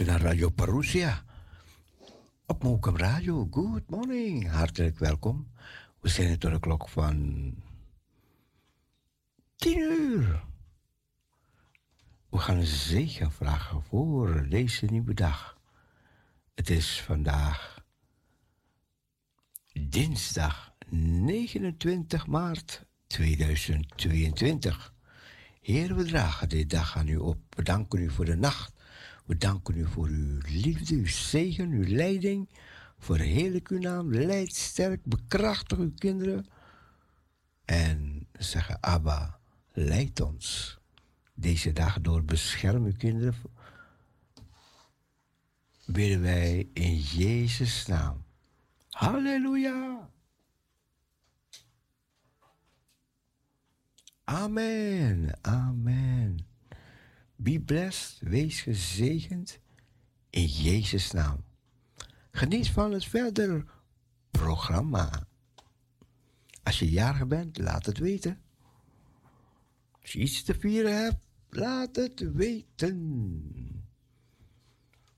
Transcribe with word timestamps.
luistert 0.00 0.22
naar 0.22 0.32
Radio 0.32 0.50
Parousia. 0.50 1.24
Op 2.46 2.62
Mokum 2.62 2.96
Radio. 2.96 3.48
Good 3.50 3.90
morning. 3.90 4.50
Hartelijk 4.50 4.98
welkom. 4.98 5.50
We 6.00 6.08
zijn 6.08 6.38
tot 6.38 6.52
de 6.52 6.60
klok 6.60 6.88
van 6.88 7.54
10 9.56 9.78
uur. 9.78 10.44
We 12.28 12.38
gaan 12.38 12.56
een 12.56 12.66
zegen 12.66 13.32
vragen 13.32 13.82
voor 13.82 14.48
deze 14.48 14.86
nieuwe 14.86 15.14
dag. 15.14 15.58
Het 16.54 16.70
is 16.70 17.00
vandaag 17.00 17.84
dinsdag 19.72 20.72
29 20.88 22.26
maart 22.26 22.86
2022. 23.06 24.94
Heer, 25.60 25.96
we 25.96 26.04
dragen 26.04 26.48
deze 26.48 26.66
dag 26.66 26.96
aan 26.96 27.08
u 27.08 27.16
op. 27.16 27.38
We 27.48 27.62
danken 27.62 28.00
u 28.00 28.10
voor 28.10 28.24
de 28.24 28.36
nacht. 28.36 28.79
We 29.30 29.38
danken 29.38 29.76
u 29.76 29.86
voor 29.86 30.08
uw 30.08 30.38
liefde, 30.44 30.94
uw 30.94 31.06
zegen, 31.06 31.70
uw 31.70 31.84
leiding. 31.86 32.48
Verheerlijk 32.98 33.68
uw 33.68 33.78
naam. 33.78 34.12
Leid 34.12 34.54
sterk, 34.54 35.04
bekrachtig 35.04 35.78
uw 35.78 35.92
kinderen. 35.94 36.46
En 37.64 38.26
zeggen, 38.32 38.82
Abba, 38.82 39.38
leid 39.72 40.20
ons. 40.20 40.78
Deze 41.34 41.72
dag 41.72 42.00
door 42.00 42.24
bescherm 42.24 42.84
uw 42.84 42.96
kinderen. 42.96 43.34
Bidden 45.86 46.20
wij 46.20 46.68
in 46.72 46.96
Jezus' 46.96 47.86
naam. 47.86 48.24
Halleluja. 48.88 50.10
Amen. 54.24 55.38
Amen. 55.40 56.49
Be 57.42 57.60
blessed. 57.60 58.20
Wees 58.20 58.60
gezegend. 58.60 59.60
In 60.30 60.46
Jezus' 60.46 61.10
naam. 61.10 61.44
Geniet 62.30 62.70
van 62.70 62.92
het 62.92 63.04
verder 63.04 63.64
programma. 64.30 65.26
Als 66.62 66.78
je 66.78 66.90
jarig 66.90 67.26
bent, 67.26 67.58
laat 67.58 67.86
het 67.86 67.98
weten. 67.98 68.40
Als 70.02 70.12
je 70.12 70.18
iets 70.18 70.42
te 70.42 70.54
vieren 70.54 71.02
hebt, 71.02 71.26
laat 71.48 71.96
het 71.96 72.32
weten. 72.32 73.84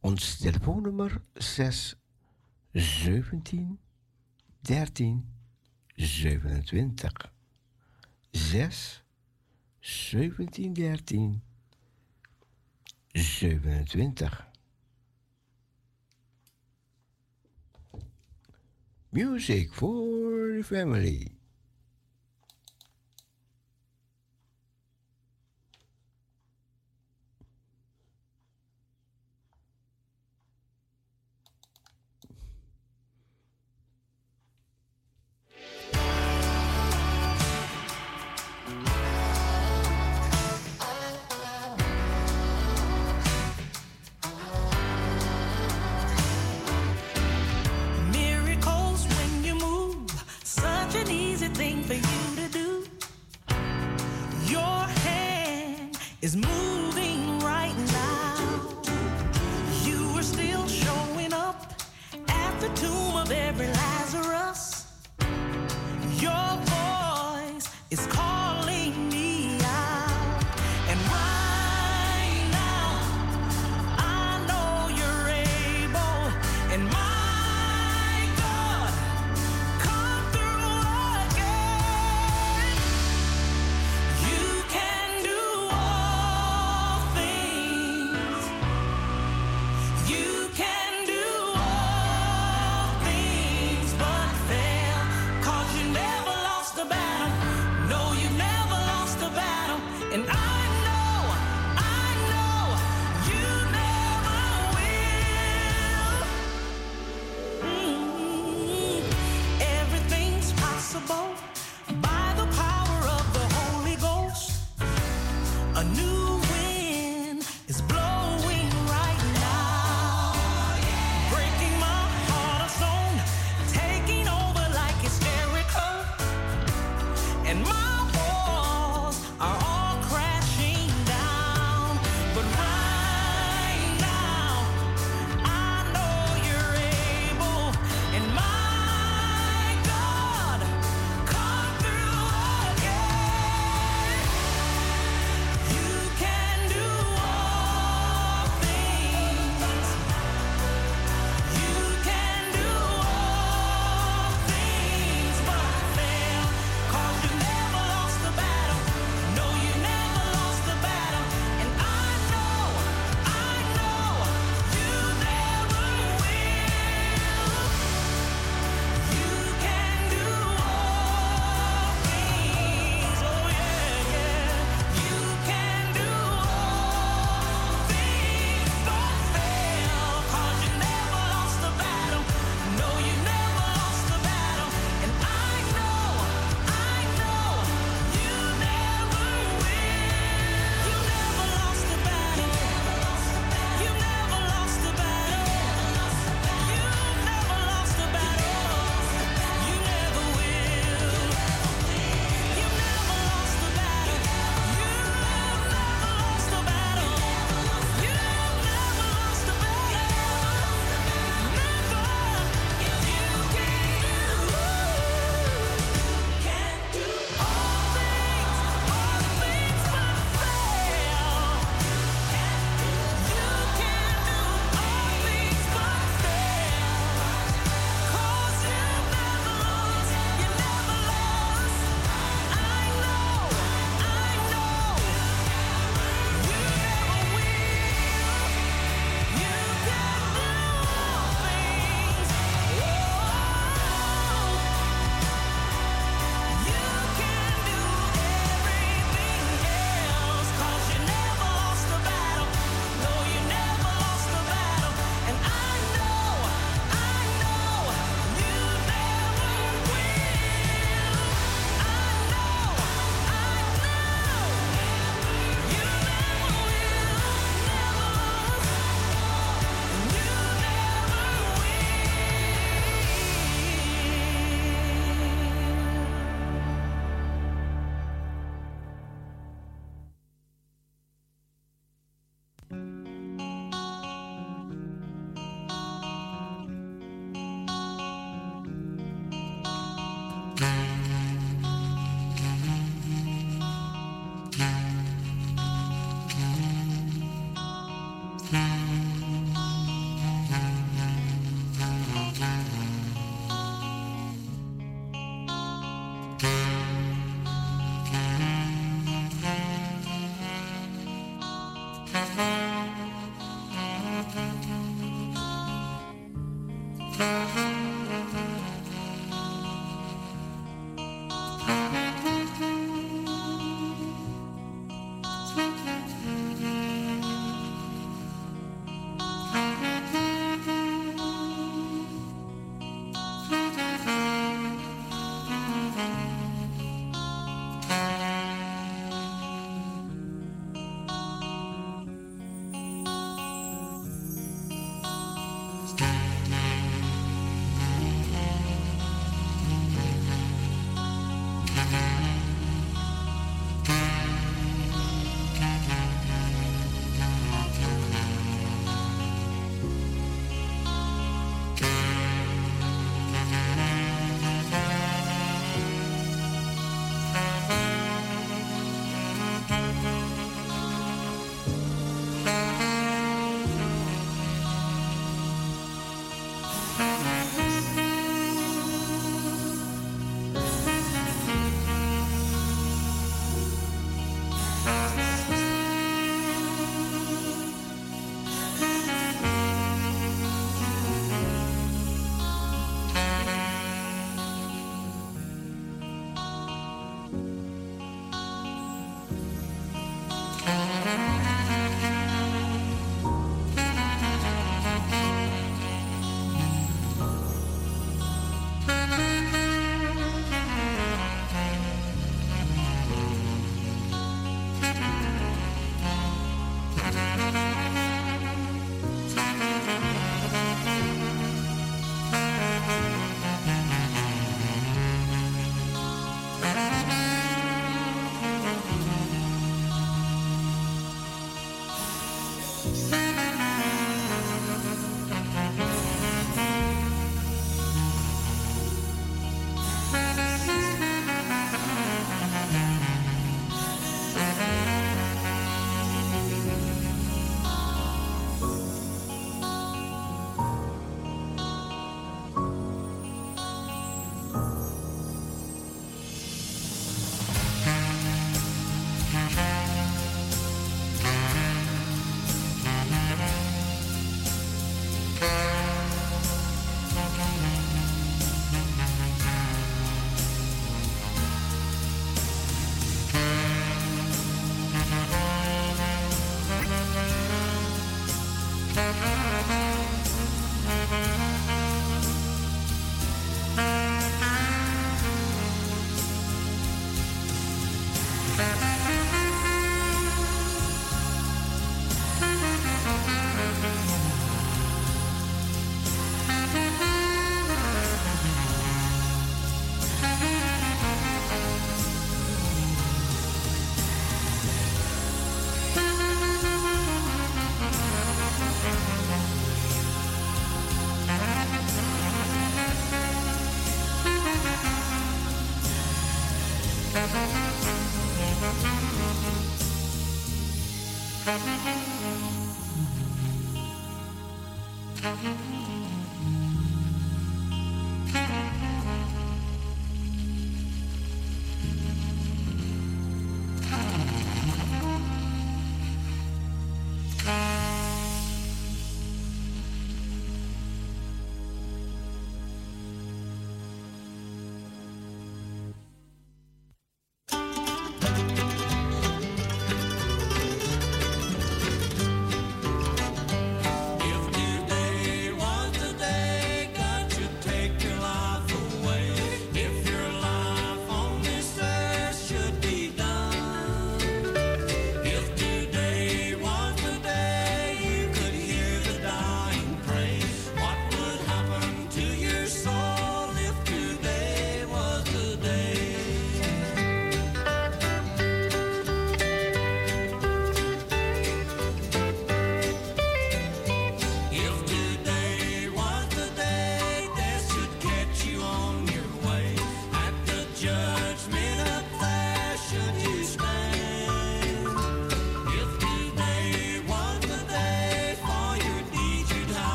Ons 0.00 0.36
telefoonnummer 0.36 1.22
6 1.32 1.96
17 2.72 3.78
13 4.60 5.32
27. 5.94 7.32
6 8.30 9.04
17 9.80 10.72
13 10.72 11.42
27. 13.14 14.28
Music 19.12 19.72
for 19.72 20.56
the 20.56 20.62
family. 20.62 21.30
is 56.24 56.34
moving. 56.36 56.83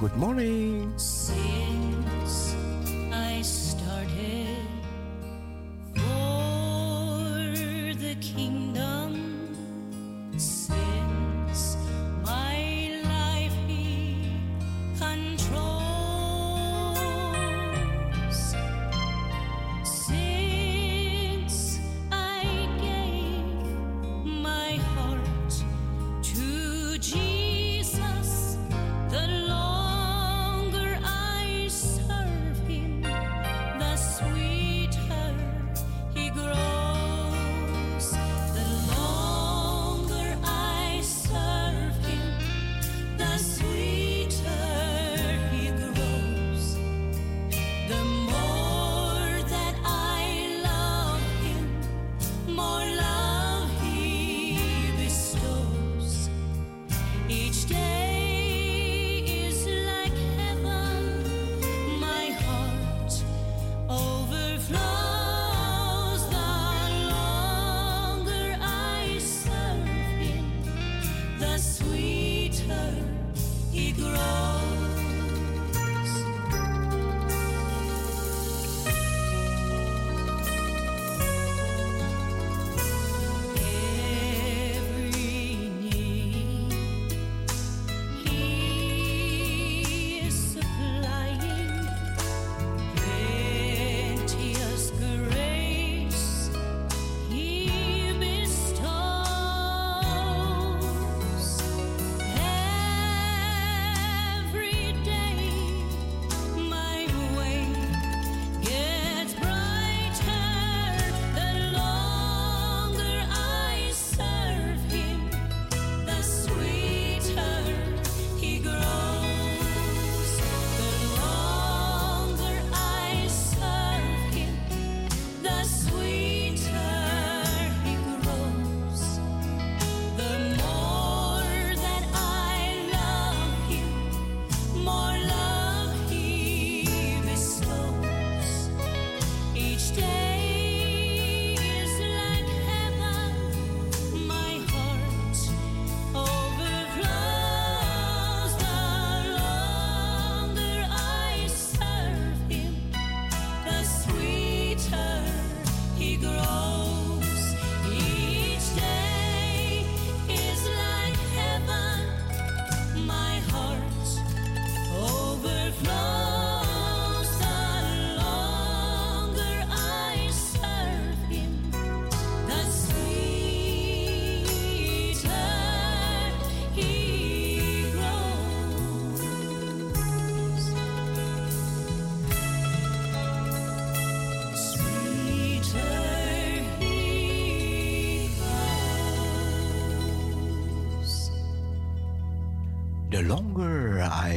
Good 0.00 0.16
morning. 0.16 0.98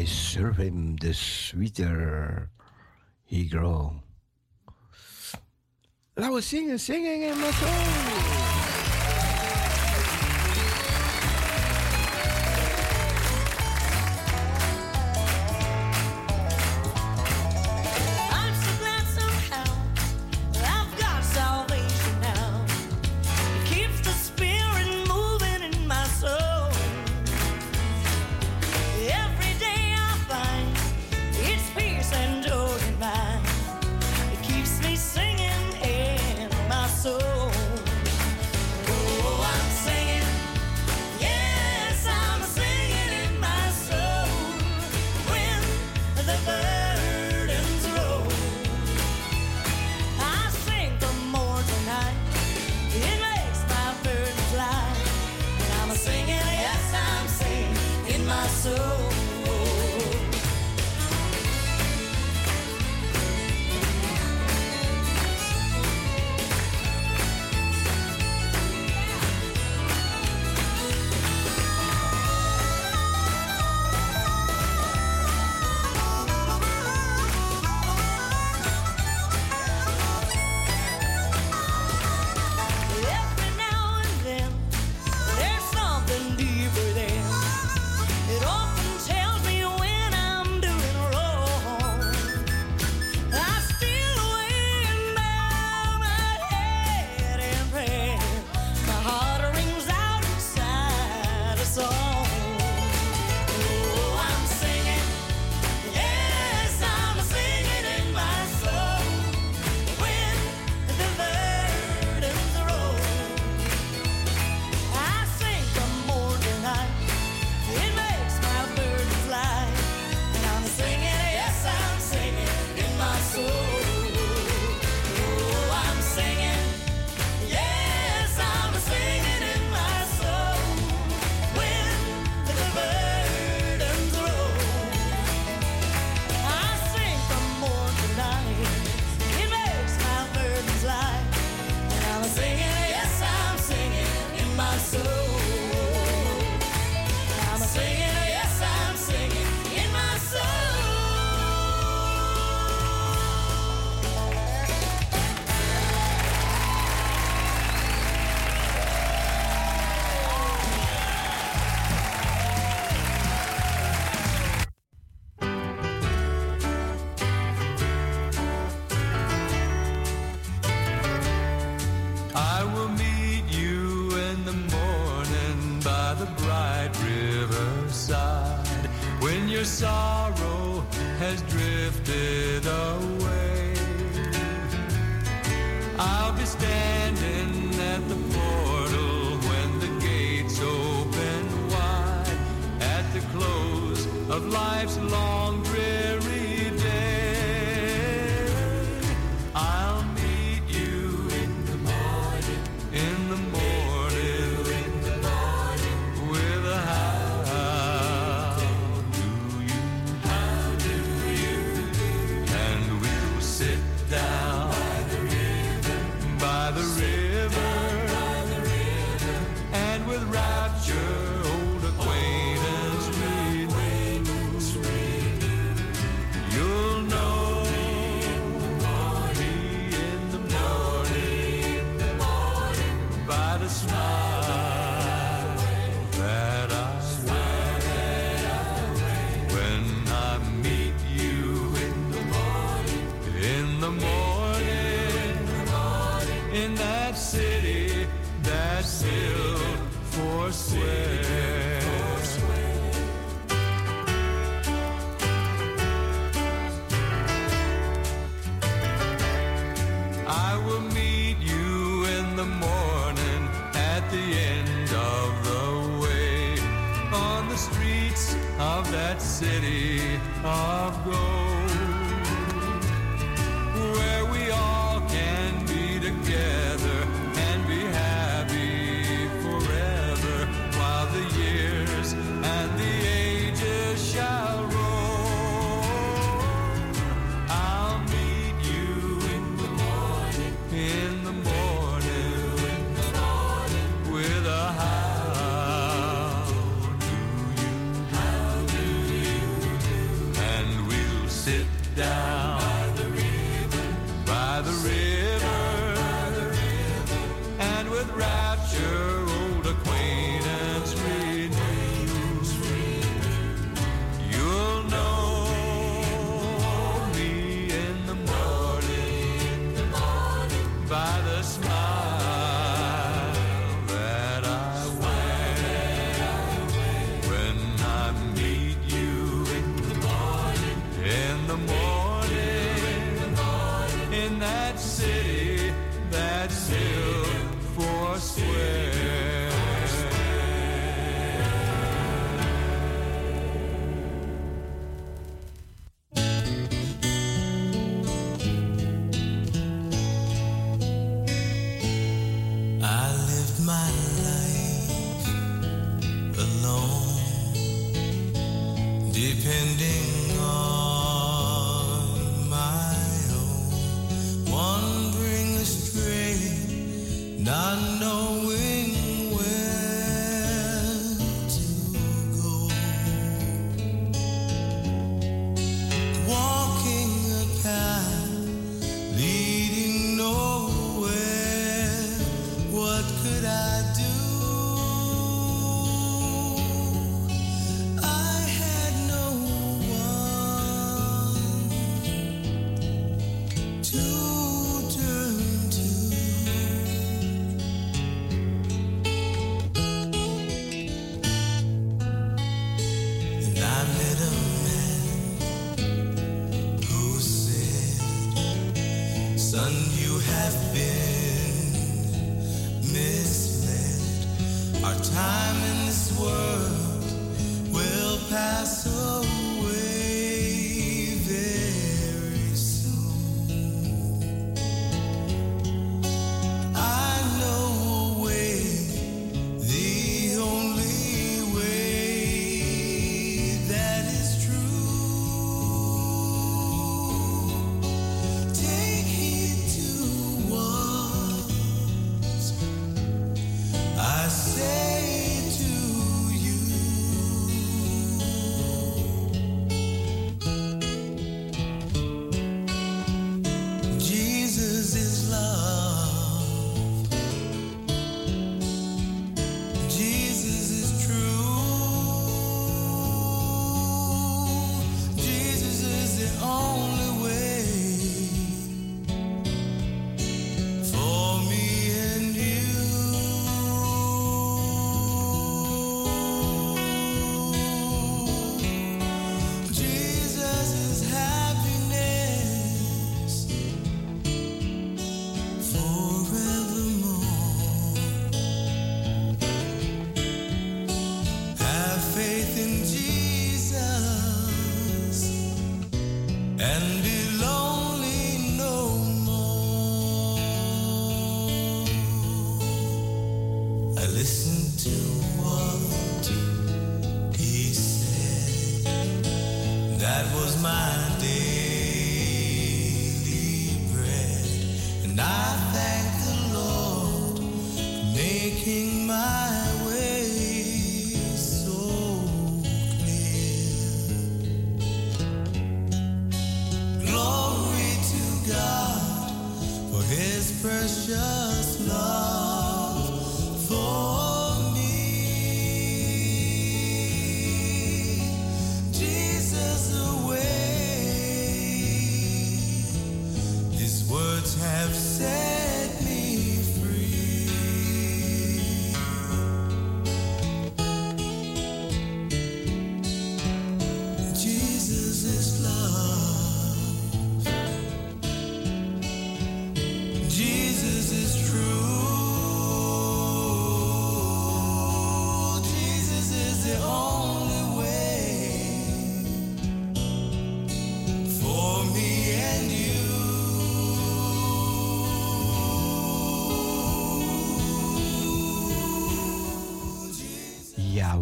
Serve 0.05 0.57
him, 0.57 0.95
the 0.95 1.13
sweeter 1.13 2.49
he 3.23 3.47
grow. 3.47 4.01
Laten 6.15 6.33
we 6.33 6.41
zingen, 6.41 6.79
zingen 6.79 7.27
in 7.27 7.39
mijn 7.39 7.53
soul. 7.53 8.42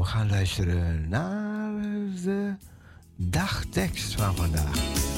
We 0.01 0.07
gaan 0.07 0.29
luisteren 0.29 1.09
naar 1.09 1.71
de 2.23 2.53
dagtekst 3.15 4.13
van 4.15 4.35
vandaag. 4.35 5.10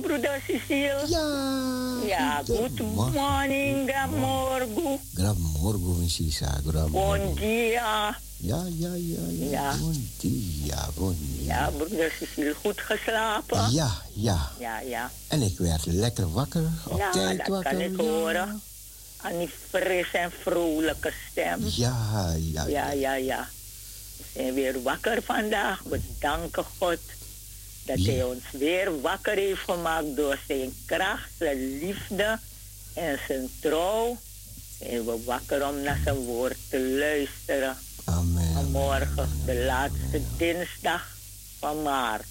Broeder 0.00 0.40
Cecile. 0.46 1.04
Ja. 1.08 2.06
Ja, 2.06 2.42
good 2.46 2.80
morning, 2.80 3.88
gramorgo. 3.90 5.00
Gramorgo, 5.14 5.92
Missisa. 5.98 6.60
Bon 6.90 7.34
dia. 7.34 8.16
Ja, 8.40 8.64
ja, 8.78 8.94
ja, 8.94 9.20
ja. 9.28 9.50
ja. 9.50 9.76
Bon 9.80 10.10
dia, 10.20 10.88
bon 10.94 11.16
dia. 11.18 11.54
Ja, 11.54 11.70
broeder 11.70 12.12
Cecile, 12.18 12.54
goed 12.54 12.80
geslapen? 12.80 13.70
Ja, 13.70 13.90
ja. 14.14 14.50
Ja, 14.58 14.80
ja. 14.80 15.10
En 15.28 15.42
ik 15.42 15.58
werd 15.58 15.86
lekker 15.86 16.32
wakker, 16.32 16.64
op 16.86 16.98
ja, 16.98 17.10
tijd 17.10 17.38
dat 17.38 17.46
wakker. 17.48 17.70
kan 17.70 17.80
ik 17.80 17.96
horen. 17.96 18.60
Aan 19.16 19.38
die 19.38 19.50
fris 19.68 20.10
en 20.12 20.30
vrolijke 20.40 21.12
stem. 21.30 21.60
Ja, 21.64 22.34
ja. 22.38 22.66
Ja, 22.66 22.90
ja, 22.90 23.14
ja. 23.14 23.48
We 24.16 24.24
zijn 24.34 24.54
weer 24.54 24.82
wakker 24.82 25.22
vandaag. 25.22 25.82
We 25.82 26.00
danken 26.18 26.64
God 26.78 26.98
dat 27.88 28.06
hij 28.06 28.22
ons 28.22 28.42
weer 28.50 29.00
wakker 29.00 29.34
heeft 29.34 29.60
gemaakt 29.60 30.16
door 30.16 30.38
zijn 30.46 30.74
kracht, 30.86 31.30
zijn 31.38 31.78
liefde 31.78 32.38
en 32.94 33.18
zijn 33.26 33.50
trouw. 33.60 34.18
Zijn 34.78 35.04
we 35.04 35.22
wakker 35.24 35.68
om 35.68 35.82
naar 35.82 36.00
zijn 36.04 36.16
woord 36.16 36.56
te 36.68 36.80
luisteren. 36.80 37.76
Amen. 38.04 38.70
morgen, 38.70 39.28
de 39.46 39.54
laatste 39.54 40.20
dinsdag 40.36 41.16
van 41.58 41.82
maart. 41.82 42.24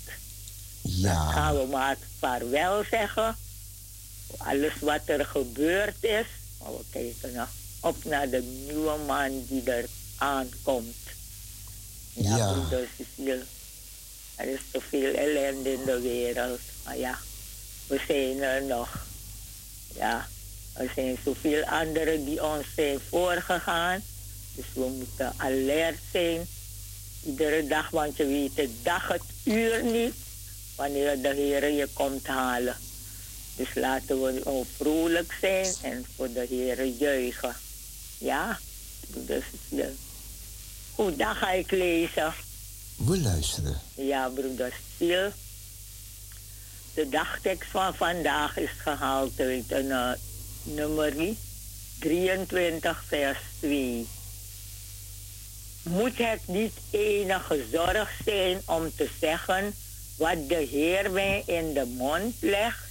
Ja. 0.82 1.24
Dan 1.24 1.34
gaan 1.34 1.58
we 1.58 1.66
maar 1.66 1.98
vaarwel 2.20 2.84
zeggen. 2.90 3.36
Alles 4.38 4.74
wat 4.80 5.02
er 5.06 5.26
gebeurd 5.26 6.04
is. 6.04 6.26
Maar 6.60 6.72
we 6.72 6.84
kijken 6.90 7.48
op 7.80 8.04
naar 8.04 8.30
de 8.30 8.64
nieuwe 8.68 8.98
man 9.08 9.46
die 9.48 9.64
er 9.64 9.86
aankomt. 10.18 10.96
Ja, 12.14 12.38
ja. 12.38 12.52
broeder 12.52 12.88
Cecile. 12.98 13.44
Er 14.38 14.48
is 14.48 14.60
te 14.72 14.82
veel 14.90 15.14
ellende 15.14 15.74
in 15.74 15.86
de 15.86 16.02
wereld. 16.02 16.60
Maar 16.86 16.98
ja, 16.98 17.18
we 17.88 18.00
zijn 18.08 18.42
er 18.42 18.64
nog. 18.64 19.06
Ja, 19.96 20.28
er 20.74 20.92
zijn 20.96 21.18
zoveel 21.24 21.64
anderen 21.64 22.26
die 22.26 22.44
ons 22.44 22.66
zijn 22.76 23.00
voorgegaan. 23.10 24.04
Dus 24.56 24.66
we 24.74 24.86
moeten 24.98 25.34
alert 25.38 26.00
zijn. 26.12 26.48
Iedere 27.26 27.68
dag, 27.68 27.90
want 27.90 28.18
je 28.18 28.26
weet 28.26 28.56
de 28.56 28.70
dag, 28.84 29.08
het 29.08 29.24
uur 29.44 29.84
niet. 29.84 30.14
Wanneer 30.76 31.22
de 31.22 31.34
Heer 31.34 31.70
je 31.70 31.88
komt 31.94 32.28
halen. 32.28 32.76
Dus 33.56 33.74
laten 33.74 34.22
we 34.22 34.64
vrolijk 34.78 35.38
zijn 35.42 35.74
en 35.82 36.06
voor 36.16 36.34
de 36.34 36.46
Heer 36.50 36.86
juichen. 36.86 37.56
Ja, 38.18 38.60
dus 39.08 39.44
goed, 40.96 41.18
dan 41.18 41.36
ga 41.36 41.52
ik 41.52 41.72
lezen. 41.72 42.34
We 42.98 43.22
luisteren. 43.22 43.82
Ja, 43.96 44.30
broeder 44.30 44.74
Stil. 44.96 45.32
De 46.94 47.10
dagtekst 47.10 47.70
van 47.70 47.96
vandaag 47.96 48.58
is 48.58 48.70
gehaald 48.78 49.40
uit 49.40 49.72
een 49.72 49.86
uh, 49.86 50.12
nummer 50.64 51.14
23, 52.00 53.04
vers 53.08 53.38
2. 53.60 54.08
Moet 55.84 56.18
het 56.18 56.48
niet 56.48 56.74
enige 56.90 57.66
zorg 57.72 58.12
zijn 58.26 58.62
om 58.66 58.92
te 58.96 59.10
zeggen 59.20 59.74
wat 60.18 60.50
de 60.50 60.68
Heer 60.72 61.12
mij 61.12 61.44
in 61.46 61.74
de 61.74 61.86
mond 61.86 62.36
legt? 62.40 62.90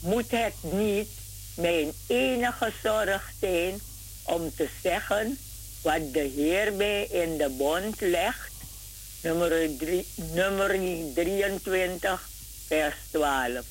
Moet 0.00 0.30
het 0.30 0.54
niet 0.72 1.08
mijn 1.54 1.92
enige 2.06 2.72
zorg 2.82 3.32
zijn 3.40 3.80
om 4.22 4.54
te 4.54 4.68
zeggen 4.82 5.38
wat 5.82 6.12
de 6.12 6.30
Heer 6.34 6.72
mij 6.72 7.04
in 7.04 7.36
de 7.36 7.48
mond 7.58 8.00
legt? 8.00 8.47
Nummer, 9.20 9.76
drie, 9.78 10.06
nummer 10.14 10.68
23, 11.14 12.28
vers 12.66 12.94
12. 13.10 13.64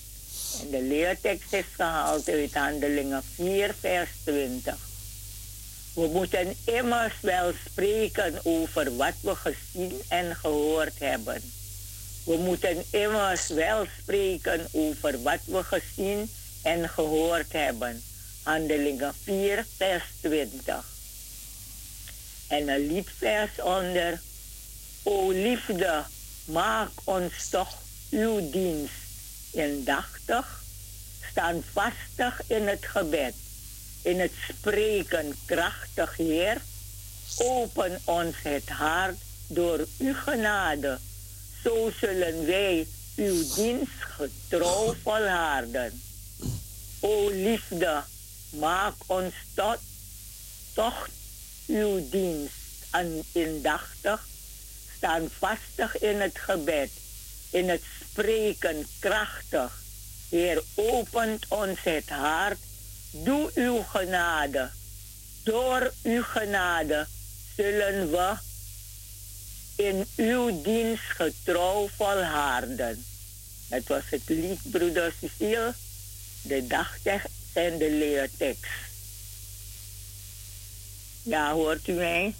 En 0.61 0.69
de 0.69 0.81
leertekst 0.81 1.53
is 1.53 1.65
gehaald 1.75 2.29
uit 2.29 2.53
Handelingen 2.53 3.23
4, 3.35 3.75
vers 3.79 4.09
20. 4.23 4.75
We 5.93 6.07
moeten 6.07 6.55
immers 6.65 7.13
wel 7.21 7.53
spreken 7.65 8.39
over 8.43 8.95
wat 8.95 9.13
we 9.21 9.35
gezien 9.35 10.01
en 10.07 10.35
gehoord 10.35 10.99
hebben. 10.99 11.41
We 12.23 12.37
moeten 12.37 12.83
immers 12.89 13.47
wel 13.47 13.85
spreken 14.01 14.67
over 14.71 15.21
wat 15.21 15.39
we 15.45 15.63
gezien 15.63 16.29
en 16.63 16.89
gehoord 16.89 17.51
hebben. 17.51 18.03
Handelingen 18.43 19.13
4, 19.23 19.65
vers 19.77 20.03
20. 20.21 20.85
En 22.47 22.69
een 22.69 22.87
liedvers 22.87 23.61
onder 23.61 24.21
O 25.07 25.29
liefde, 25.31 26.03
maak 26.51 26.91
ons 27.07 27.49
toch 27.49 27.73
uw 28.11 28.49
dienst 28.51 29.55
indachtig, 29.55 30.47
standvastig 31.29 32.41
in 32.47 32.67
het 32.67 32.85
gebed, 32.85 33.35
in 34.01 34.19
het 34.19 34.35
spreken 34.49 35.31
krachtig, 35.45 36.17
Heer. 36.17 36.59
Open 37.37 37.99
ons 38.03 38.35
het 38.43 38.69
hart 38.69 39.17
door 39.47 39.87
uw 39.97 40.13
genade, 40.13 40.99
zo 41.63 41.91
zullen 41.99 42.45
wij 42.45 42.87
uw 43.15 43.43
dienst 43.55 43.99
getrouw 43.99 44.95
volharden. 45.03 46.01
O 46.99 47.29
liefde, 47.29 48.03
maak 48.49 48.95
ons 49.05 49.33
toch 50.73 51.09
uw 51.67 52.09
dienst 52.09 52.55
indachtig, 53.31 54.27
staan 54.97 55.29
vastig 55.39 55.99
in 56.01 56.21
het 56.21 56.37
gebed, 56.37 56.89
in 57.49 57.69
het 57.69 57.81
spreken 58.11 58.87
krachtig. 58.99 59.81
Heer, 60.29 60.63
opent 60.75 61.45
ons 61.47 61.79
het 61.83 62.09
hart. 62.09 62.57
Doe 63.11 63.51
uw 63.53 63.81
genade. 63.81 64.69
Door 65.43 65.93
uw 66.03 66.23
genade 66.23 67.07
zullen 67.55 68.11
we 68.11 68.35
in 69.75 70.05
uw 70.15 70.61
dienst 70.61 71.03
getrouw 71.03 71.89
volharden. 71.95 73.05
Het 73.67 73.87
was 73.87 74.03
het 74.09 74.21
lied 74.25 74.59
Broeder 74.63 75.13
Cecile, 75.21 75.73
de 76.41 76.67
dagtekst 76.67 77.27
en 77.53 77.77
de 77.77 77.91
leertekst. 77.91 78.85
Ja, 81.23 81.53
hoort 81.53 81.87
u 81.87 81.93
mij? 81.93 82.35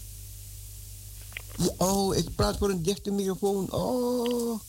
Oh, 1.78 2.16
ik 2.16 2.36
praat 2.36 2.58
voor 2.58 2.70
een 2.70 2.84
dichte 2.84 3.12
microfoon. 3.12 3.72
Oh. 3.72 4.60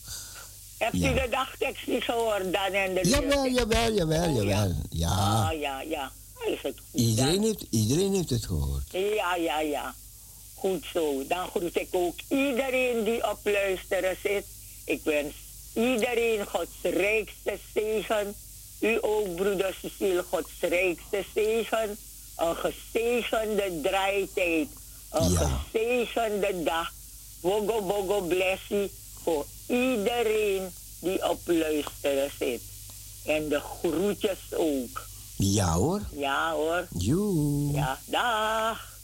Hebt 0.77 0.95
u 0.95 0.99
de 1.13 1.27
dagtekst 1.29 1.87
niet 1.87 2.03
gehoord 2.03 2.53
dan 2.53 2.71
en 2.71 2.93
de 2.93 3.09
Jawel, 3.09 3.47
jawel, 3.47 3.93
jawel, 3.93 4.29
jawel. 4.29 4.73
Ja. 4.89 5.09
Ja, 5.09 5.47
ah, 5.49 5.59
ja, 5.59 5.81
ja. 5.81 6.11
Is 6.45 6.61
het 6.61 6.79
goed, 6.91 7.01
iedereen, 7.01 7.43
heeft, 7.43 7.65
iedereen 7.69 8.13
heeft 8.13 8.29
het 8.29 8.45
gehoord. 8.45 8.83
Ja, 8.91 9.35
ja, 9.35 9.59
ja. 9.59 9.95
Goed 10.55 10.85
zo. 10.93 11.23
Dan 11.27 11.47
groet 11.47 11.75
ik 11.75 11.87
ook 11.91 12.15
iedereen 12.27 13.03
die 13.03 13.29
op 13.29 13.39
luisteren 13.43 14.17
zit. 14.23 14.45
Ik 14.85 15.01
wens 15.03 15.33
iedereen 15.73 16.45
Gods 16.45 16.81
rijkste 16.81 17.57
zegen. 17.73 18.35
U 18.79 18.97
ook, 19.01 19.35
broeder 19.35 19.77
Cecile, 19.81 20.23
Gods 20.29 20.51
rijkste 20.59 21.23
zegen. 21.35 21.97
Een 22.35 22.55
gezegende 22.55 23.79
draaitijd. 23.81 24.67
Een 25.09 25.31
ja. 25.31 25.61
gezegende 25.71 26.63
dag. 26.63 26.91
Bogo, 27.41 27.81
bogo, 27.81 28.21
blessie 28.21 28.91
voor 29.23 29.45
iedereen 29.67 30.69
die 30.99 31.29
op 31.29 31.39
luisteren 31.45 32.31
zit. 32.39 32.61
En 33.25 33.49
de 33.49 33.59
groetjes 33.59 34.39
ook. 34.55 35.07
Ja 35.35 35.73
hoor. 35.73 36.01
Ja 36.11 36.51
hoor. 36.53 36.87
Joe. 36.97 37.71
Ja, 37.71 37.99
dag. 38.05 38.98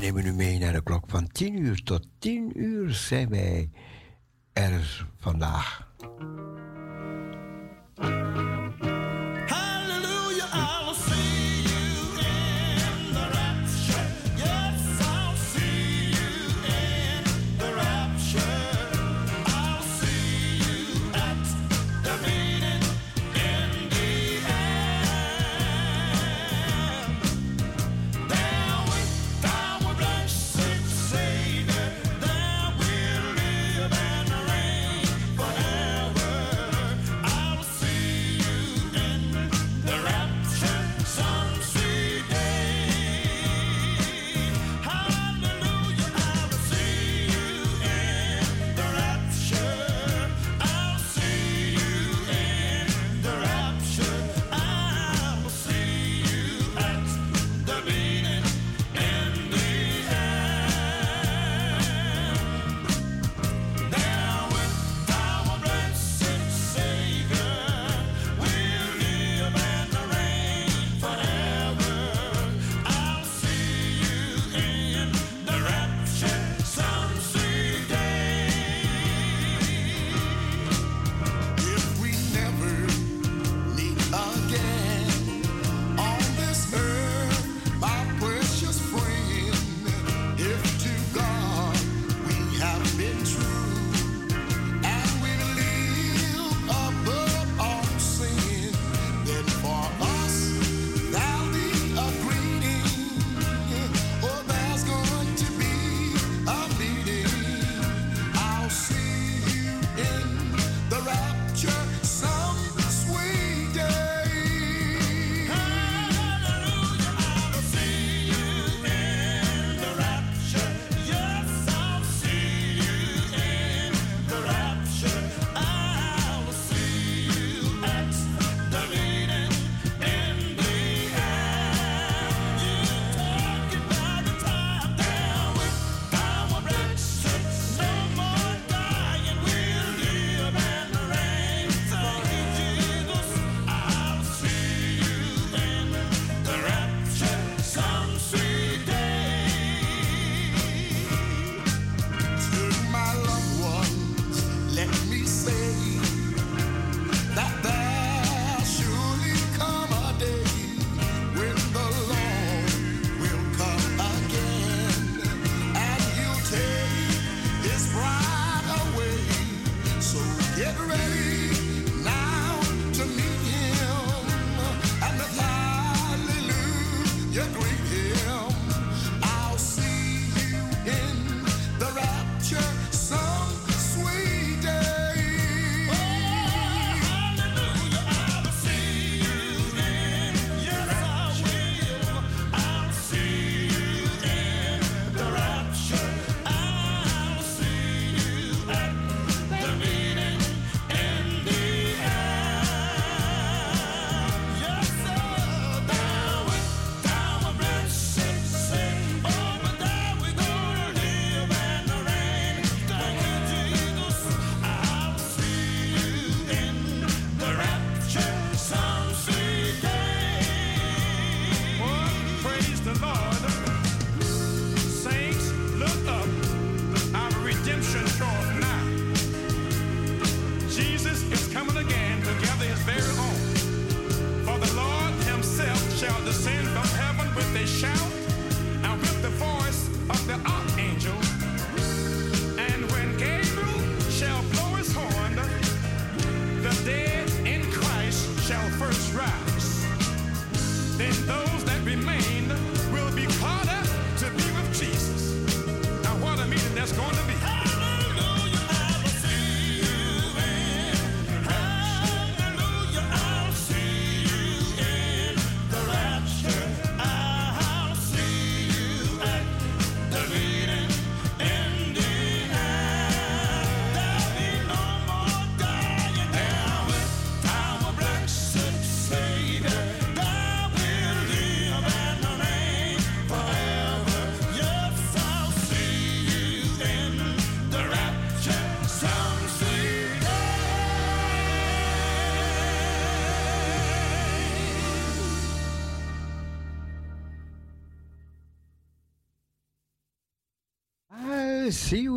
Nemen 0.00 0.26
u 0.26 0.32
mee 0.32 0.58
naar 0.58 0.72
de 0.72 0.82
klok 0.82 1.04
van 1.06 1.28
10 1.28 1.60
uur. 1.60 1.82
Tot 1.82 2.06
10 2.18 2.52
uur 2.60 2.90
zijn 2.90 3.28
wij 3.28 3.70
er 4.52 5.06
vandaag. 5.16 5.88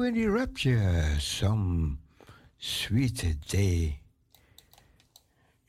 Gonna 0.03 0.15
see 0.15 0.21
you 0.21 0.27
in 0.27 0.33
the 0.33 0.39
rapture 0.39 1.19
some 1.19 1.99
sweet 2.59 3.23
day. 3.47 3.99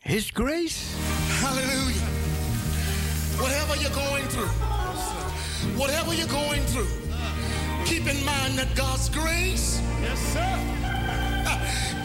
His 0.00 0.30
grace. 0.30 0.96
Hallelujah. 1.40 2.08
Whatever 3.40 3.76
you're 3.80 3.94
going 3.94 4.24
through, 4.24 4.52
whatever 5.78 6.14
you're 6.14 6.26
going 6.26 6.62
through, 6.62 6.88
keep 7.84 8.06
in 8.06 8.24
mind 8.24 8.58
that 8.58 8.74
God's 8.74 9.08
grace 9.08 9.80
Yes, 10.02 10.18
sir. 10.32 10.58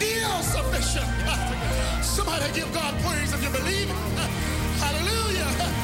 is 0.00 0.46
sufficient. 0.46 1.06
Somebody 2.04 2.44
give 2.54 2.72
God 2.72 2.94
praise 3.02 3.32
if 3.32 3.42
you 3.42 3.50
believe 3.50 3.90
it. 3.90 3.96
Hallelujah. 4.80 5.79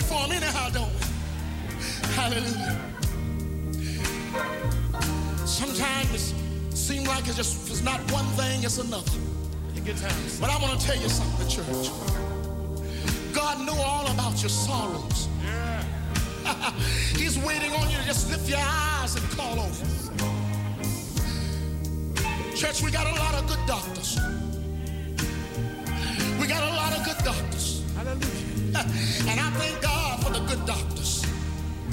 Pray 0.00 0.08
for 0.08 0.28
them 0.28 0.32
anyhow, 0.32 0.68
don't 0.70 0.92
we? 0.94 1.00
Hallelujah. 2.14 2.80
Sometimes 5.46 6.32
it 6.70 6.76
seems 6.76 7.06
like 7.06 7.26
it's 7.26 7.36
just 7.36 7.68
it's 7.68 7.82
not 7.82 8.00
one 8.10 8.24
thing, 8.36 8.62
it's 8.62 8.78
another. 8.78 9.10
Take 9.74 9.86
your 9.86 9.96
time. 9.96 10.14
But 10.40 10.50
I 10.50 10.58
want 10.62 10.80
to 10.80 10.86
tell 10.86 10.96
you 10.96 11.08
something, 11.08 11.48
church. 11.48 11.90
God 13.34 13.60
knew 13.60 13.78
all 13.82 14.06
about 14.10 14.40
your 14.40 14.48
sorrows. 14.48 15.28
Yeah. 15.44 15.84
He's 17.16 17.38
waiting 17.38 17.72
on 17.72 17.90
you 17.90 17.98
to 17.98 18.04
just 18.04 18.30
lift 18.30 18.48
your 18.48 18.60
eyes 18.62 19.16
and 19.16 19.30
call 19.32 19.58
on 19.58 19.70
him. 19.70 19.88
Church, 22.56 22.82
we 22.82 22.90
got 22.90 23.06
a 23.06 23.18
lot 23.20 23.34
of 23.34 23.46
good 23.46 23.66
doctors. 23.66 24.18
We 26.40 26.46
got 26.46 26.62
a 26.62 26.74
lot 26.74 26.96
of 26.96 27.04
good 27.04 27.18
doctors. 27.24 27.84
Hallelujah. 27.96 28.49
And 28.80 29.38
I 29.40 29.50
thank 29.58 29.82
God 29.82 30.22
for 30.22 30.32
the 30.32 30.40
good 30.40 30.64
doctors. 30.64 31.26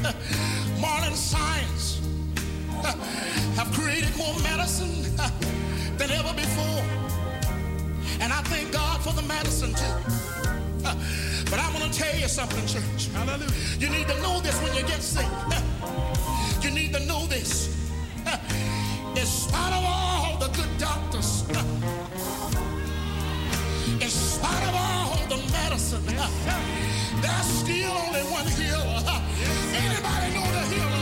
Modern 0.79 1.15
science 1.15 2.01
have 3.57 3.71
created 3.73 4.15
more 4.15 4.33
medicine 4.39 5.03
than 5.97 6.11
ever 6.11 6.33
before. 6.33 6.83
And 8.21 8.31
I 8.31 8.41
thank 8.43 8.71
God 8.71 9.01
for 9.01 9.13
the 9.13 9.23
medicine 9.23 9.73
too. 9.73 10.17
But 11.49 11.59
I'm 11.59 11.73
going 11.73 11.89
to 11.89 11.97
tell 11.97 12.15
you 12.15 12.27
something, 12.27 12.65
church. 12.67 13.07
Hallelujah. 13.13 13.51
You 13.79 13.89
need 13.89 14.07
to 14.07 14.21
know 14.21 14.39
this 14.41 14.61
when 14.61 14.73
you 14.75 14.81
get 14.81 15.01
sick. 15.01 15.27
You 16.61 16.71
need 16.71 16.93
to 16.93 17.05
know 17.05 17.25
this. 17.27 17.75
In 19.15 19.25
spite 19.25 19.73
of 19.73 19.83
all 19.85 20.37
the 20.37 20.47
good 20.49 20.77
doctors, 20.77 21.43
in 24.01 24.09
spite 24.09 24.67
of 24.67 24.75
all 24.75 25.16
the 25.37 25.51
medicine, 25.51 26.05
there's 27.21 27.45
still 27.45 27.91
only 27.91 28.21
one 28.31 28.47
healer. 28.47 29.21
Anybody 29.73 30.33
know 30.33 30.51
the 30.51 30.75
healer? 30.75 30.96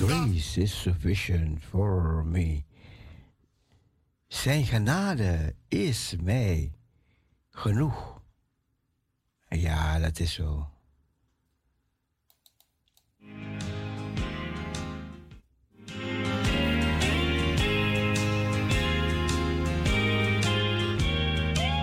Grace 0.00 0.56
is 0.56 0.72
sufficient 0.72 1.62
for 1.62 2.24
me. 2.24 2.64
Zijn 4.28 4.64
genade 4.64 5.54
is 5.68 6.14
mij 6.22 6.72
genoeg. 7.50 8.20
Ja, 9.48 9.98
dat 9.98 10.18
is 10.18 10.32
zo. 10.32 10.68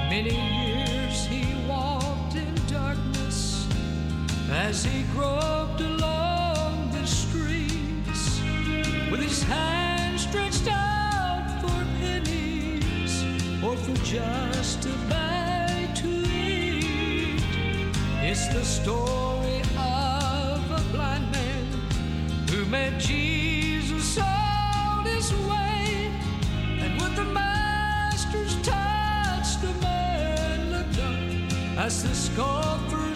Many 0.10 0.32
years 0.32 1.28
he 1.28 1.68
walked 1.68 2.36
in 2.36 2.56
darkness 2.68 3.68
as 4.50 4.84
he 4.84 5.04
groped 5.14 5.82
along 5.82 5.97
his 9.38 9.48
hands 9.48 10.22
stretched 10.24 10.68
out 10.68 11.62
for 11.62 11.86
pennies 12.00 13.24
or 13.64 13.76
for 13.76 13.94
just 14.04 14.86
a 14.86 14.94
bite 15.10 15.94
to 15.96 16.08
eat. 16.08 17.44
It's 18.24 18.48
the 18.48 18.66
story 18.66 19.62
of 19.78 20.72
a 20.72 20.84
blind 20.92 21.32
man 21.32 21.66
who 22.50 22.66
met 22.66 23.00
Jesus 23.00 24.18
on 24.18 25.06
his 25.06 25.32
way 25.32 26.12
and 26.82 27.00
with 27.00 27.16
the 27.16 27.26
master's 27.26 28.56
touch, 28.64 29.62
the 29.62 29.74
man 29.82 30.72
looked 30.72 31.00
up 31.00 31.78
as 31.86 32.02
the 32.02 32.16
scoffers 32.16 33.07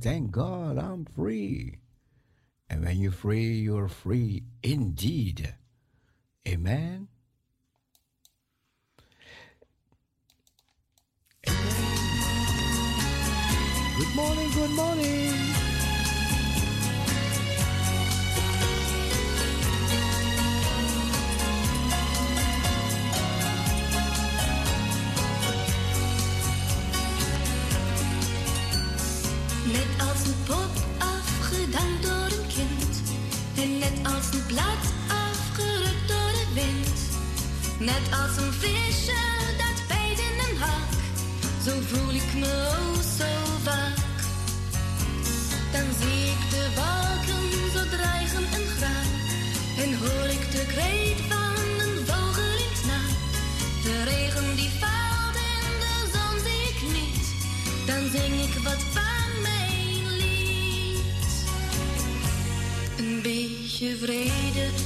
Thank 0.00 0.30
God, 0.30 0.78
I'm 0.78 1.04
free. 1.04 1.78
And 2.68 2.84
when 2.84 2.98
you're 2.98 3.12
free, 3.12 3.54
you're 3.54 3.88
free 3.88 4.42
indeed. 4.62 5.54
Amen. 6.46 7.08
Good 11.44 11.54
morning, 14.14 14.50
good 14.52 14.70
morning. 14.70 15.25
Als 29.98 30.20
een 30.26 30.42
pop 30.46 30.72
afgedankt 30.98 32.02
door 32.02 32.30
een 32.38 32.46
kind. 32.56 32.94
En 33.62 33.78
net 33.78 33.96
als 34.14 34.26
een 34.32 34.46
blad 34.46 34.82
afgerukt 35.08 36.08
door 36.08 36.32
de 36.40 36.46
wind. 36.54 36.98
Net 37.78 38.04
als 38.20 38.36
een 38.36 38.52
visje 38.52 39.22
dat 39.62 39.78
bijt 39.88 40.18
in 40.18 40.36
een 40.46 40.56
hak. 40.56 40.90
Zo 41.64 41.72
voel 41.90 42.14
ik 42.14 42.34
me 42.34 42.52
oh 42.78 42.94
zo 43.18 43.30
vaak. 43.62 44.18
Dan 45.72 45.88
zie 46.00 46.24
ik 46.34 46.42
de 46.50 46.64
wolken 46.76 47.72
zo 47.72 47.96
dreigen 47.96 48.25
je 63.80 63.96
vrede. 63.96 64.85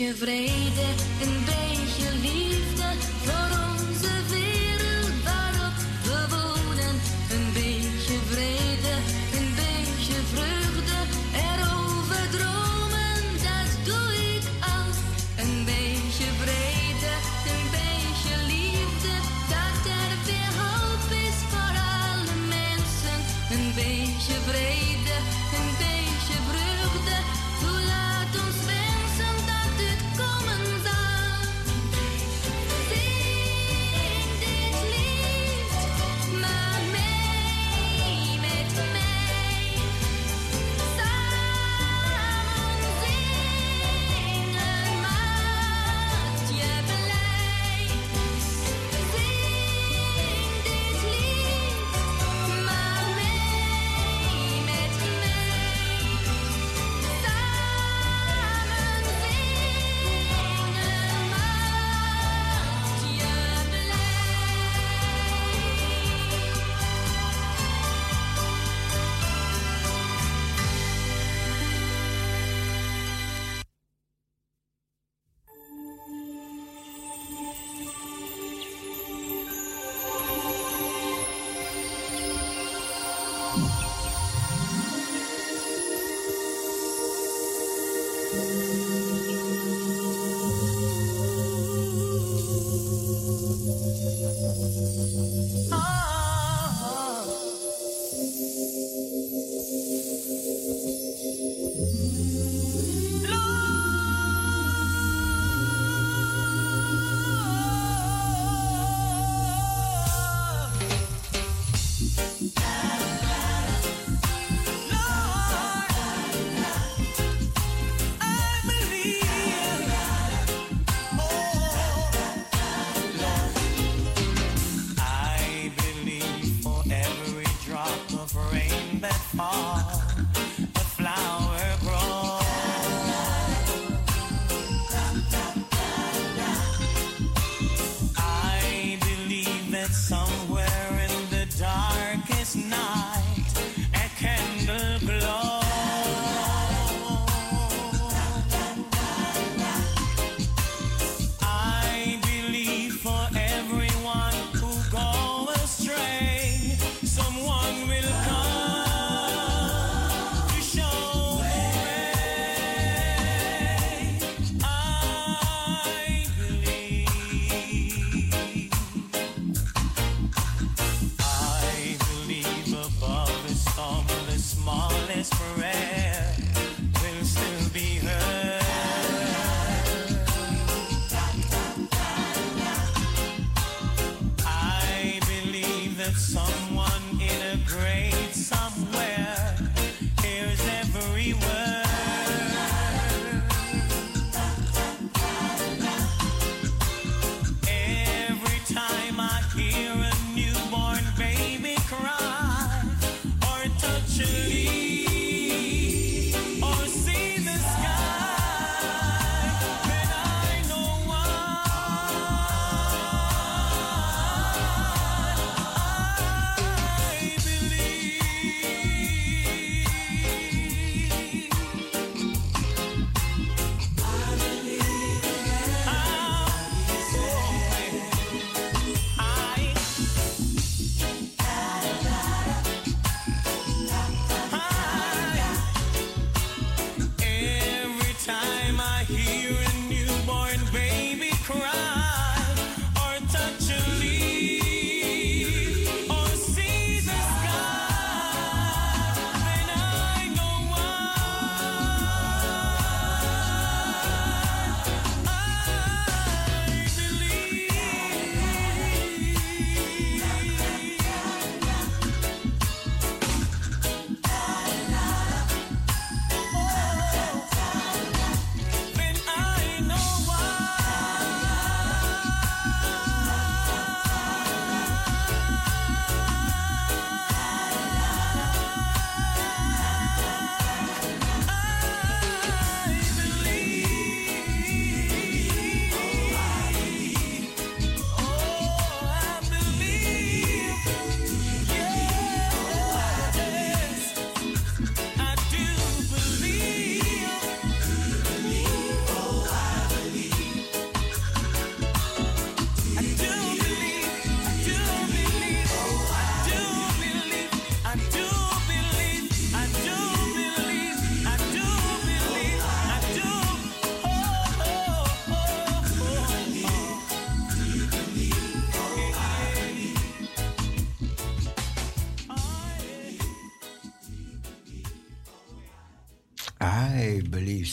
Beetje 0.00 0.14
vrede, 0.14 1.39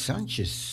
Sanchez. 0.08 0.67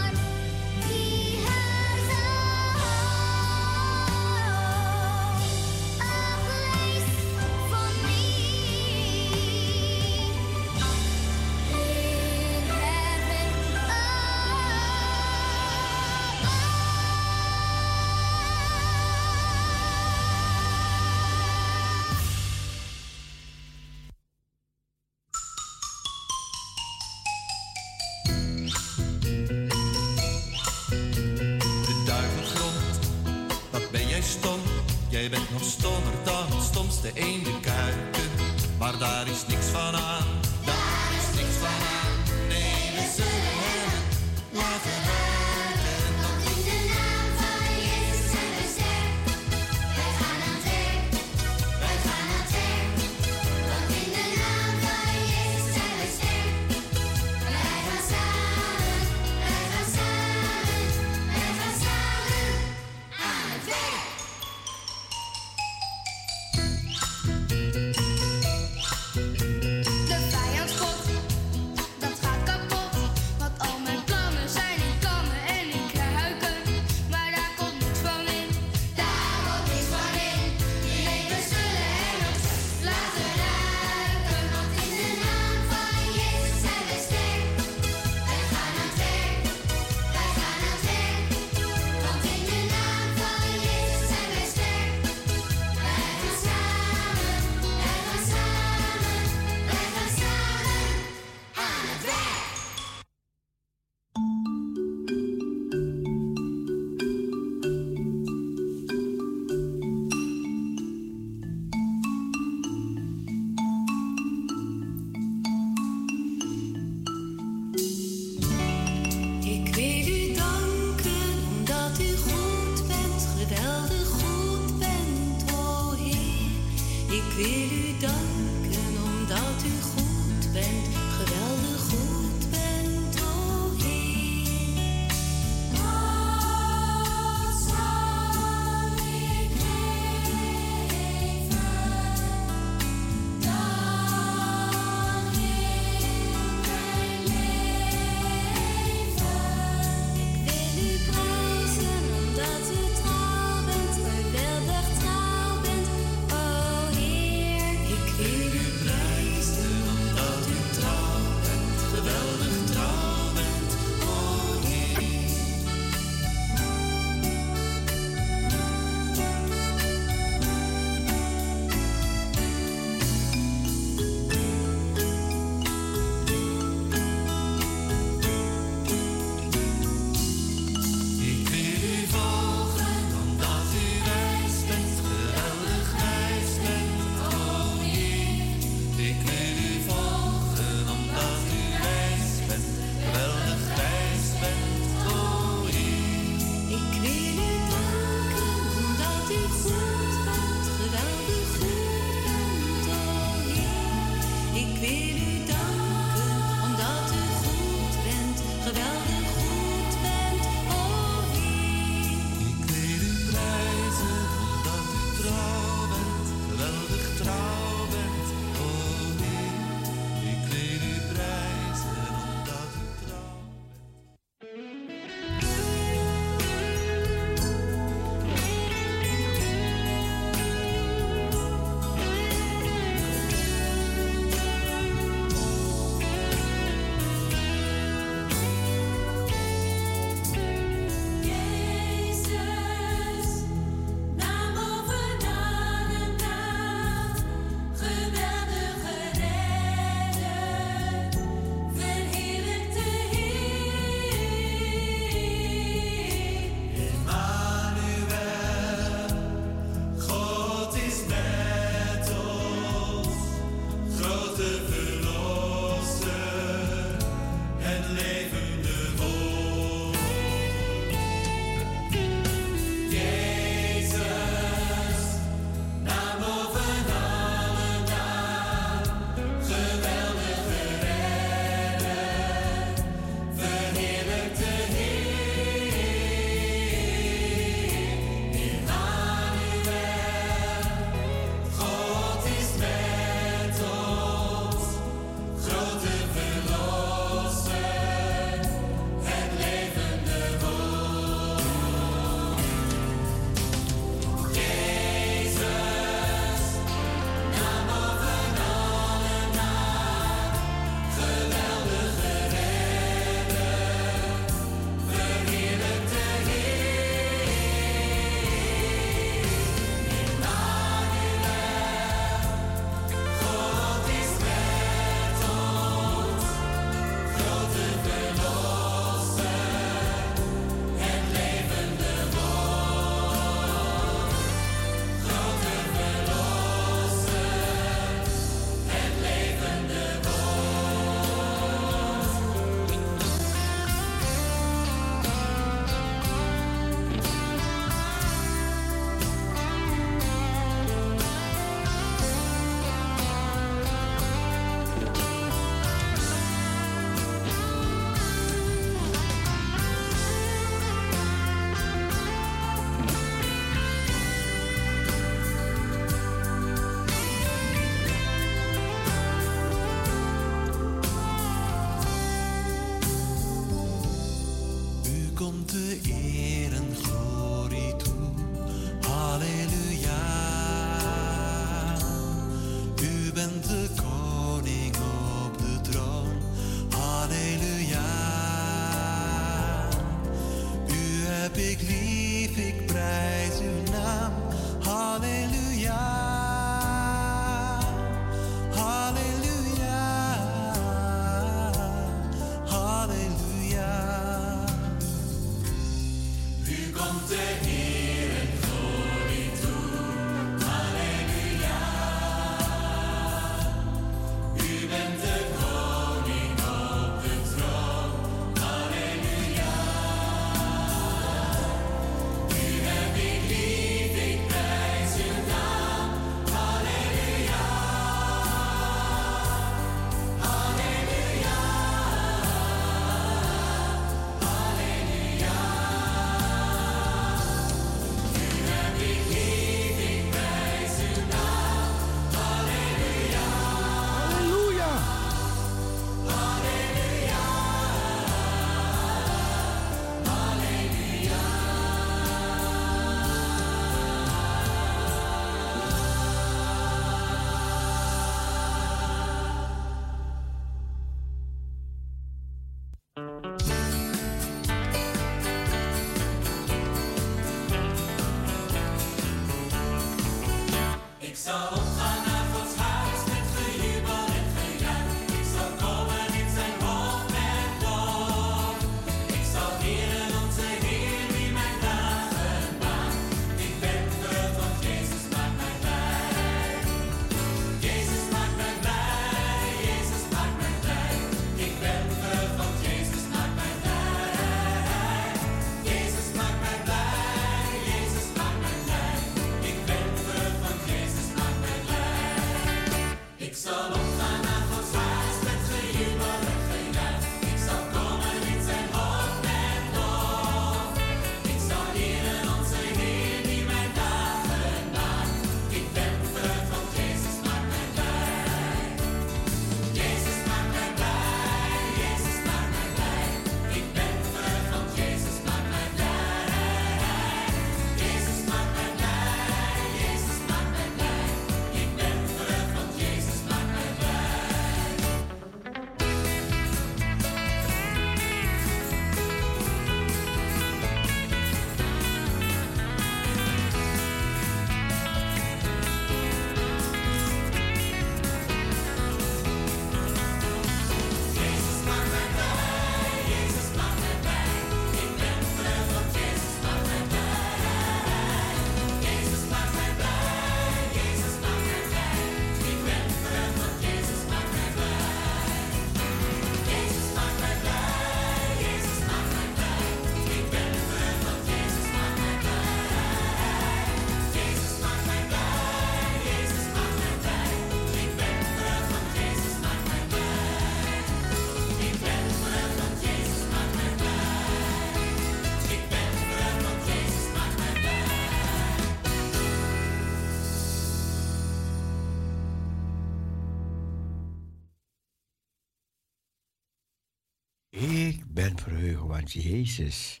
Jezus. 599.12 600.00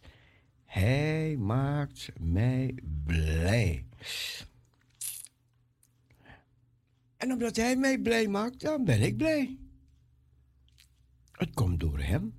Hij 0.64 1.36
maakt 1.36 2.08
mij 2.18 2.74
blij. 3.04 3.86
En 7.16 7.32
omdat 7.32 7.56
hij 7.56 7.76
mij 7.76 7.98
blij 7.98 8.28
maakt, 8.28 8.60
dan 8.60 8.84
ben 8.84 9.02
ik 9.02 9.16
blij. 9.16 9.58
Het 11.32 11.54
komt 11.54 11.80
door 11.80 12.00
hem. 12.00 12.34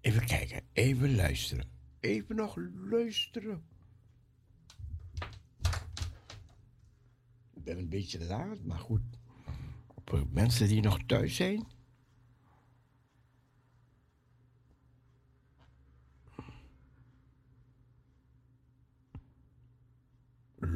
Even 0.00 0.26
kijken, 0.26 0.62
even 0.72 1.14
luisteren. 1.14 1.68
Even 2.00 2.36
nog 2.36 2.56
luisteren. 2.90 3.62
Ik 7.54 7.64
ben 7.64 7.78
een 7.78 7.88
beetje 7.88 8.24
laat, 8.24 8.64
maar 8.64 8.78
goed. 8.78 9.02
Voor 10.04 10.18
eh, 10.18 10.24
mensen 10.30 10.68
die 10.68 10.80
nog 10.80 10.98
thuis 11.06 11.36
zijn. 11.36 11.66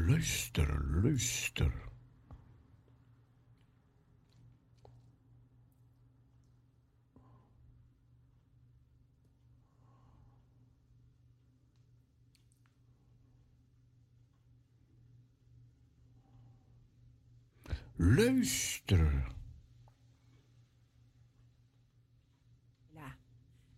Luister, 0.06 0.68
luister. 1.02 1.72
Luister. 17.96 19.32
Ja. 22.86 23.16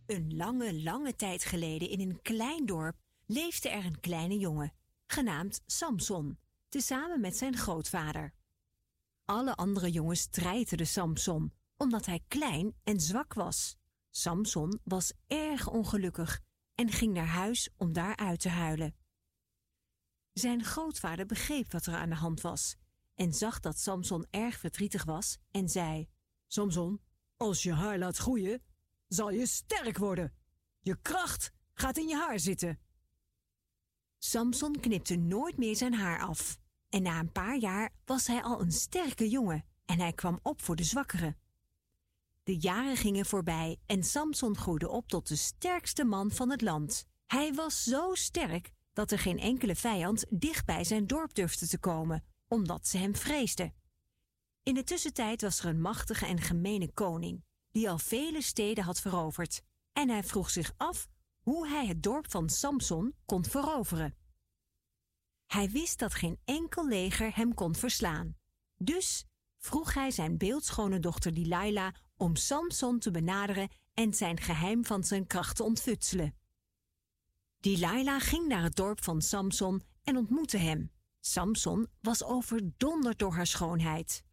Een 0.06 0.36
lange, 0.36 0.82
lange 0.82 1.16
tijd 1.16 1.44
geleden 1.44 1.88
in 1.90 2.00
een 2.00 2.22
klein 2.22 2.66
dorp 2.66 2.96
leefde 3.26 3.68
er 3.68 3.84
een 3.84 4.00
kleine 4.00 4.38
jongen 4.38 4.72
genaamd 5.06 5.62
Samson, 5.66 6.38
tezamen 6.68 7.20
met 7.20 7.36
zijn 7.36 7.56
grootvader. 7.56 8.34
Alle 9.24 9.54
andere 9.54 9.90
jongens 9.90 10.20
strijden 10.20 10.86
Samson, 10.86 11.52
omdat 11.76 12.06
hij 12.06 12.24
klein 12.28 12.74
en 12.84 13.00
zwak 13.00 13.34
was. 13.34 13.76
Samson 14.10 14.80
was 14.84 15.12
erg 15.26 15.68
ongelukkig 15.68 16.40
en 16.74 16.90
ging 16.90 17.12
naar 17.12 17.26
huis 17.26 17.70
om 17.76 17.92
daar 17.92 18.16
uit 18.16 18.40
te 18.40 18.48
huilen. 18.48 18.96
Zijn 20.32 20.64
grootvader 20.64 21.26
begreep 21.26 21.72
wat 21.72 21.86
er 21.86 21.94
aan 21.94 22.08
de 22.08 22.14
hand 22.14 22.40
was 22.40 22.76
en 23.14 23.32
zag 23.32 23.60
dat 23.60 23.78
Samson 23.78 24.26
erg 24.30 24.58
verdrietig 24.58 25.04
was 25.04 25.38
en 25.50 25.68
zei: 25.68 26.08
Samson, 26.46 27.00
als 27.36 27.62
je 27.62 27.72
haar 27.72 27.98
laat 27.98 28.16
groeien, 28.16 28.62
zal 29.08 29.30
je 29.30 29.46
sterk 29.46 29.98
worden. 29.98 30.34
Je 30.80 30.98
kracht 31.02 31.52
gaat 31.72 31.96
in 31.96 32.08
je 32.08 32.16
haar 32.16 32.38
zitten. 32.38 32.80
Samson 34.18 34.80
knipte 34.80 35.16
nooit 35.16 35.56
meer 35.56 35.76
zijn 35.76 35.94
haar 35.94 36.20
af. 36.20 36.58
En 36.88 37.02
na 37.02 37.18
een 37.18 37.32
paar 37.32 37.56
jaar 37.56 37.92
was 38.04 38.26
hij 38.26 38.42
al 38.42 38.60
een 38.60 38.72
sterke 38.72 39.28
jongen 39.28 39.64
en 39.84 40.00
hij 40.00 40.12
kwam 40.12 40.38
op 40.42 40.62
voor 40.62 40.76
de 40.76 40.84
zwakkeren. 40.84 41.36
De 42.42 42.56
jaren 42.56 42.96
gingen 42.96 43.26
voorbij 43.26 43.78
en 43.86 44.04
Samson 44.04 44.56
groeide 44.56 44.88
op 44.88 45.08
tot 45.08 45.28
de 45.28 45.36
sterkste 45.36 46.04
man 46.04 46.30
van 46.30 46.50
het 46.50 46.60
land. 46.60 47.04
Hij 47.26 47.54
was 47.54 47.84
zo 47.84 48.14
sterk 48.14 48.70
dat 48.92 49.10
er 49.10 49.18
geen 49.18 49.38
enkele 49.38 49.74
vijand 49.74 50.24
dicht 50.30 50.66
bij 50.66 50.84
zijn 50.84 51.06
dorp 51.06 51.34
durfde 51.34 51.66
te 51.66 51.78
komen, 51.78 52.24
omdat 52.48 52.86
ze 52.86 52.98
hem 52.98 53.16
vreesden. 53.16 53.74
In 54.62 54.74
de 54.74 54.84
tussentijd 54.84 55.42
was 55.42 55.58
er 55.58 55.66
een 55.66 55.80
machtige 55.80 56.26
en 56.26 56.40
gemene 56.40 56.92
koning, 56.92 57.44
die 57.70 57.90
al 57.90 57.98
vele 57.98 58.42
steden 58.42 58.84
had 58.84 59.00
veroverd. 59.00 59.62
En 59.92 60.08
hij 60.08 60.24
vroeg 60.24 60.50
zich 60.50 60.72
af 60.76 61.08
hoe 61.46 61.68
hij 61.68 61.86
het 61.86 62.02
dorp 62.02 62.30
van 62.30 62.48
Samson 62.48 63.14
kon 63.26 63.44
veroveren. 63.44 64.16
Hij 65.46 65.70
wist 65.70 65.98
dat 65.98 66.14
geen 66.14 66.38
enkel 66.44 66.86
leger 66.88 67.36
hem 67.36 67.54
kon 67.54 67.74
verslaan. 67.74 68.36
Dus 68.76 69.24
vroeg 69.58 69.94
hij 69.94 70.10
zijn 70.10 70.38
beeldschone 70.38 70.98
dochter 71.00 71.34
Delilah 71.34 71.94
om 72.16 72.36
Samson 72.36 72.98
te 72.98 73.10
benaderen 73.10 73.68
en 73.94 74.14
zijn 74.14 74.40
geheim 74.40 74.84
van 74.84 75.04
zijn 75.04 75.26
kracht 75.26 75.56
te 75.56 75.62
ontfutselen. 75.62 76.34
Delilah 77.60 78.20
ging 78.20 78.48
naar 78.48 78.62
het 78.62 78.76
dorp 78.76 79.04
van 79.04 79.22
Samson 79.22 79.82
en 80.02 80.16
ontmoette 80.16 80.58
hem. 80.58 80.92
Samson 81.20 81.88
was 82.00 82.24
overdonderd 82.24 83.18
door 83.18 83.34
haar 83.34 83.46
schoonheid. 83.46 84.24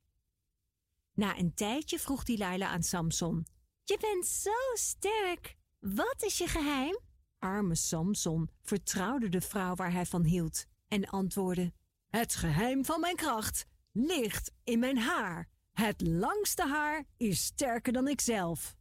Na 1.13 1.37
een 1.37 1.53
tijdje 1.53 1.99
vroeg 1.99 2.23
Delilah 2.23 2.71
aan 2.71 2.83
Samson: 2.83 3.45
Je 3.83 3.97
bent 3.99 4.25
zo 4.25 4.51
sterk. 4.73 5.61
Wat 5.83 6.23
is 6.23 6.37
je 6.37 6.47
geheim? 6.47 6.99
Arme 7.39 7.75
Samson 7.75 8.49
vertrouwde 8.61 9.29
de 9.29 9.41
vrouw 9.41 9.75
waar 9.75 9.91
hij 9.91 10.05
van 10.05 10.23
hield 10.23 10.65
en 10.87 11.05
antwoordde: 11.09 11.73
Het 12.07 12.35
geheim 12.35 12.85
van 12.85 12.99
mijn 12.99 13.15
kracht 13.15 13.65
ligt 13.91 14.51
in 14.63 14.79
mijn 14.79 14.97
haar. 14.97 15.47
Het 15.71 16.01
langste 16.07 16.67
haar 16.67 17.05
is 17.17 17.43
sterker 17.43 17.93
dan 17.93 18.07
ikzelf. 18.07 18.75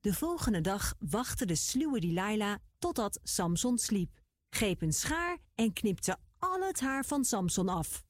De 0.00 0.14
volgende 0.14 0.60
dag 0.60 0.94
wachtte 0.98 1.46
de 1.46 1.54
sluwe 1.54 2.00
Delilah 2.00 2.56
totdat 2.78 3.20
Samson 3.22 3.78
sliep, 3.78 4.20
greep 4.50 4.82
een 4.82 4.92
schaar 4.92 5.38
en 5.54 5.72
knipte 5.72 6.16
al 6.38 6.60
het 6.60 6.80
haar 6.80 7.04
van 7.04 7.24
Samson 7.24 7.68
af. 7.68 8.04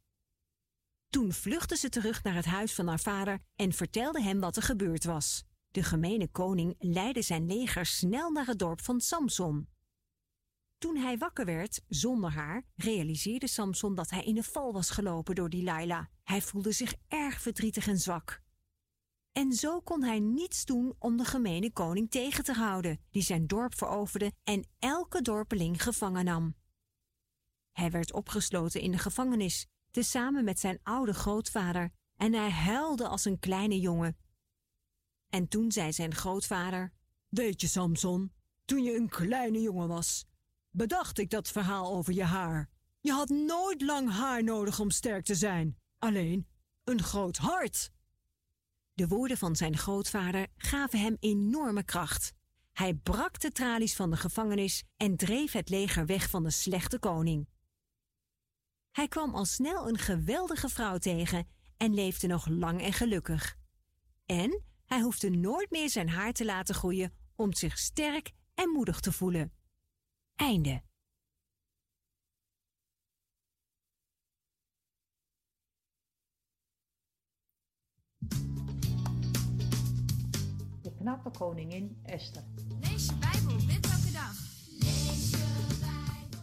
Toen 1.09 1.33
vluchtte 1.33 1.77
ze 1.77 1.89
terug 1.89 2.23
naar 2.23 2.35
het 2.35 2.45
huis 2.45 2.75
van 2.75 2.87
haar 2.87 3.01
vader 3.01 3.43
en 3.57 3.73
vertelde 3.73 4.23
hem 4.23 4.41
wat 4.41 4.57
er 4.57 4.63
gebeurd 4.63 5.05
was. 5.05 5.45
De 5.71 5.83
gemene 5.83 6.29
koning 6.29 6.75
leidde 6.79 7.23
zijn 7.23 7.47
leger 7.47 7.87
snel 7.87 8.31
naar 8.31 8.47
het 8.47 8.59
dorp 8.59 8.81
van 8.81 9.01
Samson. 9.01 9.69
Toen 10.79 10.97
hij 10.97 11.19
wakker 11.19 11.45
werd, 11.45 11.83
zonder 11.89 12.31
haar, 12.31 12.63
realiseerde 12.77 13.47
Samson 13.47 13.95
dat 13.95 14.11
hij 14.11 14.25
in 14.25 14.35
de 14.35 14.43
val 14.43 14.73
was 14.73 14.91
gelopen 14.91 15.35
door 15.35 15.51
Delilah. 15.51 16.07
Hij 16.23 16.43
voelde 16.43 16.73
zich 16.73 16.95
erg 17.09 17.41
verdrietig 17.41 17.87
en 17.87 17.99
zwak. 17.99 18.43
En 19.33 19.53
zo 19.53 19.81
kon 19.81 20.03
hij 20.03 20.19
niets 20.19 20.65
doen 20.65 20.95
om 20.99 21.17
de 21.17 21.25
gemene 21.25 21.73
koning 21.73 22.11
tegen 22.11 22.45
te 22.45 22.53
houden, 22.53 23.01
die 23.11 23.23
zijn 23.23 23.47
dorp 23.47 23.75
veroverde 23.75 24.33
en 24.45 24.69
elke 24.79 25.23
dorpeling 25.23 25.83
gevangen 25.83 26.25
nam. 26.25 26.55
Hij 27.73 27.91
werd 27.91 28.13
opgesloten 28.13 28.81
in 28.81 28.91
de 28.91 28.99
gevangenis, 28.99 29.67
tezamen 29.91 30.45
met 30.45 30.61
zijn 30.61 30.79
oude 30.83 31.15
grootvader, 31.15 31.93
en 32.17 32.33
hij 32.33 32.51
huilde 32.51 33.09
als 33.09 33.25
een 33.25 33.39
kleine 33.39 33.81
jongen. 33.81 34.17
En 35.31 35.49
toen 35.49 35.73
zei 35.73 35.93
zijn 35.93 36.15
grootvader: 36.15 36.93
Weet 37.29 37.61
je, 37.61 37.67
Samson, 37.67 38.33
toen 38.65 38.83
je 38.83 38.97
een 38.97 39.09
kleine 39.09 39.61
jongen 39.61 39.89
was, 39.89 40.25
bedacht 40.71 41.19
ik 41.19 41.31
dat 41.31 41.49
verhaal 41.49 41.95
over 41.95 42.13
je 42.13 42.25
haar. 42.25 42.71
Je 43.01 43.13
had 43.13 43.29
nooit 43.29 43.83
lang 43.83 44.11
haar 44.11 44.45
nodig 44.45 44.81
om 44.81 44.91
sterk 44.91 45.25
te 45.25 45.35
zijn, 45.35 45.77
alleen 45.99 46.47
een 46.85 47.03
groot 47.03 47.37
hart. 47.37 47.91
De 48.95 49.09
woorden 49.09 49.37
van 49.37 49.57
zijn 49.57 49.77
grootvader 49.77 50.47
gaven 50.57 51.01
hem 51.01 51.17
enorme 51.21 51.83
kracht. 51.83 52.33
Hij 52.73 52.95
brak 52.95 53.41
de 53.41 53.53
tralies 53.53 53.95
van 53.95 54.11
de 54.11 54.17
gevangenis 54.17 54.85
en 54.97 55.17
dreef 55.17 55.53
het 55.53 55.69
leger 55.69 56.07
weg 56.07 56.31
van 56.31 56.43
de 56.43 56.51
slechte 56.51 56.99
koning. 56.99 57.49
Hij 58.91 59.09
kwam 59.09 59.35
al 59.35 59.45
snel 59.45 59.89
een 59.89 59.99
geweldige 59.99 60.69
vrouw 60.69 60.99
tegen 60.99 61.47
en 61.77 61.95
leefde 61.95 62.27
nog 62.27 62.47
lang 62.49 62.83
en 62.83 62.93
gelukkig. 62.93 63.57
En 64.27 64.63
hij 64.91 65.01
hoefde 65.01 65.31
nooit 65.31 65.71
meer 65.71 65.91
zijn 65.91 66.09
haar 66.09 66.33
te 66.33 66.45
laten 66.45 66.75
groeien 66.75 67.13
om 67.35 67.55
zich 67.55 67.79
sterk 67.79 68.33
en 68.55 68.69
moedig 68.69 69.01
te 69.01 69.13
voelen. 69.13 69.53
Einde. 70.37 70.83
De 80.83 80.95
knappe 80.99 81.31
koningin 81.31 81.99
Esther. 82.03 82.45
Lees 82.81 83.07
je 83.07 83.15
Bijbel 83.15 83.67
dit 83.67 83.87
elke 83.91 84.13
dag. 84.13 84.35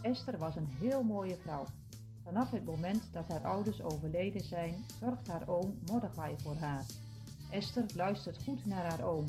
Esther 0.02 0.38
was 0.38 0.56
een 0.56 0.68
heel 0.78 1.02
mooie 1.02 1.36
vrouw. 1.36 1.64
Vanaf 2.24 2.50
het 2.50 2.64
moment 2.64 3.12
dat 3.12 3.28
haar 3.28 3.44
ouders 3.44 3.82
overleden 3.82 4.44
zijn, 4.44 4.84
zorgt 5.00 5.26
haar 5.26 5.48
oom 5.48 5.78
Mordechai 5.86 6.34
voor 6.38 6.56
haar. 6.56 6.84
Esther 7.50 7.84
luistert 7.94 8.42
goed 8.42 8.66
naar 8.66 8.84
haar 8.84 9.04
oom. 9.04 9.24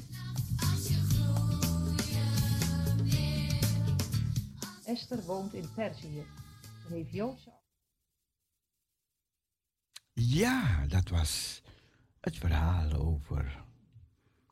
Esther 4.85 5.23
woont 5.25 5.53
in 5.53 5.73
Perzië. 5.73 6.25
Ze 6.87 6.93
heeft 6.93 7.11
Joodse 7.11 7.51
Ja, 10.13 10.85
dat 10.87 11.09
was 11.09 11.61
het 12.19 12.37
verhaal 12.37 12.91
over 12.93 13.63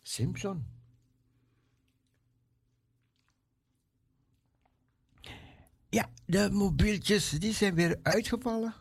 Simpson. 0.01 0.65
Ja, 5.89 6.09
de 6.25 6.49
mobieltjes 6.51 7.29
die 7.29 7.53
zijn 7.53 7.75
weer 7.75 7.99
uitgevallen. 8.03 8.73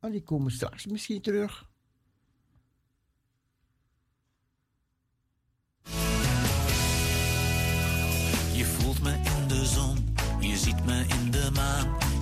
En 0.00 0.10
die 0.10 0.22
komen 0.22 0.52
straks 0.52 0.86
misschien 0.86 1.20
terug. 1.22 1.69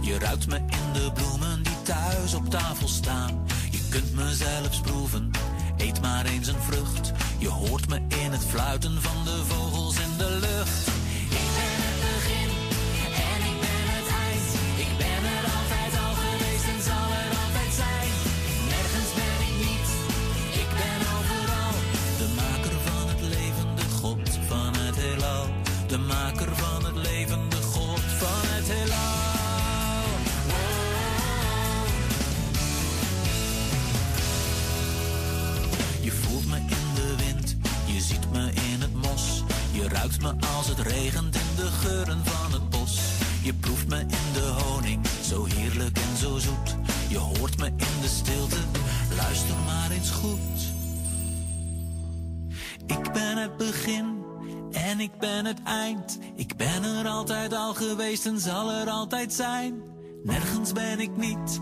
Je 0.09 0.19
ruikt 0.19 0.47
me 0.47 0.57
in 0.57 0.93
de 0.93 1.13
bloemen 1.15 1.63
die 1.63 1.83
thuis 1.83 2.35
op 2.35 2.51
tafel 2.51 2.89
staan. 2.89 3.45
Je 3.71 3.81
kunt 3.91 4.15
me 4.15 4.35
zelfs 4.35 4.81
proeven, 4.81 5.31
eet 5.77 6.01
maar 6.01 6.27
eens 6.27 6.49
een 6.49 6.63
vrucht. 6.63 7.13
Je 7.39 7.49
hoort 7.49 7.89
me 7.89 7.97
in 8.25 8.33
het 8.33 8.45
fluiten 8.45 9.03
van 9.03 9.25
de 9.25 9.45
vogels 9.45 9.97
in 9.97 10.17
de 10.17 10.39
lucht. 10.41 10.88
Ruikt 40.09 40.41
me 40.41 40.47
als 40.57 40.69
het 40.69 40.79
regent 40.79 41.35
in 41.35 41.57
de 41.57 41.67
geuren 41.67 42.25
van 42.25 42.53
het 42.53 42.71
bos. 42.71 43.01
Je 43.43 43.55
proeft 43.55 43.89
me 43.89 44.01
in 44.01 44.33
de 44.33 44.55
honing, 44.63 45.07
zo 45.23 45.45
heerlijk 45.45 45.99
en 45.99 46.17
zo 46.17 46.39
zoet. 46.39 46.77
Je 47.09 47.19
hoort 47.19 47.59
me 47.59 47.67
in 47.67 48.01
de 48.01 48.09
stilte, 48.09 48.57
luister 49.17 49.55
maar 49.67 49.91
eens 49.91 50.11
goed. 50.11 50.73
Ik 52.87 53.13
ben 53.13 53.37
het 53.37 53.57
begin 53.57 54.25
en 54.73 55.01
ik 55.01 55.19
ben 55.19 55.45
het 55.45 55.63
eind. 55.65 56.19
Ik 56.37 56.57
ben 56.57 56.85
er 56.85 57.09
altijd 57.09 57.53
al 57.53 57.75
geweest 57.75 58.27
en 58.27 58.41
zal 58.41 58.71
er 58.71 58.89
altijd 58.89 59.33
zijn. 59.33 59.83
Nergens 60.25 60.73
ben 60.73 61.01
ik 61.01 61.17
niet, 61.17 61.61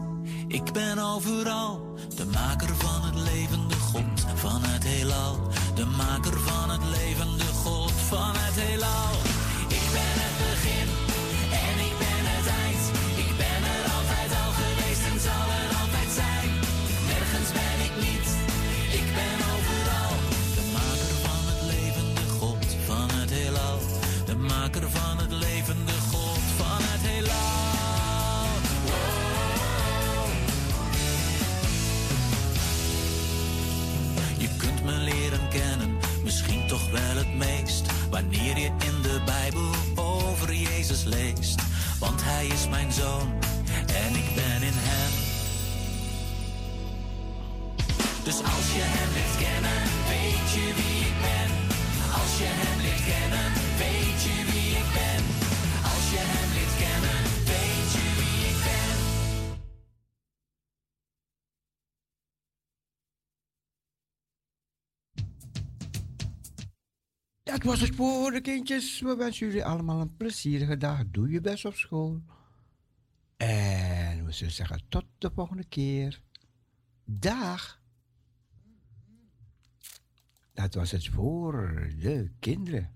ik 0.48 0.72
ben 0.72 0.98
overal. 0.98 1.98
De 2.16 2.26
maker 2.26 2.76
van 2.76 3.02
het 3.02 3.14
levende 3.14 3.74
God 3.74 4.24
van 4.34 4.62
het 4.62 4.84
heelal. 4.84 5.36
De 5.74 5.84
maker 5.84 6.40
van 6.40 6.70
het 6.70 6.84
levende 6.84 7.45
van 8.08 8.36
het 8.36 8.85
Want 41.98 42.20
hij 42.24 42.46
is 42.46 42.68
mijn 42.68 42.92
zoon 42.92 43.32
en 43.86 44.14
ik 44.14 44.34
ben 44.34 44.62
in 44.62 44.76
hem. 44.76 45.12
Dus 48.24 48.34
als 48.34 48.66
je 48.74 48.82
hem 48.82 49.12
leert 49.12 49.36
kennen, 49.46 49.82
weet 50.08 50.48
je 50.54 50.66
wie 50.78 51.00
ik 51.10 51.16
ben. 51.20 51.50
Als 52.20 52.32
je 52.38 52.48
hem 52.48 52.80
leert 52.80 53.04
kennen, 53.04 53.52
weet 53.78 54.22
je 54.22 54.52
wie 54.52 54.70
ik 54.70 54.88
ben. 54.92 55.35
was 67.66 67.80
het 67.80 67.94
voor 67.94 68.30
de 68.30 68.40
kindjes. 68.40 69.00
We 69.00 69.16
wensen 69.16 69.46
jullie 69.46 69.64
allemaal 69.64 70.00
een 70.00 70.16
plezierige 70.16 70.76
dag. 70.76 71.02
Doe 71.06 71.30
je 71.30 71.40
best 71.40 71.64
op 71.64 71.74
school. 71.74 72.22
En 73.36 74.24
we 74.24 74.32
zullen 74.32 74.52
zeggen 74.52 74.80
tot 74.88 75.04
de 75.18 75.30
volgende 75.34 75.64
keer. 75.64 76.22
Dag. 77.04 77.80
Dat 80.52 80.74
was 80.74 80.90
het 80.90 81.08
voor 81.08 81.52
de 81.98 82.30
kinderen. 82.38 82.94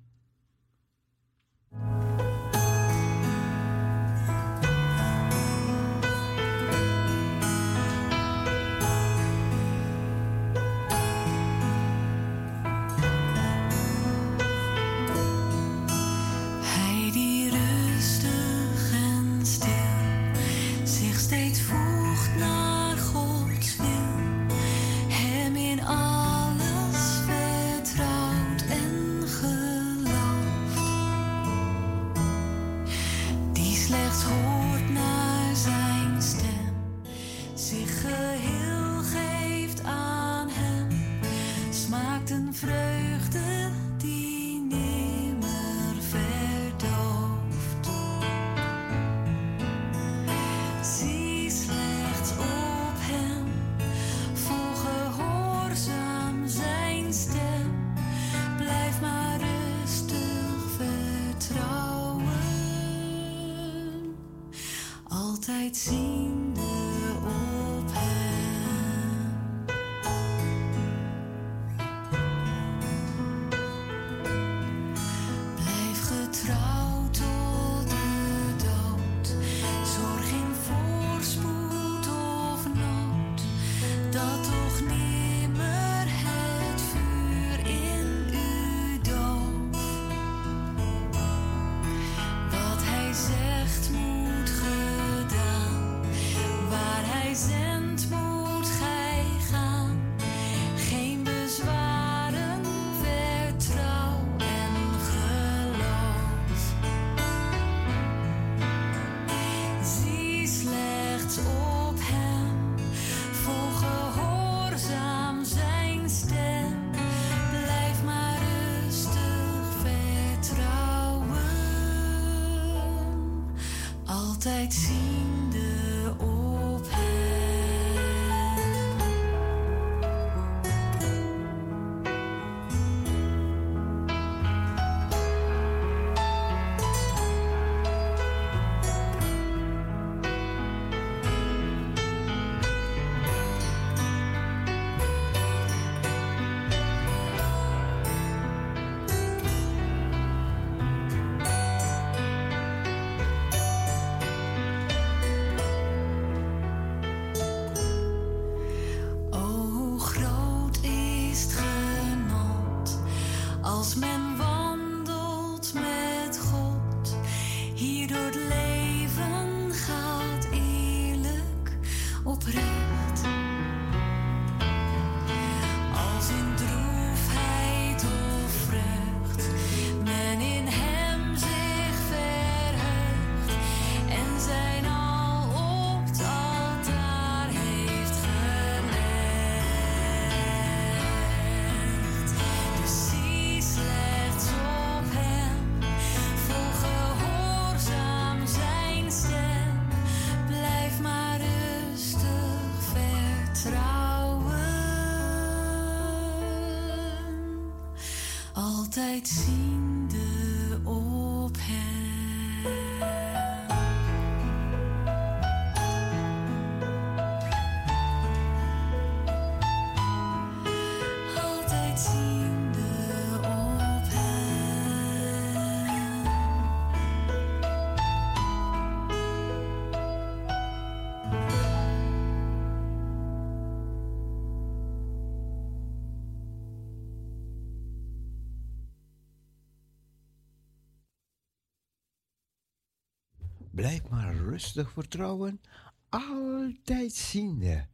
Vertrouwen. 244.62 245.60
Altijd 246.08 247.12
ziende 247.12 247.88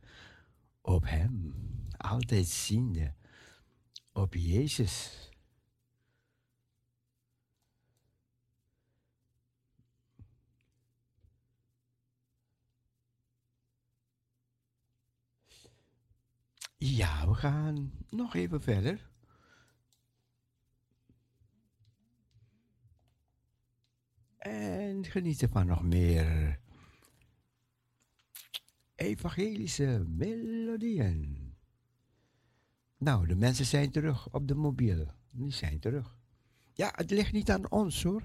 op 0.81 1.05
Hem. 1.05 1.55
Altijd 1.97 2.47
ziende 2.47 3.15
op 4.13 4.35
Jezus. 4.35 5.31
Ja, 16.79 17.29
we 17.29 17.35
gaan 17.35 17.93
nog 18.09 18.35
even 18.35 18.63
verder. 18.63 19.11
En 24.97 25.05
genieten 25.05 25.49
van 25.49 25.67
nog 25.67 25.83
meer 25.83 26.59
evangelische 28.95 30.05
melodieën. 30.09 31.55
Nou, 32.99 33.27
de 33.27 33.37
mensen 33.37 33.65
zijn 33.65 33.91
terug 33.91 34.29
op 34.33 34.49
de 34.49 34.55
mobiel. 34.55 35.07
Die 35.31 35.53
zijn 35.53 35.79
terug. 35.79 36.17
Ja, 36.73 36.93
het 36.95 37.11
ligt 37.11 37.33
niet 37.33 37.51
aan 37.51 37.71
ons 37.71 38.03
hoor. 38.03 38.23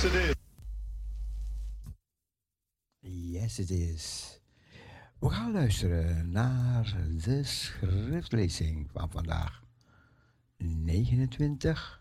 Yes, 0.00 0.14
it 0.14 0.14
is. 0.14 0.34
Yes, 3.00 3.58
it 3.58 3.70
is. 3.70 4.38
We 5.18 5.30
gaan 5.30 5.52
luisteren 5.52 6.30
naar 6.30 6.96
de 7.24 7.44
schriftlezing 7.44 8.90
van 8.92 9.10
vandaag. 9.10 9.62
29 10.56 11.99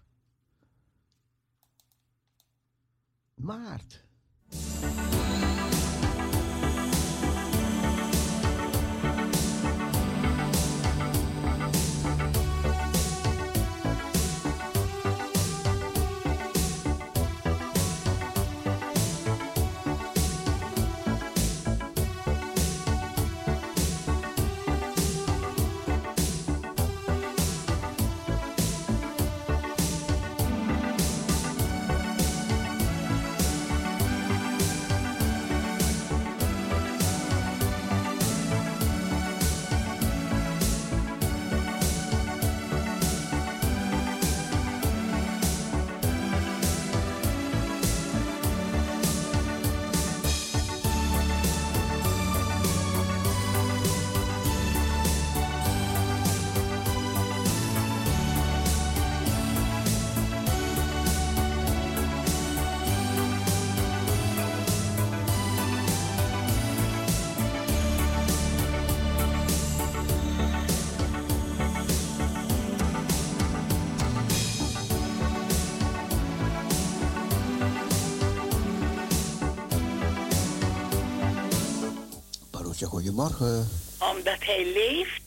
Paroesje, 82.80 82.86
goedemorgen. 82.86 83.70
Omdat 84.00 84.44
hij 84.44 84.66
leeft, 84.74 85.24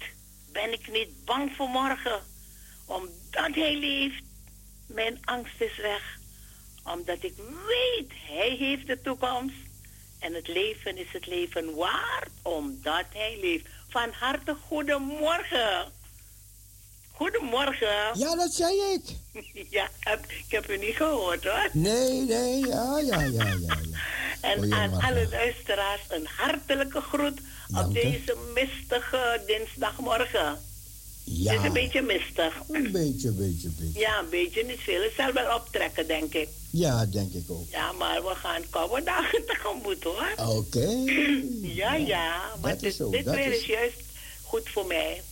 ben 0.52 0.72
ik 0.72 0.92
niet 0.92 1.24
bang 1.24 1.52
voor 1.56 1.68
morgen. 1.68 2.20
Omdat 2.86 3.54
hij 3.54 3.76
leeft, 3.76 4.22
mijn 4.86 5.18
angst 5.24 5.60
is 5.60 5.76
weg. 5.76 6.18
Omdat 6.84 7.16
ik 7.20 7.34
weet, 7.66 8.10
hij 8.28 8.56
heeft 8.58 8.86
de 8.86 9.00
toekomst. 9.02 9.54
En 10.18 10.34
het 10.34 10.48
leven 10.48 10.96
is 10.96 11.12
het 11.12 11.26
leven 11.26 11.74
waard, 11.74 12.30
omdat 12.42 13.04
hij 13.12 13.38
leeft. 13.40 13.66
Van 13.88 14.10
harte 14.10 14.56
goedemorgen. 14.68 15.92
Goedemorgen. 17.12 18.18
Ja, 18.18 18.36
dat 18.36 18.52
zei 18.52 18.74
ik. 18.92 19.02
Ja, 19.70 19.88
ik 20.28 20.44
heb 20.48 20.70
u 20.70 20.78
niet 20.78 20.96
gehoord 20.96 21.44
hoor. 21.44 21.68
Nee, 21.72 22.20
nee, 22.20 22.66
ja, 22.66 22.98
ja, 22.98 23.20
ja, 23.20 23.26
ja. 23.26 23.56
ja. 23.60 23.76
En 24.42 24.50
aan 24.50 24.58
Goedemorgen. 24.58 25.08
alle 25.08 25.26
luisteraars 25.30 26.00
een 26.08 26.26
hartelijke 26.36 27.00
groet 27.00 27.38
Dank 27.68 27.86
op 27.86 27.94
deze 27.94 28.36
mistige 28.54 29.40
dinsdagmorgen. 29.46 30.58
Ja. 31.24 31.50
Het 31.52 31.60
is 31.60 31.66
een 31.66 31.72
beetje 31.72 32.02
mistig. 32.02 32.54
Een 32.70 32.92
beetje, 32.92 33.30
beetje, 33.30 33.68
beetje. 33.78 33.98
Ja, 34.00 34.18
een 34.18 34.28
beetje, 34.30 34.64
niet 34.64 34.78
veel. 34.80 35.02
Het 35.02 35.12
zal 35.16 35.32
wel 35.32 35.54
optrekken, 35.56 36.06
denk 36.06 36.34
ik. 36.34 36.48
Ja, 36.70 37.06
denk 37.06 37.32
ik 37.32 37.44
ook. 37.50 37.70
Ja, 37.70 37.92
maar 37.92 38.22
we 38.22 38.34
gaan 38.34 38.62
koude 38.70 39.02
dagen 39.02 39.44
tegemoet, 39.46 40.02
hoor. 40.02 40.32
Oké. 40.56 40.88
Ja, 41.82 41.94
ja. 41.94 42.40
Maar 42.60 42.78
dit, 42.78 42.98
dit 43.10 43.24
weer 43.24 43.46
is- 43.52 43.58
is 43.60 43.64
juist 43.66 43.96
goed 44.42 44.68
voor 44.68 44.86
mij. 44.86 45.22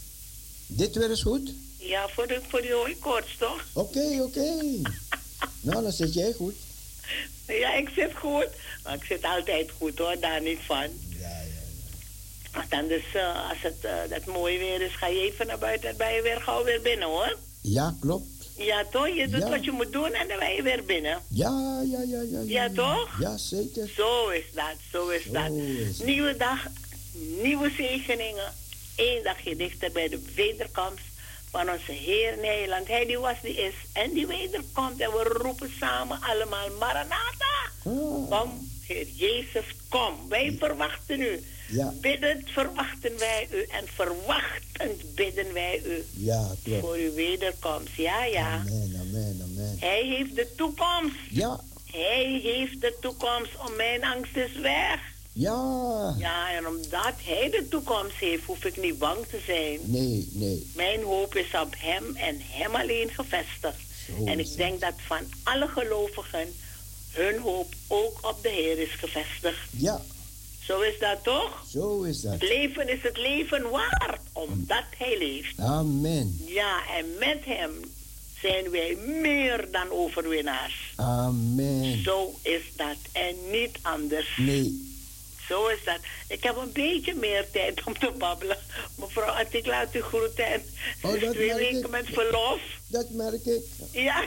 Dit 0.66 0.95
weer 0.97 1.11
is 1.11 1.23
goed? 1.23 1.53
Ja, 1.78 2.09
voor, 2.09 2.27
de, 2.27 2.41
voor 2.49 2.61
die 2.61 2.73
hooikoorts, 2.73 3.37
toch? 3.39 3.65
Oké, 3.73 4.19
oké. 4.23 4.51
nou, 5.61 5.82
dan 5.82 5.93
zit 5.93 6.15
jij 6.15 6.32
goed. 6.32 6.55
Ja, 7.59 7.75
ik 7.75 7.89
zit 7.95 8.13
goed. 8.17 8.49
Maar 8.85 8.95
ik 8.95 9.05
zit 9.05 9.25
altijd 9.25 9.71
goed, 9.79 9.99
hoor. 9.99 10.21
Daar 10.21 10.43
niet 10.43 10.59
van. 10.67 10.77
Ja, 11.21 11.29
ja. 11.29 11.39
Want 12.53 12.71
anders, 12.73 13.15
eh, 13.15 13.49
als 13.51 13.59
het 13.63 13.85
eh, 13.85 13.93
dat 14.09 14.25
mooi 14.25 14.59
weer 14.59 14.81
is, 14.81 14.95
ga 14.97 15.07
je 15.07 15.21
even 15.21 15.47
naar 15.47 15.59
buiten 15.59 15.89
en 15.89 15.97
ben 15.97 16.15
je 16.15 16.23
weer 16.23 16.41
gauw 16.41 16.65
weer 16.65 16.81
binnen, 16.81 17.09
hoor. 17.09 17.37
Ja, 17.61 17.95
klopt. 18.01 18.25
Ja, 18.57 18.85
toch? 18.91 19.09
Je 19.09 19.29
doet 19.29 19.41
Ja. 19.43 19.49
wat 19.49 19.65
je 19.65 19.71
moet 19.71 19.93
doen 19.93 20.13
en 20.13 20.29
dan 20.29 20.39
ben 20.39 20.55
je 20.55 20.63
weer 20.63 20.85
binnen. 20.85 21.23
Ja, 21.29 21.83
ja, 21.91 22.03
ja, 22.03 22.21
ja. 22.31 22.41
Ja, 22.47 22.69
toch? 22.75 23.17
Ja, 23.21 23.37
zeker. 23.37 23.89
Zo 23.97 24.29
is 24.29 24.45
dat, 24.55 24.75
zo 24.93 25.09
is 25.09 25.25
Zo 25.25 25.33
dat. 25.33 25.51
is. 25.53 25.99
Nieuwe 25.99 26.37
dag, 26.37 26.67
nieuwe 27.43 27.71
zegeningen. 27.77 28.53
Eén 28.97 29.23
dagje 29.23 29.57
dichter 29.57 29.93
bij 29.93 30.09
de 30.09 30.23
wederkomst 30.35 31.03
van 31.51 31.71
onze 31.71 31.93
Heer 31.93 32.37
Nederland. 32.41 32.89
Hij 32.89 33.07
die 33.07 33.19
was, 33.19 33.41
die 33.43 33.55
is 33.57 33.75
en 33.93 34.13
die 34.13 34.27
wederkomt. 34.27 35.01
En 35.01 35.11
we 35.11 35.23
roepen 35.43 35.73
samen 35.81 36.19
allemaal 36.21 36.69
Maranatha. 36.79 37.55
Ah. 37.85 38.31
Kom, 38.41 38.69
Heer 38.87 39.07
Jezus, 39.15 39.65
kom. 39.89 40.29
Wij 40.29 40.57
verwachten 40.59 41.21
u. 41.21 41.45
Ja. 41.69 41.93
Biddend 42.01 42.51
verwachten 42.51 43.19
wij 43.19 43.49
u 43.53 43.63
en 43.63 43.85
verwachtend 43.95 45.15
bidden 45.15 45.53
wij 45.53 45.83
u 45.87 46.05
Ja, 46.13 46.49
klopt. 46.65 46.81
voor 46.81 46.95
uw 46.95 47.15
wederkomst. 47.15 47.95
Ja, 47.97 48.25
ja. 48.25 48.53
Amen, 48.53 48.97
amen, 49.01 49.41
amen. 49.51 49.77
Hij 49.81 50.03
heeft 50.07 50.35
de 50.37 50.55
toekomst. 50.57 51.17
Ja, 51.31 51.61
Hij 51.93 52.41
heeft 52.43 52.81
de 52.81 52.97
toekomst. 53.01 53.51
Om 53.69 53.77
mijn 53.77 54.05
angst 54.05 54.37
is 54.37 54.53
weg. 54.57 55.01
Ja. 55.41 56.15
Ja, 56.19 56.53
en 56.57 56.67
omdat 56.67 57.15
hij 57.25 57.51
de 57.51 57.67
toekomst 57.71 58.17
heeft, 58.17 58.45
hoef 58.45 58.65
ik 58.65 58.77
niet 58.77 58.99
bang 58.99 59.27
te 59.31 59.41
zijn. 59.47 59.79
Nee, 59.83 60.29
nee. 60.33 60.71
Mijn 60.75 61.03
hoop 61.03 61.35
is 61.35 61.55
op 61.62 61.75
hem 61.79 62.17
en 62.17 62.37
hem 62.41 62.75
alleen 62.75 63.11
gevestigd. 63.11 63.81
Zo 64.07 64.25
en 64.27 64.39
ik 64.39 64.57
denk 64.57 64.81
dat 64.81 64.95
van 65.07 65.19
alle 65.43 65.67
gelovigen 65.69 66.49
hun 67.12 67.39
hoop 67.39 67.75
ook 67.89 68.19
op 68.23 68.43
de 68.43 68.49
Heer 68.49 68.79
is 68.79 68.93
gevestigd. 68.93 69.69
Ja, 69.71 70.01
Zo 70.65 70.81
is 70.81 70.99
dat 70.99 71.25
toch? 71.25 71.65
zo 71.71 72.03
is 72.03 72.21
dat. 72.21 72.33
Het 72.33 72.43
leven 72.43 72.89
is 72.89 73.03
het 73.03 73.17
leven 73.17 73.71
waard, 73.71 74.21
omdat 74.33 74.85
hij 74.99 75.19
leeft. 75.19 75.59
Amen. 75.59 76.41
Ja, 76.47 76.77
en 76.99 77.07
met 77.19 77.45
hem 77.45 77.71
zijn 78.41 78.71
wij 78.71 78.97
meer 79.23 79.69
dan 79.73 79.91
overwinnaars. 79.91 80.93
Amen. 80.97 82.03
Zo 82.03 82.35
is 82.43 82.62
dat 82.77 82.97
en 83.12 83.35
niet 83.51 83.79
anders. 83.83 84.37
Nee. 84.37 84.90
Zo 85.51 85.67
is 85.67 85.85
dat. 85.85 85.99
Ik 86.29 86.43
heb 86.43 86.57
een 86.57 86.73
beetje 86.73 87.15
meer 87.15 87.51
tijd 87.51 87.81
om 87.85 87.99
te 87.99 88.11
babbelen. 88.19 88.59
Mevrouw 88.97 89.31
Attik, 89.35 89.67
laat 89.67 89.95
u 89.95 90.01
groeten. 90.03 90.45
En 90.47 90.63
Oh, 91.03 91.21
dat 91.21 91.33
twee 91.33 91.49
ik. 91.51 91.55
weken 91.57 91.91
met 91.91 92.07
verlof. 92.13 92.61
Dat 92.87 93.11
merk 93.11 93.45
ik. 93.45 93.63
Ja, 93.93 94.23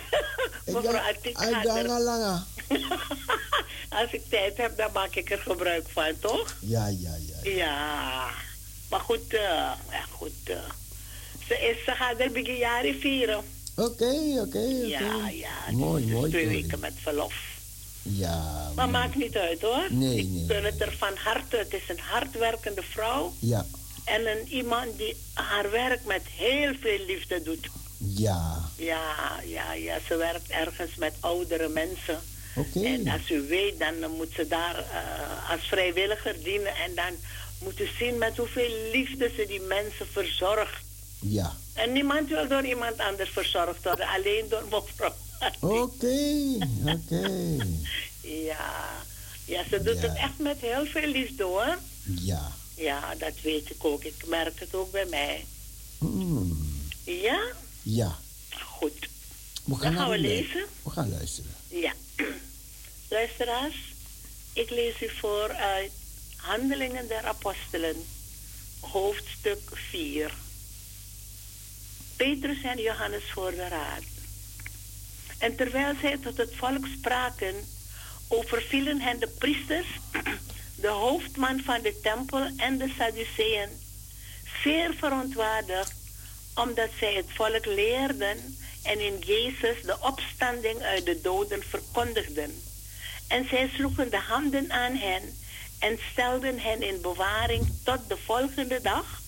Ik 0.66 0.74
mevrouw 0.74 0.94
uit 1.02 1.18
gaat 1.34 1.66
er... 1.66 1.86
lange 1.88 2.00
lange. 2.00 2.41
Als 4.02 4.12
ik 4.12 4.22
tijd 4.30 4.58
heb, 4.58 4.78
dan 4.78 4.90
maak 4.94 5.16
ik 5.16 5.32
er 5.32 5.38
gebruik 5.40 5.86
van, 5.90 6.20
toch? 6.20 6.56
Ja, 6.60 6.88
ja, 6.88 7.16
ja. 7.44 7.52
Ja. 7.52 8.30
Maar 8.90 9.00
goed, 9.00 9.34
eh, 9.34 9.40
ja, 9.91 10.06
goed. 10.12 10.32
eh. 10.44 10.58
ze, 11.48 11.54
is, 11.60 11.84
ze 11.86 11.91
gaat 11.91 12.20
er 12.20 12.32
beginjari 12.32 13.00
vieren. 13.00 13.44
Oké, 13.76 14.40
oké. 14.45 14.60
Ja, 14.88 15.30
ja. 15.30 15.72
Mooi, 15.72 16.04
is 16.06 16.12
mooi. 16.12 16.32
twee 16.32 16.45
mooi. 16.45 16.62
weken 16.62 16.80
met 16.80 16.94
verlof. 17.02 17.34
Ja, 18.03 18.71
Maar 18.75 18.89
maakt 18.89 19.15
niet 19.15 19.35
uit, 19.38 19.61
hoor. 19.61 19.85
Nee, 19.89 20.17
ik 20.17 20.27
nee, 20.30 20.45
gun 20.47 20.63
het 20.63 20.81
er 20.81 20.93
van 20.97 21.15
harte. 21.15 21.57
Het 21.57 21.73
is 21.73 21.89
een 21.89 21.99
hardwerkende 21.99 22.81
vrouw. 22.89 23.34
ja, 23.39 23.65
En 24.05 24.27
een 24.27 24.47
iemand 24.47 24.97
die 24.97 25.15
haar 25.34 25.71
werk 25.71 26.05
met 26.05 26.21
heel 26.35 26.73
veel 26.81 26.99
liefde 27.07 27.43
doet. 27.43 27.67
ja. 27.97 28.61
Ja, 28.77 29.39
ja, 29.45 29.73
ja. 29.73 29.97
Ze 30.07 30.15
werkt 30.15 30.49
ergens 30.49 30.95
met 30.95 31.13
oudere 31.19 31.67
mensen. 31.67 32.19
Oké. 32.55 32.85
En 32.85 33.07
als 33.07 33.30
u 33.31 33.41
weet, 33.47 33.80
dan 33.80 34.11
moet 34.17 34.31
ze 34.35 34.47
daar 34.47 34.77
eh, 34.77 35.51
als 35.51 35.61
vrijwilliger 35.67 36.43
dienen. 36.43 36.75
En 36.75 36.95
dan 36.95 37.13
moet 37.59 37.80
u 37.80 37.88
zien 37.99 38.17
met 38.17 38.38
hoeveel 38.38 38.71
liefde 38.91 39.31
ze 39.35 39.45
die 39.47 39.61
mensen 39.61 40.07
verzorgt. 40.11 40.84
Ja. 41.19 41.53
En 41.73 41.91
niemand 41.91 42.30
wil 42.30 42.47
door 42.47 42.65
iemand 42.65 42.97
anders 42.97 43.30
verzorgd 43.30 43.84
worden. 43.84 44.07
Alleen 44.07 44.45
door 44.49 44.63
mevrouw. 44.63 45.13
Oké, 45.60 46.57
oké. 46.86 47.57
Ja. 48.22 49.03
ja, 49.45 49.64
ze 49.70 49.82
doet 49.84 50.02
Ja. 50.02 50.07
het 50.07 50.18
echt 50.18 50.38
met 50.40 50.57
heel 50.60 50.86
veel 50.86 51.07
liefde 51.07 51.44
hoor. 51.44 51.78
Ja. 52.03 52.52
Ja, 52.76 53.15
dat 53.15 53.34
weet 53.41 53.70
ik 53.70 53.86
ook. 53.86 54.03
Ik 54.03 54.26
merk 54.28 54.60
het 54.60 54.76
ook 54.76 54.91
bij 54.91 55.06
mij. 55.06 55.45
Mm, 55.98 56.72
Ja? 57.03 57.41
ja. 57.82 58.18
Goed. 58.65 59.07
We 59.64 59.76
gaan, 59.76 59.94
Dan 59.94 60.02
gaan 60.02 60.10
we 60.10 60.18
lezen. 60.18 60.65
We 60.84 60.90
gaan 60.90 61.10
luisteren. 61.10 61.52
Ja. 61.68 61.94
Luisteraars, 63.10 63.76
ik 64.53 64.70
lees 64.70 65.02
u 65.02 65.10
voor 65.20 65.49
uit 65.53 65.91
Handelingen 66.36 67.07
der 67.07 67.26
Apostelen, 67.26 67.95
hoofdstuk 68.80 69.60
4. 69.74 70.34
Petrus 72.15 72.61
en 72.64 72.82
Johannes 72.82 73.24
voor 73.34 73.52
de 73.52 73.68
raad. 73.68 74.03
En 75.44 75.56
terwijl 75.56 75.94
zij 76.02 76.18
tot 76.18 76.38
het 76.38 76.56
volk 76.56 76.86
spraken, 76.98 77.56
overvielen 78.28 79.02
hen 79.02 79.20
de 79.20 79.28
priesters, 79.28 79.88
de 80.86 80.88
hoofdman 80.88 81.60
van 81.60 81.82
de 81.82 81.99
tempel 82.02 82.49
en 82.57 82.78
de 82.78 82.94
Sadduceeën, 82.98 83.70
zeer 84.64 84.94
verontwaardigd, 84.94 85.94
omdat 86.56 86.90
zij 86.99 87.14
het 87.14 87.26
volk 87.28 87.65
leerden 87.65 88.57
en 88.84 88.99
in 88.99 89.20
Jezus 89.20 89.82
de 89.82 89.98
opstanding 89.99 90.82
uit 90.82 91.06
de 91.06 91.22
doden 91.22 91.64
verkondigden. 91.64 92.61
En 93.28 93.48
zij 93.48 93.70
sloegen 93.76 94.10
de 94.10 94.20
handen 94.20 94.72
aan 94.72 94.95
hen 94.95 95.38
en 95.80 95.99
stelden 96.11 96.60
hen 96.60 96.82
in 96.82 97.02
bewaring 97.02 97.65
tot 97.84 97.99
de 98.10 98.18
volgende 98.18 98.82
dag, 98.82 99.22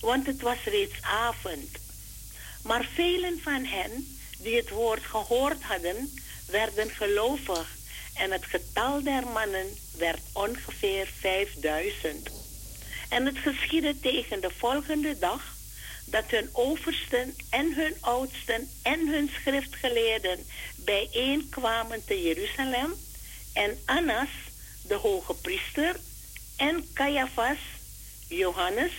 want 0.00 0.26
het 0.26 0.40
was 0.40 0.64
reeds 0.64 1.02
avond. 1.02 1.68
Maar 2.62 2.88
velen 2.94 3.40
van 3.42 3.64
hen 3.64 4.11
die 4.42 4.56
het 4.56 4.70
woord 4.70 5.02
gehoord 5.02 5.62
hadden, 5.62 6.20
werden 6.46 6.90
gelovig 6.90 7.68
en 8.14 8.30
het 8.30 8.44
getal 8.44 9.02
der 9.02 9.26
mannen 9.26 9.66
werd 9.96 10.20
ongeveer 10.32 11.08
5000. 11.20 12.30
En 13.08 13.26
het 13.26 13.38
geschiedde 13.38 14.00
tegen 14.00 14.40
de 14.40 14.50
volgende 14.58 15.18
dag 15.18 15.54
dat 16.04 16.24
hun 16.26 16.48
oversten 16.52 17.36
en 17.50 17.74
hun 17.74 17.94
oudsten 18.00 18.70
en 18.82 19.08
hun 19.08 19.30
schriftgeleerden 19.40 20.46
bijeenkwamen 20.76 22.04
te 22.04 22.22
Jeruzalem 22.22 22.94
en 23.52 23.78
Annas, 23.84 24.28
de 24.86 24.94
hoge 24.94 25.34
priester, 25.34 25.96
en 26.56 26.88
Caiaphas, 26.94 27.58
Johannes, 28.28 28.92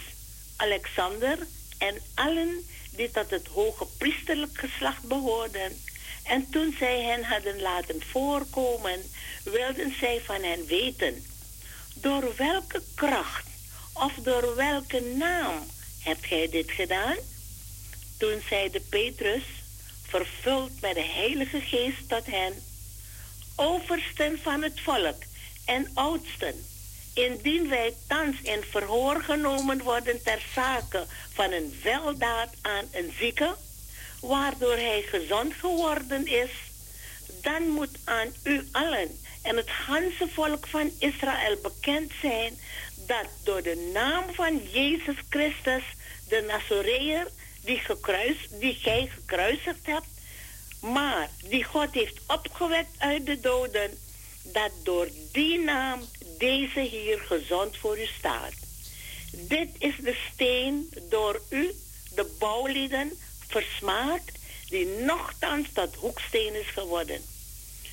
Alexander 0.55 1.37
en 1.77 2.01
allen 2.13 2.65
die 2.95 3.11
tot 3.11 3.29
het 3.29 3.47
hoge 3.47 3.85
priesterlijk 3.97 4.57
geslacht 4.57 5.03
behoorden. 5.03 5.81
En 6.23 6.49
toen 6.49 6.75
zij 6.79 7.01
hen 7.01 7.23
hadden 7.23 7.61
laten 7.61 8.01
voorkomen, 8.11 9.01
wilden 9.43 9.95
zij 9.99 10.21
van 10.25 10.43
hen 10.43 10.65
weten, 10.65 11.25
door 11.93 12.35
welke 12.35 12.81
kracht 12.95 13.47
of 13.93 14.13
door 14.13 14.55
welke 14.55 14.99
naam 15.01 15.65
hebt 15.99 16.25
gij 16.25 16.49
dit 16.49 16.71
gedaan? 16.71 17.15
Toen 18.17 18.41
zeide 18.49 18.79
Petrus, 18.79 19.43
vervuld 20.07 20.81
met 20.81 20.93
de 20.93 21.09
Heilige 21.13 21.61
Geest 21.61 22.09
tot 22.09 22.25
hen, 22.25 22.53
oversten 23.55 24.39
van 24.41 24.61
het 24.63 24.79
volk 24.79 25.23
en 25.65 25.91
oudsten, 25.93 26.65
indien 27.13 27.69
wij 27.69 27.93
thans 28.07 28.41
in 28.41 28.63
verhoor 28.69 29.23
genomen 29.23 29.81
worden 29.81 30.23
ter 30.23 30.45
zake 30.53 31.05
van 31.33 31.51
een 31.51 31.79
weldaad 31.83 32.49
aan 32.61 32.85
een 32.91 33.13
zieke, 33.19 33.55
waardoor 34.21 34.75
hij 34.75 35.01
gezond 35.01 35.53
geworden 35.53 36.27
is, 36.27 36.51
dan 37.41 37.67
moet 37.67 37.97
aan 38.03 38.33
u 38.43 38.67
allen 38.71 39.19
en 39.41 39.57
het 39.57 39.69
ganse 39.69 40.27
volk 40.33 40.67
van 40.67 40.91
Israël 40.99 41.57
bekend 41.61 42.11
zijn 42.21 42.59
dat 43.07 43.27
door 43.43 43.61
de 43.61 43.89
naam 43.93 44.23
van 44.33 44.61
Jezus 44.71 45.15
Christus, 45.29 45.83
de 46.27 46.43
Nazoreër, 46.47 47.27
die, 47.61 47.77
gekruis, 47.77 48.37
die 48.49 48.73
gij 48.73 49.09
gekruisigd 49.15 49.85
hebt, 49.85 50.07
maar 50.79 51.29
die 51.49 51.63
God 51.63 51.93
heeft 51.93 52.19
opgewekt 52.27 52.95
uit 52.97 53.25
de 53.25 53.39
doden, 53.39 53.97
dat 54.43 54.71
door 54.83 55.07
die 55.31 55.59
naam 55.59 56.01
deze 56.43 56.79
hier 56.79 57.19
gezond 57.19 57.77
voor 57.77 57.99
u 57.99 58.05
staat. 58.05 58.53
Dit 59.31 59.69
is 59.77 59.95
de 60.01 60.17
steen 60.33 60.89
door 61.09 61.41
u, 61.49 61.71
de 62.15 62.35
bouwlieden, 62.39 63.11
versmaakt, 63.47 64.39
die 64.69 64.85
nochtans 64.85 65.67
tot 65.73 65.95
hoeksteen 65.95 66.55
is 66.55 66.67
geworden. 66.67 67.21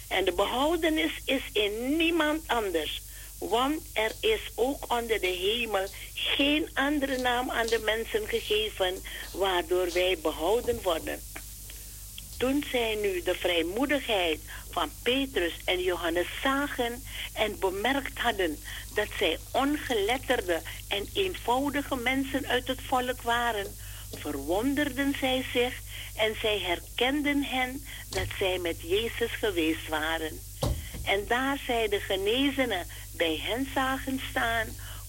En 0.08 0.24
de 0.24 0.32
behoudenis 0.32 1.12
is 1.24 1.42
in 1.52 1.96
niemand 1.96 2.48
anders, 2.48 3.02
want 3.38 3.82
er 3.92 4.12
is 4.20 4.40
ook 4.54 4.92
onder 4.92 5.20
de 5.20 5.26
hemel 5.26 5.86
geen 6.14 6.70
andere 6.74 7.18
naam 7.18 7.50
aan 7.50 7.66
de 7.66 7.78
mensen 7.78 8.28
gegeven, 8.28 8.94
waardoor 9.32 9.92
wij 9.92 10.18
behouden 10.22 10.82
worden. 10.82 11.20
Toen 12.38 12.64
zij 12.70 12.94
nu 12.94 13.22
de 13.22 13.34
vrijmoedigheid 13.34 14.40
van 14.70 14.90
Petrus 15.02 15.52
en 15.64 15.82
Johannes 15.82 16.26
zagen 16.42 17.02
en 17.32 17.58
bemerkt 17.58 18.18
hadden 18.18 18.58
dat 18.94 19.08
zij 19.18 19.38
ongeletterde 19.52 20.62
en 20.88 21.08
eenvoudige 21.14 21.96
mensen 21.96 22.46
uit 22.46 22.68
het 22.68 22.80
volk 22.80 23.22
waren, 23.22 23.76
verwonderden 24.12 25.14
zij 25.20 25.44
zich 25.52 25.74
en 26.16 26.34
zij 26.40 26.58
herkenden 26.58 27.44
hen 27.44 27.84
dat 28.10 28.26
zij 28.38 28.58
met 28.58 28.80
Jezus 28.80 29.32
geweest 29.32 29.88
waren. 29.88 30.40
En 31.04 31.24
daar 31.28 31.58
zij 31.66 31.88
de 31.88 32.00
genezenen 32.00 32.86
bij 33.16 33.40
hen 33.42 33.68
zagen 33.74 34.20
staan, 34.30 34.66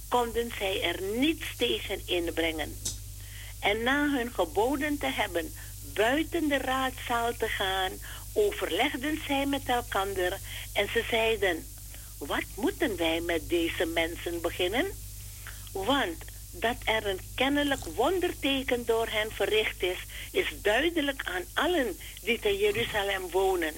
konden 0.09 0.51
zij 0.57 0.83
er 0.83 1.01
niets 1.01 1.45
tegen 1.57 2.07
inbrengen. 2.07 2.77
En 3.59 3.83
na 3.83 4.09
hun 4.09 4.31
geboden 4.33 4.97
te 4.97 5.05
hebben 5.05 5.53
buiten 5.93 6.47
de 6.47 6.57
raadzaal 6.57 7.31
te 7.37 7.47
gaan, 7.47 7.91
overlegden 8.33 9.19
zij 9.27 9.45
met 9.45 9.65
elkander 9.65 10.39
en 10.73 10.89
ze 10.93 11.03
zeiden, 11.09 11.65
wat 12.17 12.45
moeten 12.55 12.97
wij 12.97 13.21
met 13.21 13.49
deze 13.49 13.85
mensen 13.85 14.41
beginnen? 14.41 14.85
Want 15.71 16.17
dat 16.51 16.75
er 16.83 17.07
een 17.07 17.19
kennelijk 17.35 17.85
wonderteken 17.95 18.85
door 18.85 19.07
hen 19.09 19.31
verricht 19.31 19.83
is, 19.83 19.97
is 20.31 20.47
duidelijk 20.61 21.21
aan 21.23 21.43
allen 21.53 21.99
die 22.23 22.39
te 22.39 22.57
Jeruzalem 22.57 23.29
wonen. 23.29 23.73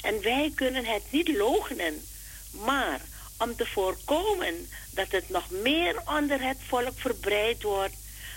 En 0.00 0.22
wij 0.22 0.52
kunnen 0.54 0.84
het 0.84 1.02
niet 1.10 1.28
loochenen. 1.28 2.04
Maar 2.50 3.00
om 3.38 3.56
te 3.56 3.66
voorkomen 3.66 4.68
dat 4.90 5.10
het 5.10 5.28
nog 5.28 5.50
meer 5.50 6.02
onder 6.04 6.42
het 6.42 6.58
volk 6.66 6.94
verbreid 6.98 7.62
wordt, 7.62 7.94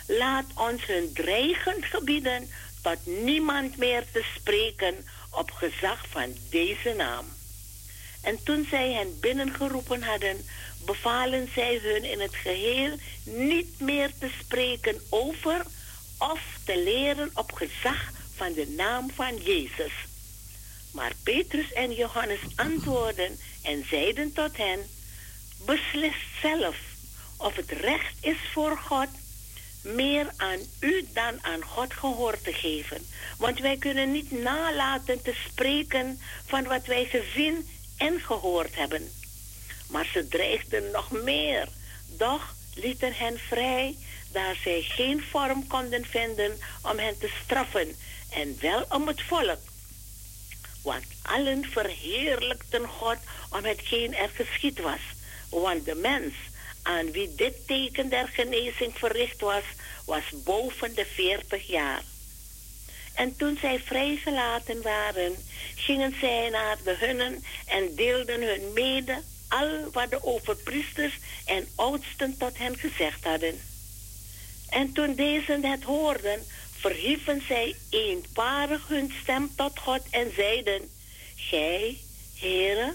laat 0.07 0.45
ons 0.55 0.85
hun 0.85 1.13
dreigend 1.13 1.85
gebieden 1.85 2.49
tot 2.81 3.05
niemand 3.05 3.77
meer 3.77 4.03
te 4.11 4.25
spreken 4.35 4.95
op 5.31 5.51
gezag 5.51 6.07
van 6.09 6.35
deze 6.49 6.93
naam. 6.97 7.25
En 8.21 8.43
toen 8.43 8.67
zij 8.69 8.91
hen 8.91 9.19
binnengeroepen 9.19 10.03
hadden, 10.03 10.45
bevalen 10.85 11.49
zij 11.53 11.79
hun 11.83 12.03
in 12.03 12.19
het 12.19 12.35
geheel 12.35 12.95
niet 13.23 13.79
meer 13.79 14.11
te 14.19 14.29
spreken 14.39 15.01
over 15.09 15.65
of 16.17 16.41
te 16.65 16.83
leren 16.83 17.31
op 17.33 17.51
gezag 17.51 18.11
van 18.35 18.53
de 18.53 18.67
naam 18.77 19.11
van 19.15 19.37
Jezus. 19.37 19.93
Maar 20.91 21.11
Petrus 21.23 21.73
en 21.73 21.93
Johannes 21.93 22.39
antwoordden 22.55 23.39
en 23.63 23.85
zeiden 23.89 24.33
tot 24.33 24.57
hen, 24.57 24.79
beslis 25.65 26.15
zelf 26.41 26.75
of 27.37 27.55
het 27.55 27.71
recht 27.71 28.15
is 28.21 28.37
voor 28.53 28.77
God 28.77 29.07
meer 29.81 30.27
aan 30.37 30.59
u 30.79 31.07
dan 31.13 31.43
aan 31.43 31.63
God 31.63 31.93
gehoor 31.93 32.41
te 32.41 32.53
geven. 32.53 33.05
Want 33.37 33.59
wij 33.59 33.77
kunnen 33.77 34.11
niet 34.11 34.31
nalaten 34.31 35.21
te 35.21 35.33
spreken 35.47 36.19
van 36.45 36.63
wat 36.63 36.85
wij 36.85 37.05
gezien 37.05 37.69
en 37.97 38.19
gehoord 38.19 38.75
hebben. 38.75 39.11
Maar 39.89 40.05
ze 40.05 40.27
dreigden 40.27 40.91
nog 40.91 41.11
meer, 41.11 41.67
doch 42.17 42.55
lieten 42.75 43.13
hen 43.13 43.39
vrij, 43.39 43.95
daar 44.31 44.55
zij 44.63 44.81
geen 44.81 45.23
vorm 45.31 45.67
konden 45.67 46.05
vinden 46.05 46.57
om 46.81 46.97
hen 46.97 47.17
te 47.17 47.31
straffen, 47.43 47.95
en 48.29 48.57
wel 48.59 48.85
om 48.89 49.07
het 49.07 49.21
volk. 49.21 49.59
Want 50.81 51.05
allen 51.21 51.65
verheerlijkten 51.71 52.87
God 52.87 53.17
om 53.49 53.63
hetgeen 53.63 54.15
er 54.15 54.29
geschied 54.29 54.79
was. 54.79 54.99
Want 55.49 55.85
de 55.85 55.95
mens 55.95 56.33
aan 56.83 57.11
wie 57.11 57.35
dit 57.35 57.67
teken 57.67 58.09
der 58.09 58.27
genezing 58.27 58.97
verricht 58.97 59.41
was, 59.41 59.63
was 60.05 60.23
boven 60.43 60.95
de 60.95 61.05
veertig 61.05 61.67
jaar. 61.67 62.03
En 63.13 63.35
toen 63.35 63.57
zij 63.61 63.79
vrijgelaten 63.79 64.81
waren, 64.81 65.35
gingen 65.75 66.15
zij 66.19 66.49
naar 66.49 66.77
de 66.83 66.95
hunnen 66.99 67.43
en 67.65 67.95
deelden 67.95 68.41
hun 68.41 68.73
mede 68.73 69.21
al 69.47 69.91
wat 69.91 70.09
de 70.09 70.23
overpriesters 70.23 71.13
en 71.45 71.67
oudsten 71.75 72.37
tot 72.37 72.57
hen 72.57 72.77
gezegd 72.77 73.23
hadden. 73.23 73.61
En 74.69 74.93
toen 74.93 75.15
deze 75.15 75.59
het 75.61 75.83
hoorden, 75.83 76.45
verhieven 76.79 77.43
zij 77.47 77.75
eenparig 77.89 78.87
hun 78.87 79.13
stem 79.21 79.51
tot 79.55 79.79
God 79.79 80.01
en 80.09 80.33
zeiden, 80.35 80.89
Gij, 81.35 81.97
Heere, 82.39 82.93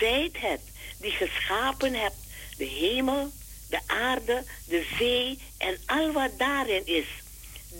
zijt 0.00 0.40
het 0.40 0.60
die 1.00 1.10
geschapen 1.10 1.94
hebt, 1.94 2.16
de 2.56 2.64
hemel, 2.64 3.32
de 3.68 3.80
aarde, 3.86 4.44
de 4.66 4.86
zee 4.98 5.38
en 5.58 5.78
al 5.86 6.12
wat 6.12 6.38
daarin 6.38 6.86
is, 6.86 7.06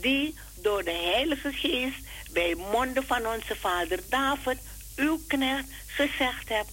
die 0.01 0.35
door 0.55 0.85
de 0.85 1.11
Heilige 1.13 1.53
Geest 1.53 1.99
bij 2.33 2.55
monden 2.55 3.07
van 3.07 3.27
onze 3.27 3.57
vader 3.57 4.01
David, 4.09 4.59
uw 4.97 5.21
knecht, 5.27 5.69
gezegd 5.87 6.49
hebt. 6.49 6.71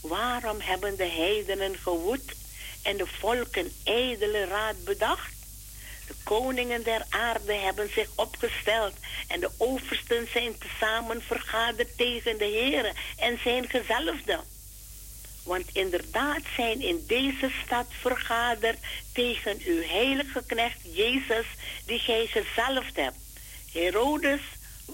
Waarom 0.00 0.60
hebben 0.60 0.96
de 0.96 1.08
heidenen 1.08 1.76
gewoed 1.76 2.34
en 2.82 2.96
de 2.96 3.06
volken 3.06 3.72
ijdele 3.84 4.44
raad 4.44 4.84
bedacht? 4.84 5.32
De 6.06 6.14
koningen 6.22 6.82
der 6.82 7.06
aarde 7.08 7.52
hebben 7.52 7.90
zich 7.92 8.08
opgesteld 8.14 8.94
en 9.28 9.40
de 9.40 9.50
oversten 9.56 10.28
zijn 10.32 10.58
tezamen 10.58 11.22
vergaderd 11.22 11.96
tegen 11.96 12.38
de 12.38 12.44
Heere 12.44 12.92
en 13.16 13.38
zijn 13.42 13.68
gezalfde. 13.68 14.40
Want 15.44 15.66
inderdaad 15.72 16.42
zijn 16.56 16.80
in 16.80 17.04
deze 17.06 17.50
stad 17.64 17.86
vergaderd 18.00 18.78
tegen 19.12 19.60
uw 19.64 19.82
heilige 19.82 20.42
knecht 20.46 20.78
Jezus, 20.82 21.46
die 21.86 21.98
gij 21.98 22.26
gezalfd 22.26 22.96
hebt. 22.96 23.16
Herodes, 23.72 24.40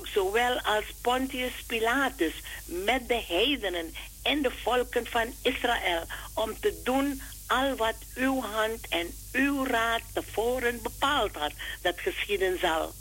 zowel 0.03 0.61
als 0.61 0.85
Pontius 1.01 1.63
Pilatus, 1.67 2.33
met 2.65 3.09
de 3.09 3.23
heidenen 3.29 3.95
en 4.23 4.43
de 4.43 4.51
volken 4.51 5.07
van 5.07 5.35
Israël, 5.43 6.05
om 6.35 6.61
te 6.61 6.81
doen 6.85 7.23
al 7.47 7.77
wat 7.77 7.97
uw 8.15 8.41
hand 8.41 8.89
en 8.89 9.15
uw 9.33 9.67
raad 9.67 10.03
tevoren 10.13 10.83
bepaald 10.83 11.35
had, 11.35 11.53
dat 11.83 12.01
geschieden 12.01 12.59
zal. 12.59 12.93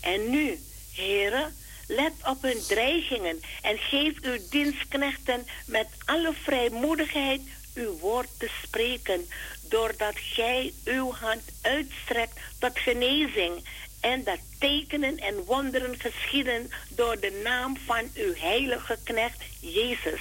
En 0.00 0.30
nu, 0.30 0.60
heren, 0.92 1.54
let 1.86 2.12
op 2.24 2.42
hun 2.42 2.62
dreigingen 2.66 3.40
en 3.62 3.78
geef 3.78 4.14
uw 4.22 4.38
dienstknechten 4.50 5.46
met 5.66 5.86
alle 6.04 6.32
vrijmoedigheid 6.42 7.40
uw 7.74 7.98
woord 7.98 8.28
te 8.38 8.50
spreken, 8.62 9.28
doordat 9.68 10.14
gij 10.18 10.72
uw 10.84 11.12
hand 11.12 11.42
uitstrekt 11.62 12.38
tot 12.58 12.78
genezing 12.78 13.64
en 14.00 14.24
dat 14.24 14.38
tekenen 14.58 15.16
en 15.16 15.44
wonderen 15.44 16.00
geschieden 16.00 16.70
door 16.88 17.20
de 17.20 17.40
naam 17.44 17.76
van 17.86 18.10
uw 18.14 18.34
heilige 18.34 18.98
knecht 19.04 19.42
Jezus. 19.60 20.20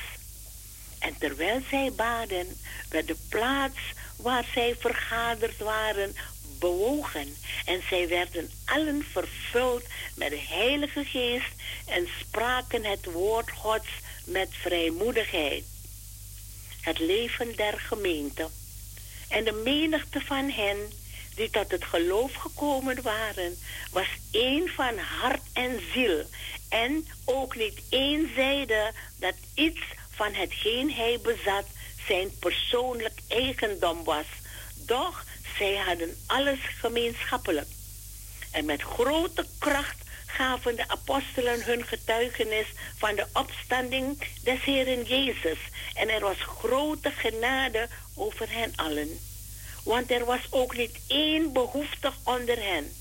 En 0.99 1.17
terwijl 1.19 1.61
zij 1.69 1.91
baden, 1.95 2.47
werd 2.89 3.07
de 3.07 3.15
plaats 3.29 3.79
waar 4.17 4.45
zij 4.53 4.75
vergaderd 4.79 5.57
waren 5.57 6.15
bewogen. 6.65 7.35
En 7.65 7.81
zij 7.89 8.07
werden 8.07 8.51
allen 8.65 9.05
vervuld 9.11 9.83
met 10.15 10.29
de 10.29 10.43
Heilige 10.47 11.03
Geest 11.03 11.53
en 11.85 12.07
spraken 12.19 12.83
het 12.85 13.05
woord 13.05 13.51
Gods 13.51 13.89
met 14.25 14.49
vrijmoedigheid. 14.51 15.63
Het 16.81 16.99
leven 16.99 17.55
der 17.55 17.79
gemeente 17.79 18.49
en 19.29 19.43
de 19.43 19.61
menigte 19.63 20.21
van 20.21 20.49
hen 20.49 20.77
die 21.35 21.49
tot 21.49 21.71
het 21.71 21.83
geloof 21.85 22.33
gekomen 22.33 23.01
waren, 23.01 23.57
was 23.91 24.07
één 24.31 24.67
van 24.67 24.97
hart 24.97 25.41
en 25.53 25.79
ziel. 25.93 26.23
En 26.69 27.07
ook 27.25 27.55
niet 27.55 27.81
één 27.89 28.31
zeide 28.35 28.91
dat 29.19 29.35
iets 29.53 29.81
van 30.09 30.33
hetgeen 30.33 30.91
hij 30.91 31.19
bezat 31.21 31.65
zijn 32.07 32.31
persoonlijk 32.39 33.19
eigendom 33.27 34.03
was. 34.03 34.25
Doch 34.85 35.23
zij 35.57 35.75
hadden 35.75 36.17
alles 36.25 36.59
gemeenschappelijk. 36.79 37.67
En 38.51 38.65
met 38.65 38.81
grote 38.81 39.45
kracht 39.59 40.03
gaven 40.25 40.75
de 40.75 40.87
apostelen 40.87 41.63
hun 41.63 41.85
getuigenis 41.85 42.67
van 42.97 43.15
de 43.15 43.25
opstanding 43.33 44.17
des 44.43 44.63
Heeren 44.63 45.03
Jezus. 45.03 45.57
En 45.93 46.09
er 46.09 46.21
was 46.21 46.37
grote 46.37 47.11
genade 47.11 47.87
over 48.15 48.51
hen 48.51 48.73
allen. 48.75 49.19
Want 49.83 50.11
er 50.11 50.25
was 50.25 50.47
ook 50.49 50.77
niet 50.77 50.99
één 51.07 51.53
behoeftig 51.53 52.15
onder 52.23 52.63
hen. 52.63 52.91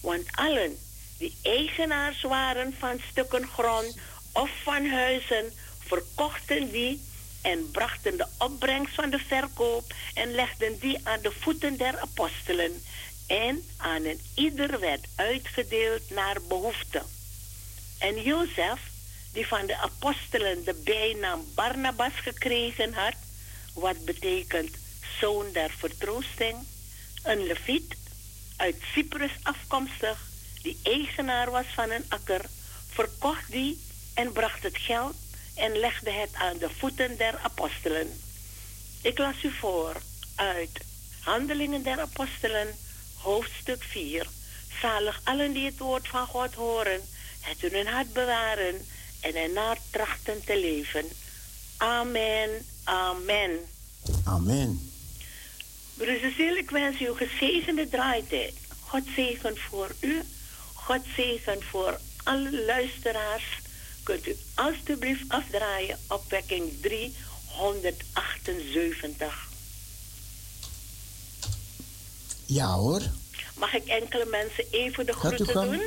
Want 0.00 0.26
allen 0.30 0.78
die 1.18 1.36
eigenaars 1.42 2.22
waren 2.22 2.74
van 2.78 3.00
stukken 3.10 3.46
grond 3.46 3.96
of 4.32 4.50
van 4.62 4.86
huizen, 4.86 5.52
verkochten 5.86 6.70
die 6.70 7.02
en 7.44 7.70
brachten 7.70 8.16
de 8.16 8.26
opbrengst 8.38 8.94
van 8.94 9.10
de 9.10 9.18
verkoop 9.18 9.94
en 10.14 10.34
legden 10.34 10.78
die 10.78 11.00
aan 11.02 11.20
de 11.22 11.32
voeten 11.40 11.76
der 11.76 11.98
apostelen. 11.98 12.82
En 13.26 13.64
aan 13.76 14.04
een 14.04 14.20
ieder 14.34 14.80
werd 14.80 15.06
uitgedeeld 15.14 16.10
naar 16.10 16.36
behoefte. 16.48 17.02
En 17.98 18.22
Jozef, 18.22 18.80
die 19.32 19.46
van 19.46 19.66
de 19.66 19.76
apostelen 19.76 20.64
de 20.64 20.74
bijnaam 20.84 21.44
Barnabas 21.54 22.12
gekregen 22.14 22.92
had, 22.92 23.14
wat 23.74 24.04
betekent 24.04 24.76
zoon 25.20 25.46
der 25.52 25.70
vertroosting, 25.70 26.56
een 27.22 27.46
leviet 27.46 27.96
uit 28.56 28.76
Cyprus 28.92 29.32
afkomstig, 29.42 30.18
die 30.62 30.78
eigenaar 30.82 31.50
was 31.50 31.66
van 31.74 31.90
een 31.90 32.04
akker, 32.08 32.44
verkocht 32.88 33.50
die 33.50 33.80
en 34.14 34.32
bracht 34.32 34.62
het 34.62 34.78
geld 34.78 35.14
en 35.54 35.78
legde 35.78 36.10
het 36.10 36.34
aan 36.34 36.58
de 36.58 36.70
voeten 36.78 37.16
der 37.16 37.38
apostelen. 37.42 38.20
Ik 39.02 39.18
las 39.18 39.42
u 39.42 39.50
voor 39.50 39.96
uit 40.34 40.80
Handelingen 41.20 41.82
der 41.82 42.00
Apostelen, 42.00 42.68
hoofdstuk 43.16 43.82
4. 43.82 44.26
Zalig 44.80 45.20
allen 45.24 45.52
die 45.52 45.64
het 45.64 45.78
woord 45.78 46.08
van 46.08 46.26
God 46.26 46.54
horen, 46.54 47.00
het 47.40 47.62
in 47.62 47.72
hun 47.72 47.86
hart 47.86 48.12
bewaren 48.12 48.86
en 49.20 49.34
ernaar 49.34 49.78
trachten 49.90 50.44
te 50.44 50.58
leven. 50.58 51.04
Amen, 51.76 52.50
amen. 52.84 53.58
Amen. 54.24 54.92
Broeder 55.94 56.58
ik 56.58 56.70
wens 56.70 57.00
u 57.00 57.14
gezegende 57.14 57.88
draaitijd. 57.88 58.54
God 58.80 59.02
zegen 59.14 59.58
voor 59.58 59.90
u. 60.00 60.22
God 60.72 61.00
zegen 61.16 61.62
voor 61.62 62.00
alle 62.22 62.64
luisteraars. 62.64 63.44
Kunt 64.04 64.26
u 64.26 64.36
alstublieft 64.54 65.24
afdraaien 65.28 65.98
opwekking 66.08 66.72
378. 66.80 69.48
Ja 72.46 72.74
hoor. 72.74 73.00
Mag 73.56 73.74
ik 73.74 73.86
enkele 73.86 74.24
mensen 74.24 74.64
even 74.70 75.06
de 75.06 75.12
groeten 75.12 75.54
doen? 75.54 75.82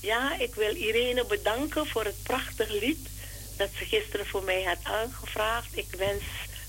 Ja, 0.00 0.38
ik 0.38 0.54
wil 0.54 0.74
Irene 0.74 1.26
bedanken 1.26 1.86
voor 1.86 2.04
het 2.04 2.22
prachtige 2.22 2.78
lied 2.78 3.08
dat 3.56 3.68
ze 3.78 3.84
gisteren 3.84 4.26
voor 4.26 4.42
mij 4.42 4.62
had 4.62 4.78
aangevraagd. 4.82 5.76
Ik 5.76 5.94
wens 5.98 6.22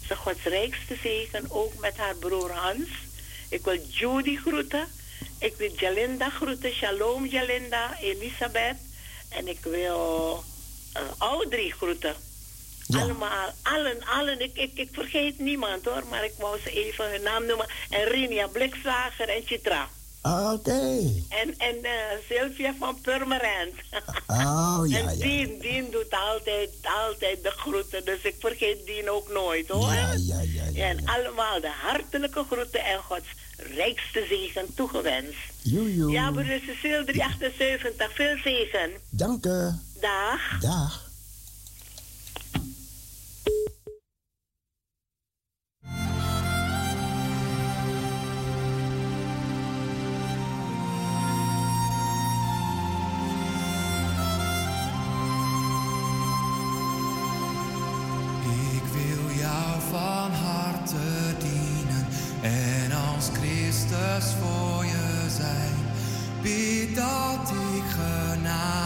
ze 0.08 0.16
Gods 0.16 0.44
rijkste 0.44 0.96
zegen, 1.02 1.46
ook 1.50 1.80
met 1.80 1.98
haar 1.98 2.16
broer 2.16 2.52
Hans. 2.52 2.90
Ik 3.50 3.64
wil 3.64 3.80
Judy 3.88 4.38
groeten. 4.38 4.88
Ik 5.40 5.56
wil 5.58 5.72
Jalinda 5.76 6.30
groeten. 6.30 6.72
Shalom 6.72 7.26
Jalinda, 7.26 8.00
Elisabeth. 8.00 8.78
En 9.30 9.48
ik 9.48 9.64
wil 9.64 10.44
uh, 10.96 11.02
Audrey 11.18 11.70
groeten. 11.70 12.16
Allemaal, 12.94 13.54
allen, 13.62 14.06
allen. 14.06 14.40
Ik, 14.40 14.58
ik, 14.58 14.72
ik 14.74 14.90
vergeet 14.92 15.40
niemand 15.40 15.86
hoor, 15.86 16.04
maar 16.10 16.24
ik 16.24 16.34
wou 16.38 16.60
ze 16.60 16.72
even 16.72 17.12
hun 17.12 17.22
naam 17.22 17.46
noemen. 17.46 17.68
En 17.90 18.04
Rinia 18.04 18.48
Blikslager 18.48 19.30
en 19.30 19.42
Chitra. 19.46 19.90
Ah, 20.22 20.54
Oké. 20.54 20.72
En, 21.30 21.58
en 21.58 21.84
eh, 21.84 21.92
Sylvia 22.30 22.74
van 22.80 23.02
Purmerend. 23.02 23.74
Oh, 24.28 24.82
ja, 24.88 24.98
en 24.98 25.18
ja. 25.18 25.24
Dien, 25.24 25.60
Dien 25.60 25.92
doet 25.92 26.14
altijd, 26.30 26.70
altijd 27.08 27.44
de 27.44 27.50
groeten. 27.50 28.06
Dus 28.06 28.22
ik 28.22 28.36
vergeet 28.40 28.86
Dien 28.86 29.10
ook 29.10 29.30
nooit 29.30 29.68
hoor. 29.68 29.94
Ja, 29.94 30.14
ja, 30.18 30.42
ja. 30.42 30.64
ja, 30.74 30.88
En 30.88 31.06
allemaal 31.06 31.62
de 31.62 31.72
hartelijke 31.82 32.44
groeten 32.52 32.84
en 32.84 33.00
Gods 33.00 33.28
rijkste 33.58 34.26
zegen 34.30 34.74
toegewenst. 34.76 35.55
Joejoe. 35.66 36.12
Ja, 36.12 36.32
broeder 36.32 36.60
Cecile 36.60 37.04
378. 37.06 38.14
Veel 38.14 38.38
zegen. 38.38 38.90
Dank 39.10 39.46
u. 39.46 39.72
Dag. 40.02 40.60
Dag. 40.60 41.10
Dat 66.96 67.52
ik 67.52 67.84
genade 67.90 68.85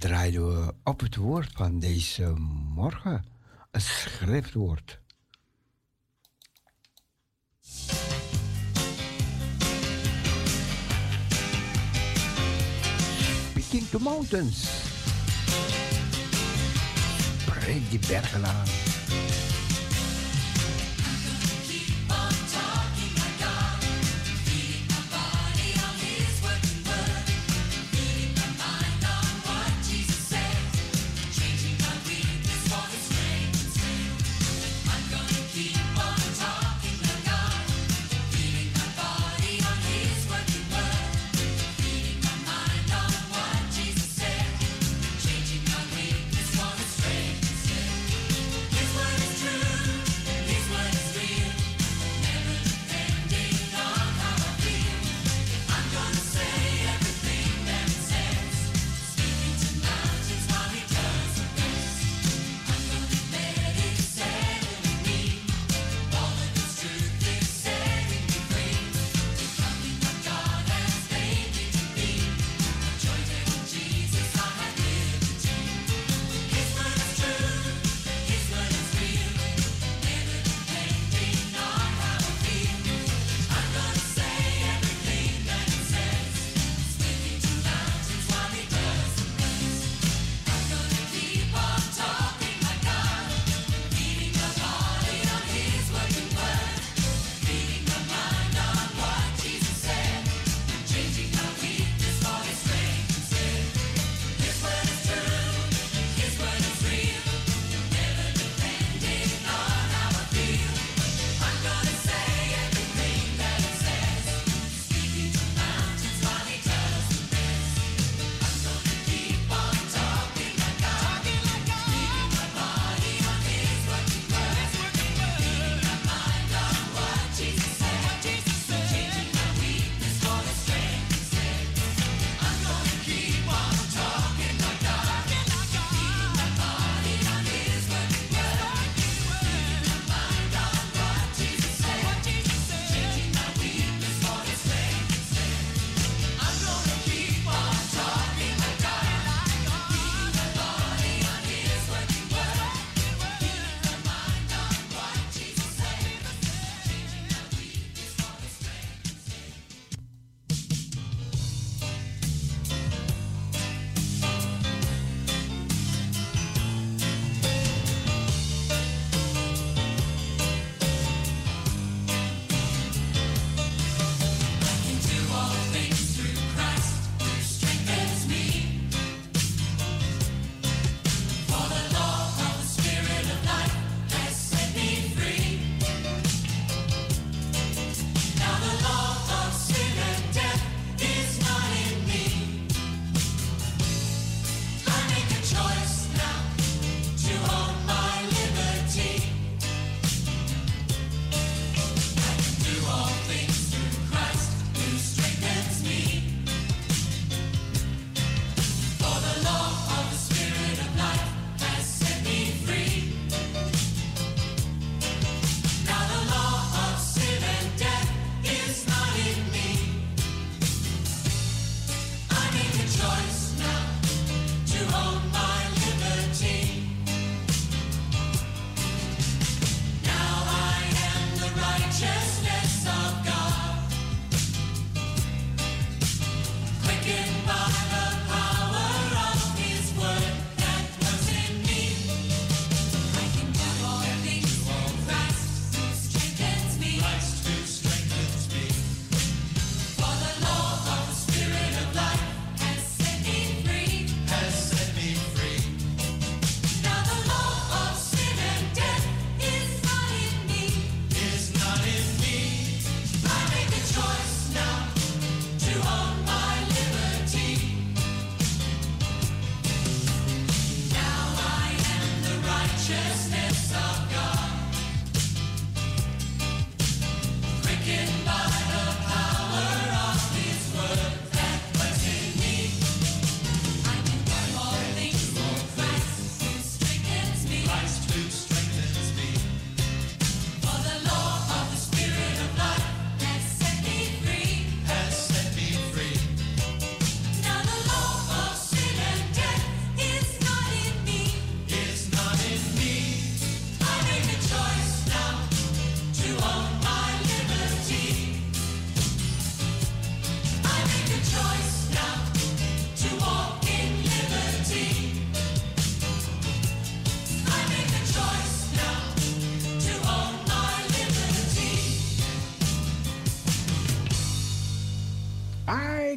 draaiden 0.00 0.48
we 0.48 0.74
op 0.84 1.00
het 1.00 1.16
woord 1.16 1.50
van 1.52 1.78
deze 1.78 2.32
morgen. 2.74 3.24
Een 3.70 3.80
schriftwoord. 3.80 5.00
Picking 13.52 13.88
the 13.88 13.98
mountains. 13.98 14.68
Breek 17.44 17.90
die 17.90 17.98
bergen 18.08 18.44
aan. 18.44 18.79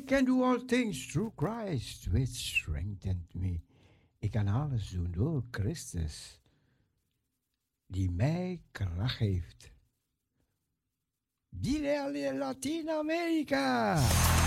can 0.07 0.25
do 0.25 0.43
all 0.43 0.59
things 0.59 1.05
through 1.05 1.31
Christ, 1.35 2.07
which 2.11 2.29
strengthened 2.29 3.27
me. 3.33 3.61
Ik 4.19 4.31
kan 4.31 4.47
alles 4.47 4.89
doen 4.89 5.11
door 5.11 5.43
Christus, 5.51 6.39
die 7.87 8.11
mij 8.11 8.61
kracht 8.71 9.15
geeft. 9.15 9.71
Dile 11.49 12.27
a 12.27 12.33
Latinoamérica! 12.33 14.42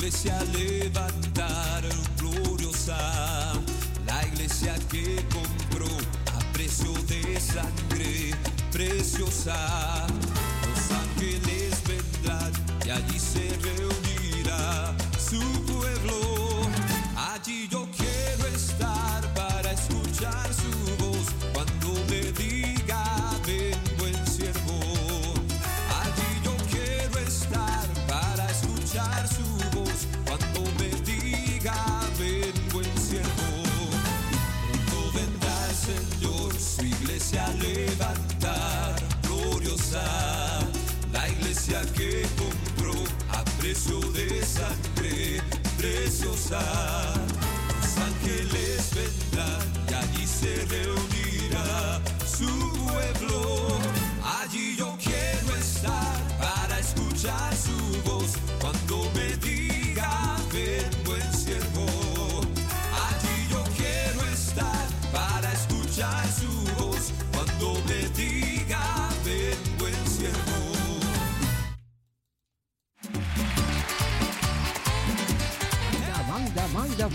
iglesia 0.00 0.42
levantar 0.54 1.82
gloriosa, 2.16 2.96
la 4.06 4.26
iglesia 4.28 4.74
que 4.88 5.22
compró 5.28 5.88
a 6.34 6.52
precio 6.54 6.90
de 7.06 7.38
sangre 7.38 8.30
preciosa. 8.72 10.06
Los 10.66 10.90
ángeles 10.90 11.82
vendrán 11.86 12.50
y 12.86 12.90
allí 12.90 13.18
se 13.18 13.50
reunirá 13.60 14.96
su 15.18 15.38
pueblo. 15.66 16.29
preciosa. 46.20 46.60
Los 47.80 47.96
ángeles 47.98 48.90
allí 49.94 50.26
se 50.26 50.66
reunirán. 50.66 51.09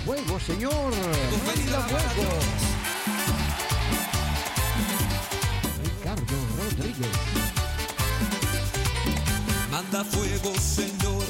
fuego, 0.03 0.39
señor. 0.39 0.93
Confundida 1.31 1.79
fuego. 1.81 2.27
Ricardo 5.83 6.35
Rodríguez. 6.57 7.11
Manda 9.71 10.03
fuego, 10.03 10.53
señor. 10.59 11.24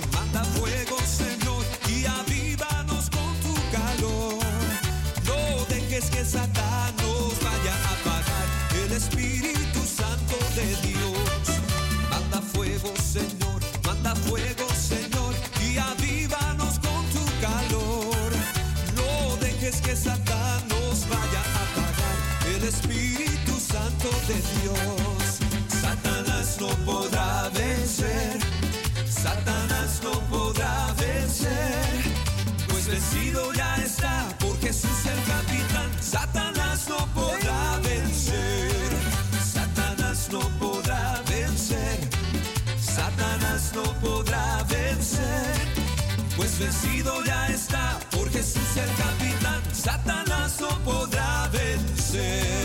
vencido 46.59 47.23
ya 47.23 47.47
está, 47.47 47.99
por 48.11 48.29
Jesús 48.29 48.77
el 48.77 48.89
capitán, 48.95 49.61
Satanás 49.73 50.59
no 50.61 50.69
podrá 50.83 51.49
vencer. 51.49 52.64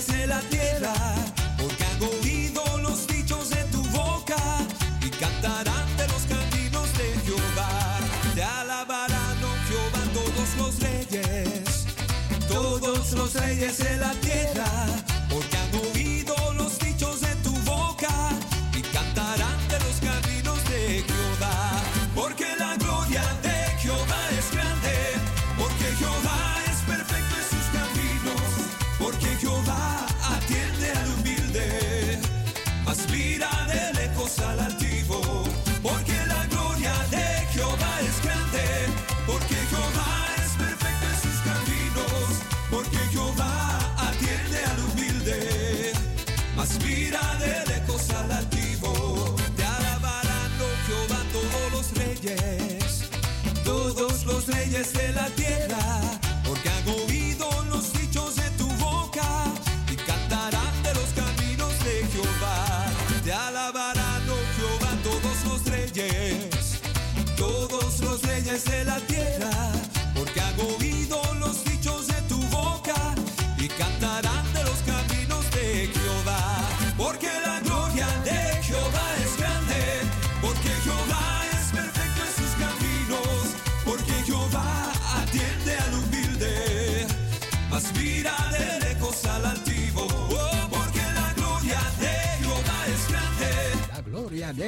estremece 0.00 0.26
la 0.26 0.40
tierra, 0.48 0.92
porque 1.58 1.84
han 1.84 2.02
oído 2.02 2.62
los 2.78 3.06
dichos 3.06 3.50
de 3.50 3.62
tu 3.64 3.82
boca 3.90 4.36
y 5.02 5.10
cantarán 5.10 5.96
de 5.96 6.06
los 6.08 6.22
caminos 6.22 6.88
de 6.96 7.12
Jehová. 7.24 7.98
Te 8.34 8.42
alabarán, 8.42 9.36
oh 9.44 9.56
Jehová, 9.68 10.02
todos 10.14 10.56
los 10.56 10.80
reyes, 10.80 11.86
todos 12.48 13.12
los 13.12 13.34
reyes 13.34 13.78
de 13.78 13.96
la 13.98 14.12
tierra. 14.14 14.59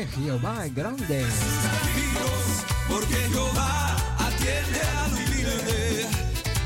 Jehová 0.07 0.67
es 0.67 0.75
grande. 0.75 1.27
Porque 2.89 3.15
Jehová 3.15 3.97
atiende 4.19 4.81
al 4.99 5.13
humilde, 5.13 6.07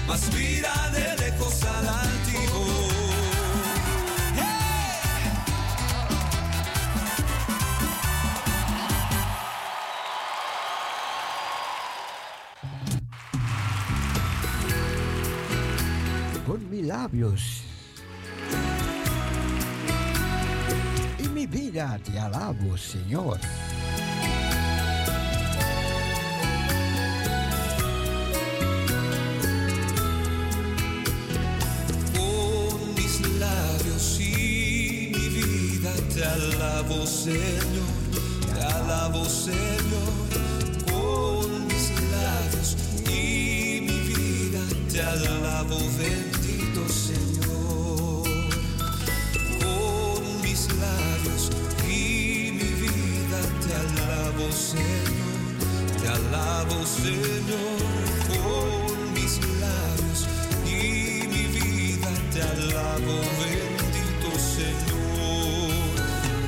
mas 0.08 0.32
mira 0.34 0.90
de 0.90 1.16
lejos 1.18 1.62
al 1.64 1.88
altivo. 1.88 2.86
con 16.46 16.70
mis 16.70 16.86
labios 16.86 17.55
vos, 22.60 22.80
Señor. 22.80 23.38
Con 32.14 32.94
mis 32.94 33.20
labios 33.38 34.20
y 34.20 35.12
mi 35.14 35.28
vida 35.28 35.92
te 36.14 36.24
alabo, 36.24 37.06
Señor, 37.06 37.92
te 38.54 38.62
alabo, 38.62 39.24
Señor. 39.24 39.75
esclavo, 62.76 63.20
bendito 63.40 64.38
Señor, 64.38 65.70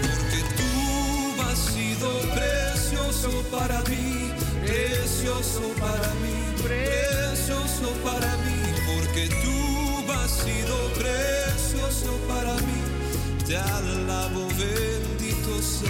porque 0.02 0.40
tú 0.58 1.42
has 1.42 1.58
sido 1.58 2.08
precioso 2.34 3.30
para 3.50 3.82
mí, 3.84 4.32
precioso 4.64 5.62
para 5.80 6.14
mí, 6.22 6.36
precioso 6.62 7.92
para 8.04 8.36
mí, 8.44 8.60
porque 8.86 9.28
tú 9.42 10.12
has 10.12 10.30
sido 10.30 10.76
precioso 10.94 12.12
para 12.28 12.54
mí, 12.54 12.80
te 13.46 13.56
alabo, 13.56 14.48
bendito 14.48 15.62
Señor. 15.62 15.88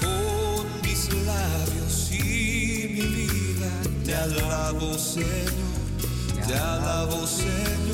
Con 0.00 0.80
mis 0.82 1.12
labios 1.26 2.10
y 2.12 2.88
mi 2.94 3.06
vida 3.26 3.70
te 4.04 4.14
alabo, 4.14 4.98
Señor. 4.98 5.47
dá 6.48 7.02
a 7.02 7.04
você. 7.06 7.87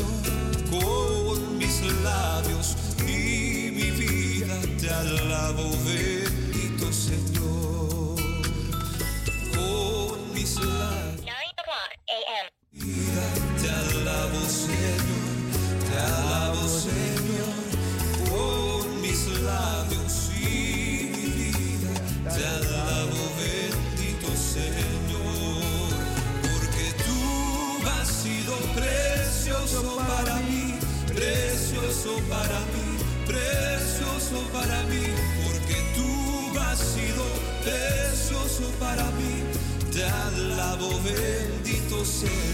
você. 42.05 42.54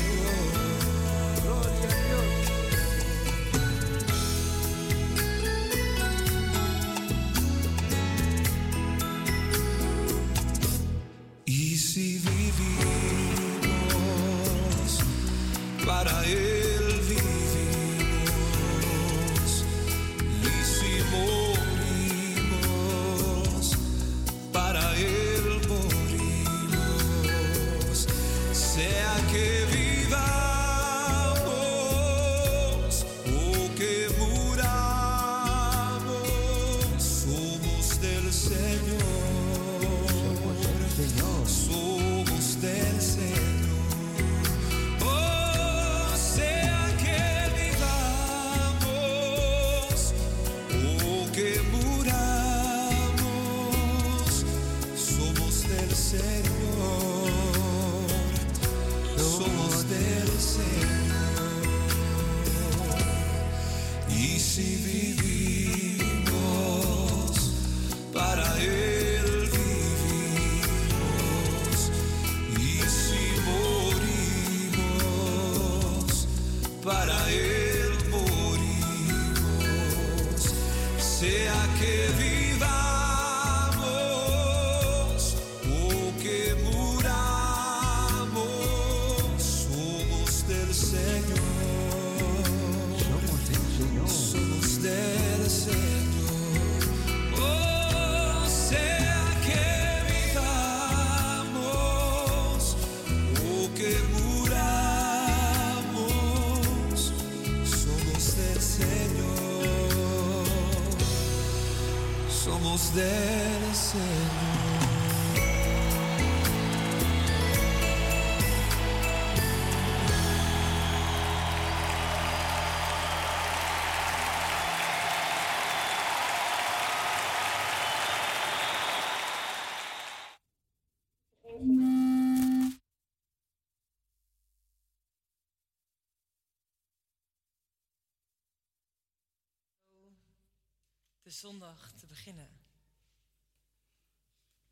zondag 141.41 141.93
te 142.01 142.07
beginnen. 142.07 142.49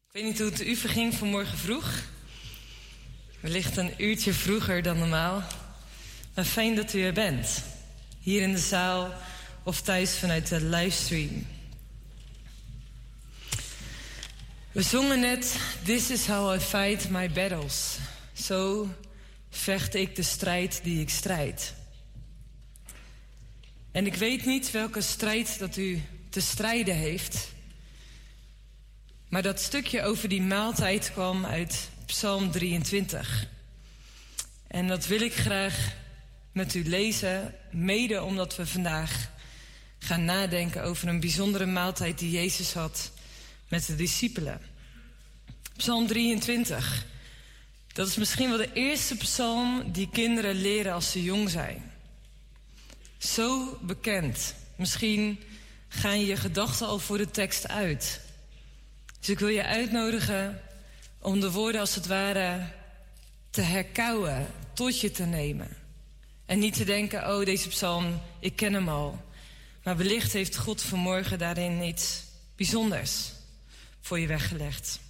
Ik 0.07 0.13
weet 0.13 0.25
niet 0.25 0.39
hoe 0.39 0.51
het 0.51 0.61
u 0.61 0.77
verging 0.77 1.15
vanmorgen 1.15 1.59
vroeg. 1.59 2.03
Wellicht 3.41 3.77
een 3.77 4.03
uurtje 4.03 4.33
vroeger 4.33 4.83
dan 4.83 4.99
normaal. 4.99 5.43
Maar 6.35 6.45
fijn 6.45 6.75
dat 6.75 6.95
u 6.95 7.03
er 7.03 7.13
bent. 7.13 7.65
Hier 8.21 8.43
in 8.43 8.53
de 8.53 8.59
zaal 8.59 9.15
of 9.63 9.81
thuis 9.81 10.19
vanuit 10.19 10.49
de 10.49 10.61
livestream. 10.61 11.47
We 14.73 14.83
zongen 14.83 15.21
net 15.21 15.57
This 15.85 16.11
is 16.11 16.27
how 16.27 16.55
I 16.55 16.59
fight 16.61 17.09
my 17.11 17.31
battles. 17.31 17.97
Zo 18.33 18.89
vecht 19.51 19.95
ik 19.95 20.17
de 20.17 20.23
strijd 20.23 20.81
die 20.83 21.01
ik 21.01 21.11
strijd. 21.11 21.75
En 23.91 24.07
ik 24.07 24.15
weet 24.15 24.45
niet 24.45 24.71
welke 24.71 25.01
strijd 25.01 25.59
dat 25.59 25.77
u 25.77 26.03
te 26.31 26.41
strijden 26.41 26.95
heeft. 26.95 27.49
Maar 29.29 29.43
dat 29.43 29.61
stukje 29.61 30.03
over 30.03 30.29
die 30.29 30.43
maaltijd 30.43 31.13
kwam 31.13 31.45
uit 31.45 31.89
Psalm 32.07 32.51
23. 32.51 33.47
En 34.67 34.89
dat 34.89 35.07
wil 35.07 35.21
ik 35.21 35.35
graag 35.35 35.93
met 36.53 36.75
u 36.75 36.89
lezen, 36.89 37.55
mede 37.71 38.23
omdat 38.23 38.57
we 38.57 38.67
vandaag 38.67 39.31
gaan 39.99 40.25
nadenken 40.25 40.83
over 40.83 41.09
een 41.09 41.21
bijzondere 41.21 41.67
maaltijd 41.67 42.19
die 42.19 42.31
Jezus 42.31 42.73
had 42.73 43.13
met 43.69 43.87
de 43.87 43.97
discipelen. 43.97 44.61
Psalm 45.77 46.07
23. 46.07 47.07
Dat 47.93 48.09
is 48.09 48.17
misschien 48.17 48.49
wel 48.49 48.59
de 48.59 48.73
eerste 48.73 49.17
psalm 49.17 49.93
die 49.93 50.09
kinderen 50.13 50.55
leren 50.55 50.93
als 50.93 51.11
ze 51.11 51.23
jong 51.23 51.51
zijn. 51.51 51.93
Zo 53.19 53.79
bekend. 53.83 54.55
Misschien 54.77 55.39
gaan 55.89 56.21
je 56.21 56.37
gedachten 56.37 56.87
al 56.87 56.99
voor 56.99 57.19
de 57.19 57.31
tekst 57.31 57.69
uit. 57.69 58.21
Dus 59.21 59.29
ik 59.29 59.39
wil 59.39 59.49
je 59.49 59.65
uitnodigen 59.65 60.61
om 61.19 61.41
de 61.41 61.51
woorden 61.51 61.81
als 61.81 61.95
het 61.95 62.07
ware 62.07 62.69
te 63.51 63.61
herkauwen, 63.61 64.47
tot 64.73 65.01
je 65.01 65.11
te 65.11 65.25
nemen. 65.25 65.77
En 66.47 66.59
niet 66.59 66.75
te 66.75 66.85
denken, 66.85 67.37
oh 67.37 67.45
deze 67.45 67.69
psalm, 67.69 68.21
ik 68.41 68.57
ken 68.57 68.73
hem 68.73 68.89
al. 68.89 69.25
Maar 69.83 69.97
wellicht 69.97 70.33
heeft 70.33 70.57
God 70.57 70.83
vanmorgen 70.83 71.39
daarin 71.39 71.83
iets 71.83 72.23
bijzonders 72.57 73.33
voor 74.01 74.19
je 74.19 74.27
weggelegd. 74.27 75.01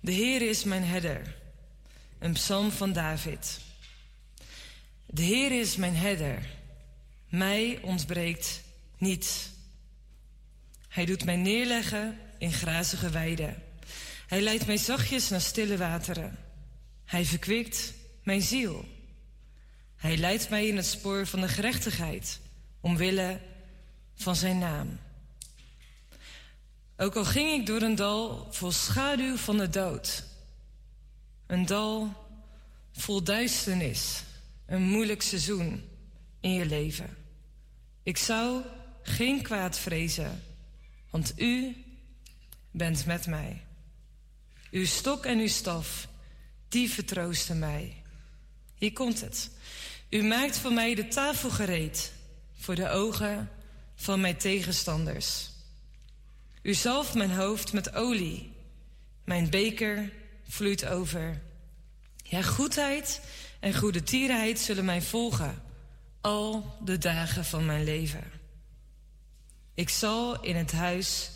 De 0.00 0.12
Heer 0.12 0.42
is 0.48 0.64
mijn 0.64 0.84
herder. 0.84 1.36
Een 2.18 2.32
psalm 2.32 2.70
van 2.70 2.92
David. 2.92 3.60
De 5.06 5.22
Heer 5.22 5.60
is 5.60 5.76
mijn 5.76 5.96
herder. 5.96 6.46
Mij 7.28 7.78
ontbreekt 7.82 8.62
niets. 9.00 9.48
Hij 10.88 11.04
doet 11.04 11.24
mij 11.24 11.36
neerleggen 11.36 12.18
in 12.38 12.52
grazige 12.52 13.10
weiden. 13.10 13.62
Hij 14.26 14.40
leidt 14.40 14.66
mij 14.66 14.76
zachtjes 14.76 15.28
naar 15.28 15.40
stille 15.40 15.76
wateren. 15.76 16.38
Hij 17.04 17.24
verkwikt 17.24 17.94
mijn 18.22 18.42
ziel. 18.42 18.84
Hij 19.96 20.16
leidt 20.16 20.50
mij 20.50 20.66
in 20.66 20.76
het 20.76 20.86
spoor 20.86 21.26
van 21.26 21.40
de 21.40 21.48
gerechtigheid, 21.48 22.40
omwille 22.80 23.40
van 24.14 24.36
zijn 24.36 24.58
naam. 24.58 24.98
Ook 26.96 27.16
al 27.16 27.24
ging 27.24 27.60
ik 27.60 27.66
door 27.66 27.82
een 27.82 27.94
dal 27.94 28.48
vol 28.50 28.72
schaduw 28.72 29.36
van 29.36 29.56
de 29.56 29.68
dood. 29.68 30.24
Een 31.46 31.66
dal 31.66 32.14
vol 32.92 33.22
duisternis. 33.22 34.22
Een 34.66 34.82
moeilijk 34.82 35.22
seizoen 35.22 35.84
in 36.40 36.52
je 36.52 36.66
leven. 36.66 37.16
Ik 38.02 38.16
zou 38.16 38.62
geen 39.02 39.42
kwaad 39.42 39.78
vrezen, 39.78 40.42
want 41.10 41.32
u 41.36 41.76
bent 42.70 43.06
met 43.06 43.26
mij. 43.26 43.62
Uw 44.70 44.86
stok 44.86 45.24
en 45.24 45.38
uw 45.38 45.48
staf, 45.48 46.08
die 46.68 46.90
vertroosten 46.90 47.58
mij. 47.58 48.02
Hier 48.74 48.92
komt 48.92 49.20
het. 49.20 49.50
U 50.10 50.22
maakt 50.22 50.58
voor 50.58 50.72
mij 50.72 50.94
de 50.94 51.08
tafel 51.08 51.50
gereed 51.50 52.12
voor 52.58 52.74
de 52.74 52.88
ogen 52.88 53.50
van 53.94 54.20
mijn 54.20 54.36
tegenstanders. 54.36 55.50
U 56.62 56.74
zalft 56.74 57.14
mijn 57.14 57.30
hoofd 57.30 57.72
met 57.72 57.94
olie. 57.94 58.52
Mijn 59.24 59.50
beker 59.50 60.12
vloeit 60.48 60.86
over. 60.86 61.42
Ja, 62.22 62.42
goedheid 62.42 63.20
en 63.60 63.74
goede 63.74 64.02
tierenheid 64.02 64.58
zullen 64.58 64.84
mij 64.84 65.02
volgen 65.02 65.62
al 66.20 66.76
de 66.84 66.98
dagen 66.98 67.44
van 67.44 67.66
mijn 67.66 67.84
leven. 67.84 68.39
Ik 69.80 69.88
zal 69.88 70.42
in 70.42 70.56
het 70.56 70.72
huis 70.72 71.30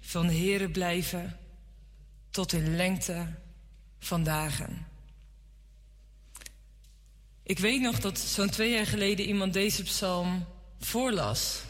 van 0.00 0.26
de 0.26 0.32
Heere 0.32 0.70
blijven 0.70 1.38
tot 2.30 2.52
in 2.52 2.76
lengte 2.76 3.26
van 3.98 4.24
dagen. 4.24 4.86
Ik 7.42 7.58
weet 7.58 7.80
nog 7.80 8.00
dat 8.00 8.18
zo'n 8.18 8.50
twee 8.50 8.70
jaar 8.70 8.86
geleden 8.86 9.26
iemand 9.26 9.52
deze 9.52 9.82
psalm 9.82 10.46
voorlas. 10.78 11.62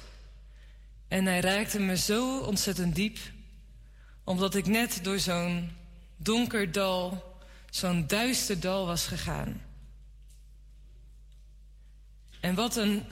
En 1.09 1.27
hij 1.27 1.41
raakte 1.41 1.79
me 1.79 1.97
zo 1.97 2.41
ontzettend 2.41 2.95
diep, 2.95 3.19
omdat 4.25 4.55
ik 4.55 4.67
net 4.67 5.01
door 5.03 5.19
zo'n 5.19 5.71
donker 6.17 6.73
dal, 6.73 7.35
zo'n 7.71 8.07
duister 8.07 8.61
dal 8.61 8.87
was 8.87 9.07
gegaan. 9.07 9.63
En 12.41 12.55
wat 12.55 12.77
een, 12.77 13.03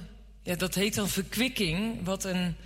ja, 0.42 0.54
dat 0.54 0.74
heet 0.74 0.94
dan 0.94 1.08
verkwikking, 1.08 2.04
wat 2.04 2.24
een 2.24 2.56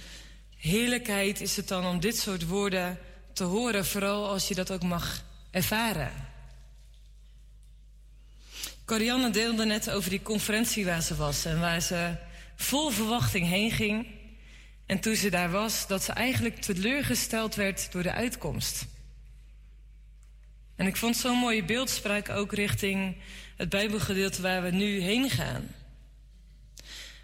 heerlijkheid 0.63 1.41
is 1.41 1.57
het 1.57 1.69
dan 1.69 1.87
om 1.87 2.01
dit 2.01 2.19
soort 2.19 2.47
woorden 2.47 2.99
te 3.33 3.45
horen, 3.45 3.87
vooral 3.87 4.29
als 4.29 4.49
je 4.49 4.55
dat 4.55 4.71
ook 4.71 4.83
mag 4.83 5.25
ervaren. 5.51 6.13
Corianne 8.85 9.31
deelde 9.31 9.65
net 9.65 9.91
over 9.91 10.11
die 10.11 10.23
conferentie 10.23 10.85
waar 10.85 11.03
ze 11.03 11.17
was 11.17 11.45
en 11.45 11.61
waar 11.61 11.81
ze 11.81 12.15
vol 12.57 12.91
verwachting 12.91 13.49
heen 13.49 13.71
ging. 13.71 14.07
En 14.87 15.01
toen 15.01 15.17
ze 15.17 15.31
daar 15.31 15.51
was, 15.51 15.87
dat 15.87 16.03
ze 16.03 16.13
eigenlijk 16.13 16.61
teleurgesteld 16.61 17.55
werd 17.55 17.93
door 17.93 18.03
de 18.03 18.13
uitkomst. 18.13 18.85
En 20.77 20.87
ik 20.87 20.97
vond 20.97 21.17
zo'n 21.17 21.39
mooie 21.39 21.65
beeldspraak 21.65 22.29
ook 22.29 22.53
richting 22.53 23.17
het 23.57 23.69
Bijbelgedeelte 23.69 24.43
waar 24.43 24.63
we 24.63 24.71
nu 24.71 25.01
heen 25.01 25.31
gaan. 25.31 25.75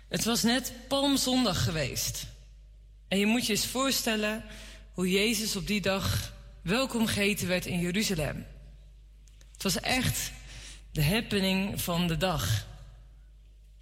Het 0.09 0.25
was 0.25 0.43
net 0.43 0.73
Palmzondag 0.89 1.65
geweest. 1.65 2.27
En 3.09 3.19
je 3.19 3.27
moet 3.27 3.47
je 3.47 3.53
eens 3.53 3.67
voorstellen 3.67 4.45
hoe 4.93 5.11
Jezus 5.11 5.57
op 5.57 5.67
die 5.67 5.81
dag 5.81 6.33
welkom 6.63 7.07
geheten 7.07 7.49
werd 7.49 7.67
in 7.67 7.81
Jeruzalem. 7.81 8.47
Het 9.53 9.63
was 9.63 9.81
echt 9.81 10.33
de 10.93 11.05
happening 11.05 11.81
van 11.81 12.07
de 12.07 12.17
dag. 12.17 12.67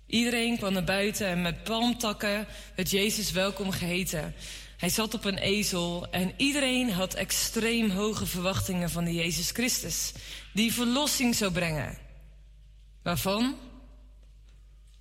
Iedereen 0.07 0.57
kwam 0.57 0.73
naar 0.73 0.85
buiten 0.85 1.27
en 1.27 1.43
met 1.43 1.65
palmtakken 1.65 2.47
werd 2.75 2.91
Jezus 2.91 3.31
welkom 3.31 3.71
geheten. 3.71 4.35
Hij 4.77 4.89
zat 4.89 5.15
op 5.15 5.25
een 5.25 5.39
ezel 5.39 6.11
en 6.11 6.33
iedereen 6.37 6.91
had 6.91 7.15
extreem 7.15 7.91
hoge 7.91 8.27
verwachtingen 8.27 8.91
van 8.91 9.05
de 9.05 9.15
Jezus 9.15 9.51
Christus, 9.51 10.13
die 10.53 10.73
verlossing 10.73 11.35
zou 11.35 11.53
brengen. 11.53 11.99
Waarvan? 13.03 13.57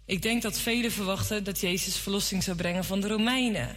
Ik 0.05 0.21
denk 0.21 0.41
dat 0.41 0.59
velen 0.59 0.91
verwachten 0.91 1.43
dat 1.43 1.59
Jezus 1.59 1.97
verlossing 1.97 2.43
zou 2.43 2.57
brengen 2.57 2.85
van 2.85 3.01
de 3.01 3.07
Romeinen. 3.07 3.75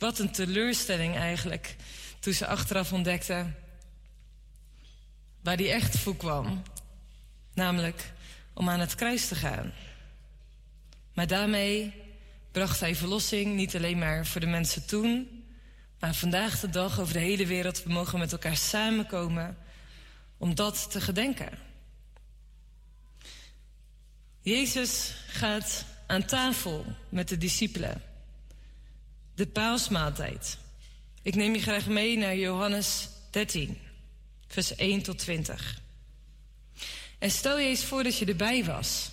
Wat 0.00 0.18
een 0.18 0.32
teleurstelling 0.32 1.16
eigenlijk, 1.16 1.76
toen 2.20 2.32
ze 2.32 2.46
achteraf 2.46 2.92
ontdekten 2.92 3.56
waar 5.42 5.56
hij 5.56 5.72
echt 5.72 5.98
voor 5.98 6.16
kwam. 6.16 6.62
Namelijk 7.54 8.12
om 8.52 8.68
aan 8.68 8.80
het 8.80 8.94
kruis 8.94 9.28
te 9.28 9.34
gaan. 9.34 9.72
Maar 11.14 11.26
daarmee 11.26 11.94
bracht 12.52 12.80
hij 12.80 12.96
verlossing 12.96 13.54
niet 13.54 13.76
alleen 13.76 13.98
maar 13.98 14.26
voor 14.26 14.40
de 14.40 14.46
mensen 14.46 14.86
toen, 14.86 15.44
maar 15.98 16.14
vandaag 16.14 16.60
de 16.60 16.70
dag 16.70 17.00
over 17.00 17.12
de 17.12 17.18
hele 17.18 17.46
wereld. 17.46 17.82
We 17.82 17.92
mogen 17.92 18.18
met 18.18 18.32
elkaar 18.32 18.56
samenkomen 18.56 19.56
om 20.36 20.54
dat 20.54 20.90
te 20.90 21.00
gedenken. 21.00 21.58
Jezus 24.40 25.14
gaat 25.26 25.84
aan 26.06 26.24
tafel 26.24 26.84
met 27.08 27.28
de 27.28 27.38
discipelen. 27.38 28.09
De 29.40 29.46
paasmaaltijd. 29.46 30.58
Ik 31.22 31.34
neem 31.34 31.54
je 31.54 31.62
graag 31.62 31.86
mee 31.86 32.18
naar 32.18 32.36
Johannes 32.36 33.08
13, 33.30 33.78
vers 34.48 34.74
1 34.74 35.02
tot 35.02 35.18
20. 35.18 35.80
En 37.18 37.30
stel 37.30 37.58
je 37.58 37.68
eens 37.68 37.84
voor 37.84 38.02
dat 38.02 38.18
je 38.18 38.24
erbij 38.24 38.64
was. 38.64 39.10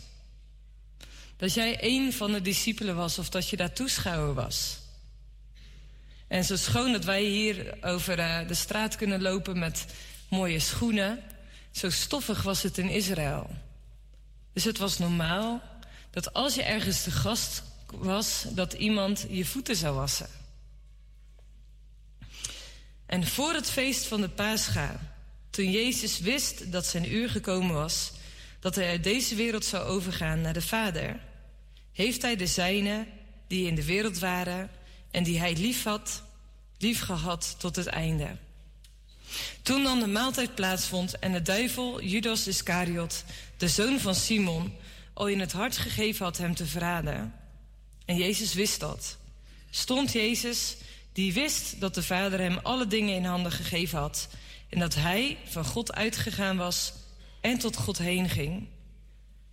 Dat 1.38 1.54
jij 1.54 1.78
een 1.82 2.14
van 2.14 2.32
de 2.32 2.42
discipelen 2.42 2.96
was 2.96 3.20
of 3.20 3.30
dat 3.30 3.50
je 3.50 3.58
daar 3.58 3.74
toeschouwer 3.74 4.34
was. 4.34 4.78
En 6.28 6.46
zo 6.46 6.56
schoon 6.56 6.92
dat 6.92 7.04
wij 7.06 7.24
hier 7.24 7.78
over 7.82 8.20
uh, 8.20 8.48
de 8.48 8.54
straat 8.54 8.96
kunnen 8.96 9.22
lopen 9.22 9.60
met 9.60 9.86
mooie 10.30 10.60
schoenen, 10.60 11.24
zo 11.72 11.90
stoffig 11.90 12.42
was 12.42 12.64
het 12.64 12.78
in 12.78 12.90
Israël. 12.90 13.50
Dus 14.54 14.64
het 14.64 14.78
was 14.78 14.98
normaal 14.98 15.62
dat 16.12 16.34
als 16.34 16.56
je 16.56 16.64
ergens 16.64 17.04
te 17.04 17.12
gast 17.12 17.64
was, 17.92 18.46
dat 18.50 18.74
iemand 18.74 19.26
je 19.30 19.46
voeten 19.46 19.76
zou 19.76 19.96
wassen. 19.96 20.30
En 23.06 23.28
voor 23.28 23.54
het 23.54 23.70
feest 23.70 24.06
van 24.06 24.22
de 24.22 24.30
Pascha, 24.30 25.00
toen 25.50 25.72
Jezus 25.72 26.20
wist 26.20 26.72
dat 26.72 26.86
zijn 26.86 27.14
uur 27.14 27.30
gekomen 27.30 27.76
was, 27.76 28.12
dat 28.60 28.76
hij 28.76 28.90
uit 28.90 29.04
deze 29.04 29.36
wereld 29.36 29.66
zou 29.66 29.86
overgaan 29.86 30.42
naar 30.42 30.54
de 30.54 30.62
Vader, 30.62 31.20
heeft 31.92 32.22
hij 32.22 32.36
de 32.36 32.48
zijne 32.48 33.06
die 33.48 33.68
in 33.68 33.76
de 33.76 33.86
wereld 33.86 34.20
waren 34.20 34.70
en 35.12 35.24
die 35.24 35.40
hij 35.40 35.56
lief 35.56 35.84
had, 35.84 36.24
lief 36.78 37.02
gehad 37.02 37.56
tot 37.60 37.76
het 37.76 37.88
einde. 37.88 38.38
Toen 39.62 39.84
dan 39.84 40.00
de 40.00 40.08
maaltijd 40.08 40.56
plaatsvond 40.56 41.20
en 41.20 41.32
de 41.32 41.42
duivel 41.42 42.02
Judas 42.02 42.48
Iscariot, 42.48 43.24
de 43.58 43.68
zoon 43.68 44.00
van 44.00 44.16
Simon, 44.16 44.74
al 45.14 45.28
in 45.28 45.40
het 45.40 45.52
hart 45.52 45.78
gegeven 45.78 46.26
had 46.26 46.38
hem 46.38 46.56
te 46.56 46.66
verraden. 46.66 47.34
En 48.08 48.16
Jezus 48.16 48.54
wist 48.54 48.80
dat. 48.80 49.18
Stond 49.70 50.12
Jezus, 50.12 50.76
die 51.14 51.34
wist 51.34 51.80
dat 51.80 51.96
de 51.96 52.04
Vader 52.04 52.40
hem 52.40 52.58
alle 52.58 52.88
dingen 52.88 53.16
in 53.16 53.26
handen 53.26 53.52
gegeven 53.52 54.00
had 54.00 54.28
en 54.70 54.80
dat 54.80 54.96
hij 54.96 55.38
van 55.46 55.66
God 55.66 55.94
uitgegaan 55.94 56.58
was 56.58 56.94
en 57.42 57.58
tot 57.58 57.76
God 57.76 57.98
heen 57.98 58.30
ging. 58.30 58.68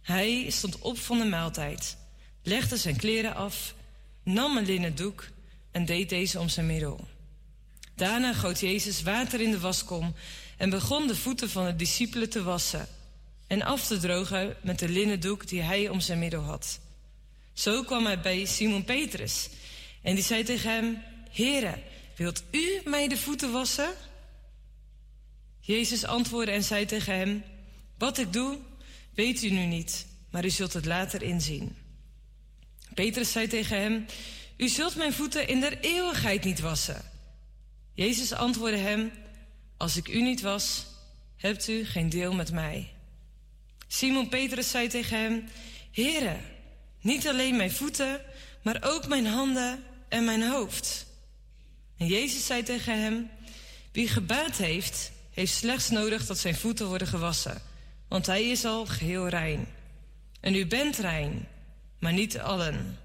Hij 0.03 0.51
stond 0.51 0.79
op 0.79 0.99
van 0.99 1.19
de 1.19 1.25
maaltijd, 1.25 1.97
legde 2.43 2.77
zijn 2.77 2.97
kleren 2.97 3.35
af, 3.35 3.75
nam 4.23 4.57
een 4.57 4.67
linnen 4.67 4.95
doek 4.95 5.29
en 5.71 5.85
deed 5.85 6.09
deze 6.09 6.41
om 6.41 6.49
zijn 6.49 6.67
middel. 6.67 7.09
Daarna 7.95 8.35
goot 8.35 8.61
Jezus 8.61 9.03
water 9.03 9.41
in 9.41 9.51
de 9.51 9.61
waskom 9.61 10.15
en 10.57 10.71
begon 10.71 11.07
de 11.07 11.17
voeten 11.17 11.51
van 11.51 11.65
de 11.65 11.77
discipelen 11.77 12.31
te 12.31 12.43
wassen 12.43 12.89
en 13.47 13.63
af 13.63 13.87
te 13.87 13.99
drogen 13.99 14.57
met 14.63 14.79
de 14.79 14.89
linnen 14.89 15.21
doek 15.21 15.49
die 15.49 15.63
hij 15.63 15.89
om 15.89 16.01
zijn 16.01 16.19
middel 16.19 16.43
had. 16.43 16.81
Zo 17.55 17.83
kwam 17.83 18.05
hij 18.05 18.21
bij 18.21 18.45
Simon 18.45 18.85
Petrus 18.85 19.49
en 20.03 20.15
die 20.15 20.25
zei 20.25 20.45
tegen 20.45 20.71
hem: 20.71 21.03
Heere, 21.31 21.83
wilt 22.17 22.43
u 22.51 22.81
mij 22.85 23.09
de 23.09 23.17
voeten 23.17 23.53
wassen? 23.53 23.95
Jezus 25.61 26.05
antwoordde 26.05 26.53
en 26.53 26.65
zei 26.65 26.87
tegen 26.87 27.17
hem: 27.17 27.45
Wat 27.99 28.19
ik 28.19 28.33
doe, 28.33 28.59
weet 29.15 29.43
u 29.43 29.51
nu 29.51 29.65
niet, 29.67 30.07
maar 30.31 30.45
u 30.45 30.51
zult 30.51 30.73
het 30.73 30.85
later 30.85 31.23
inzien. 31.23 31.77
Petrus 32.95 33.33
zei 33.33 33.47
tegen 33.47 33.81
hem: 33.81 34.07
U 34.57 34.69
zult 34.69 34.97
mijn 34.97 35.13
voeten 35.13 35.49
in 35.49 35.61
der 35.61 35.81
eeuwigheid 35.81 36.45
niet 36.45 36.61
wassen. 36.61 37.03
Jezus 37.93 38.33
antwoordde 38.33 38.79
hem: 38.79 39.13
Als 39.77 39.97
ik 39.97 40.09
u 40.09 40.23
niet 40.23 40.41
was, 40.41 40.87
hebt 41.37 41.69
u 41.69 41.85
geen 41.85 42.09
deel 42.09 42.35
met 42.35 42.53
mij. 42.53 42.93
Simon 43.89 44.29
Petrus 44.29 44.71
zei 44.71 44.89
tegen 44.89 45.19
hem: 45.19 45.45
Heere, 45.93 46.37
niet 47.05 47.29
alleen 47.29 47.57
mijn 47.57 47.73
voeten, 47.73 48.21
maar 48.63 48.79
ook 48.85 49.07
mijn 49.07 49.27
handen 49.27 49.83
en 50.09 50.25
mijn 50.25 50.49
hoofd. 50.49 51.07
En 51.97 52.07
Jezus 52.07 52.47
zei 52.47 52.63
tegen 52.63 53.03
hem: 53.03 53.31
Wie 53.93 54.09
gebaat 54.09 54.57
heeft, 54.57 55.13
heeft 55.31 55.55
slechts 55.55 55.91
nodig 55.91 56.27
dat 56.27 56.39
zijn 56.39 56.55
voeten 56.55 56.87
worden 56.87 57.09
gewassen, 57.09 57.63
want 58.09 58.27
hij 58.27 58.51
is 58.51 58.65
al 58.65 58.87
geheel 58.87 59.29
rein. 59.29 59.67
En 60.41 60.55
u 60.55 60.67
bent 60.67 60.97
rein, 60.97 61.49
maar 61.99 62.13
niet 62.13 62.39
allen. 62.39 62.99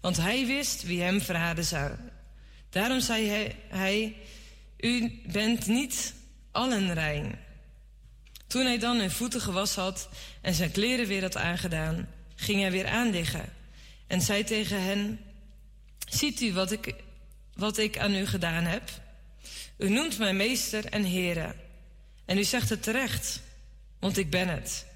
Want 0.00 0.16
hij 0.16 0.46
wist 0.46 0.82
wie 0.82 1.02
hem 1.02 1.20
verraden 1.20 1.64
zou. 1.64 1.90
Daarom 2.70 3.00
zei 3.00 3.28
hij, 3.28 3.56
hij 3.68 4.16
U 4.80 5.20
bent 5.26 5.66
niet 5.66 6.14
allen 6.50 6.94
rein. 6.94 7.38
Toen 8.46 8.64
hij 8.64 8.78
dan 8.78 8.98
hun 8.98 9.10
voeten 9.10 9.40
gewassen 9.40 9.82
had 9.82 10.08
en 10.40 10.54
zijn 10.54 10.70
kleren 10.70 11.06
weer 11.06 11.22
had 11.22 11.36
aangedaan, 11.36 12.08
ging 12.40 12.60
hij 12.60 12.70
weer 12.70 12.86
aanliggen 12.86 13.52
en 14.06 14.20
zei 14.20 14.44
tegen 14.44 14.82
hen: 14.82 15.20
Ziet 16.08 16.40
u 16.40 16.52
wat 16.52 16.72
ik, 16.72 16.94
wat 17.54 17.78
ik 17.78 17.98
aan 17.98 18.14
u 18.14 18.26
gedaan 18.26 18.64
heb? 18.64 18.90
U 19.76 19.88
noemt 19.88 20.18
mij 20.18 20.32
meester 20.32 20.84
en 20.84 21.04
heren. 21.04 21.54
En 22.24 22.38
u 22.38 22.44
zegt 22.44 22.68
het 22.68 22.82
terecht, 22.82 23.40
want 23.98 24.16
ik 24.16 24.30
ben 24.30 24.48
het. 24.48 24.86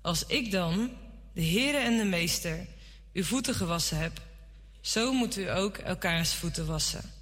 Als 0.00 0.26
ik 0.26 0.50
dan, 0.50 0.90
de 1.32 1.40
heren 1.40 1.82
en 1.82 1.96
de 1.96 2.04
meester, 2.04 2.66
uw 3.12 3.24
voeten 3.24 3.54
gewassen 3.54 3.98
heb, 3.98 4.20
zo 4.80 5.12
moet 5.12 5.36
u 5.36 5.50
ook 5.50 5.76
elkaars 5.76 6.34
voeten 6.34 6.66
wassen. 6.66 7.12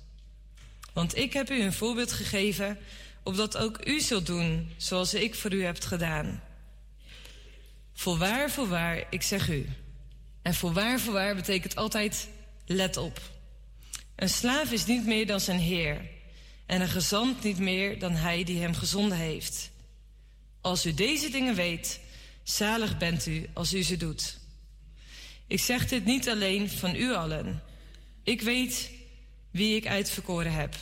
Want 0.92 1.16
ik 1.16 1.32
heb 1.32 1.50
u 1.50 1.62
een 1.62 1.72
voorbeeld 1.72 2.12
gegeven, 2.12 2.78
opdat 3.22 3.56
ook 3.56 3.86
u 3.86 4.00
zult 4.00 4.26
doen 4.26 4.72
zoals 4.76 5.14
ik 5.14 5.34
voor 5.34 5.52
u 5.52 5.64
heb 5.64 5.82
gedaan. 5.82 6.42
Voorwaar, 8.00 8.50
voorwaar, 8.50 9.06
ik 9.10 9.22
zeg 9.22 9.48
u. 9.48 9.66
En 10.42 10.54
voorwaar, 10.54 11.00
voorwaar 11.00 11.34
betekent 11.34 11.76
altijd 11.76 12.28
let 12.66 12.96
op. 12.96 13.20
Een 14.16 14.28
slaaf 14.28 14.72
is 14.72 14.86
niet 14.86 15.06
meer 15.06 15.26
dan 15.26 15.40
zijn 15.40 15.58
heer 15.58 16.00
en 16.66 16.80
een 16.80 16.88
gezant 16.88 17.42
niet 17.42 17.58
meer 17.58 17.98
dan 17.98 18.12
hij 18.12 18.44
die 18.44 18.60
hem 18.60 18.74
gezonden 18.74 19.18
heeft. 19.18 19.70
Als 20.60 20.86
u 20.86 20.94
deze 20.94 21.30
dingen 21.30 21.54
weet, 21.54 22.00
zalig 22.42 22.98
bent 22.98 23.26
u 23.26 23.46
als 23.52 23.74
u 23.74 23.82
ze 23.82 23.96
doet. 23.96 24.38
Ik 25.46 25.60
zeg 25.60 25.88
dit 25.88 26.04
niet 26.04 26.28
alleen 26.28 26.70
van 26.70 26.94
u 26.94 27.14
allen. 27.14 27.62
Ik 28.22 28.42
weet 28.42 28.90
wie 29.50 29.76
ik 29.76 29.86
uitverkoren 29.86 30.52
heb. 30.52 30.76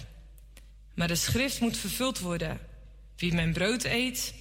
Maar 0.95 1.09
de 1.09 1.15
schrift 1.15 1.61
moet 1.61 1.77
vervuld 1.77 2.19
worden. 2.19 2.61
Wie 3.17 3.35
mijn 3.35 3.53
brood 3.53 3.85
eet, 3.85 4.35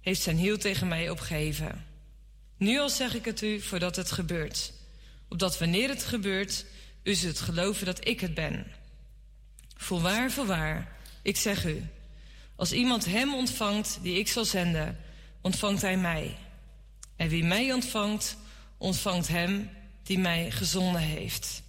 heeft 0.00 0.22
zijn 0.22 0.36
hiel 0.36 0.58
tegen 0.58 0.88
mij 0.88 1.10
opgeheven. 1.10 1.92
Nu 2.64 2.78
al 2.78 2.88
zeg 2.88 3.14
ik 3.14 3.24
het 3.24 3.42
u 3.42 3.60
voordat 3.60 3.96
het 3.96 4.10
gebeurt. 4.10 4.72
Opdat 5.28 5.58
wanneer 5.58 5.88
het 5.88 6.04
gebeurt, 6.04 6.64
u 7.02 7.14
zult 7.14 7.40
geloven 7.40 7.86
dat 7.86 8.06
ik 8.06 8.20
het 8.20 8.34
ben. 8.34 8.66
Voorwaar, 9.76 10.30
voorwaar, 10.30 10.96
ik 11.22 11.36
zeg 11.36 11.64
u. 11.64 11.86
Als 12.56 12.72
iemand 12.72 13.04
hem 13.04 13.34
ontvangt 13.34 13.98
die 14.02 14.18
ik 14.18 14.28
zal 14.28 14.44
zenden, 14.44 15.00
ontvangt 15.40 15.82
hij 15.82 15.96
mij. 15.96 16.36
En 17.16 17.28
wie 17.28 17.44
mij 17.44 17.72
ontvangt, 17.72 18.36
ontvangt 18.78 19.28
hem 19.28 19.70
die 20.02 20.18
mij 20.18 20.50
gezonden 20.50 21.02
heeft. 21.02 21.62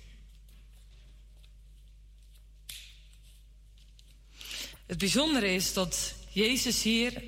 Het 4.85 4.97
bijzondere 4.97 5.53
is 5.53 5.73
dat 5.73 6.13
Jezus 6.29 6.83
hier 6.83 7.23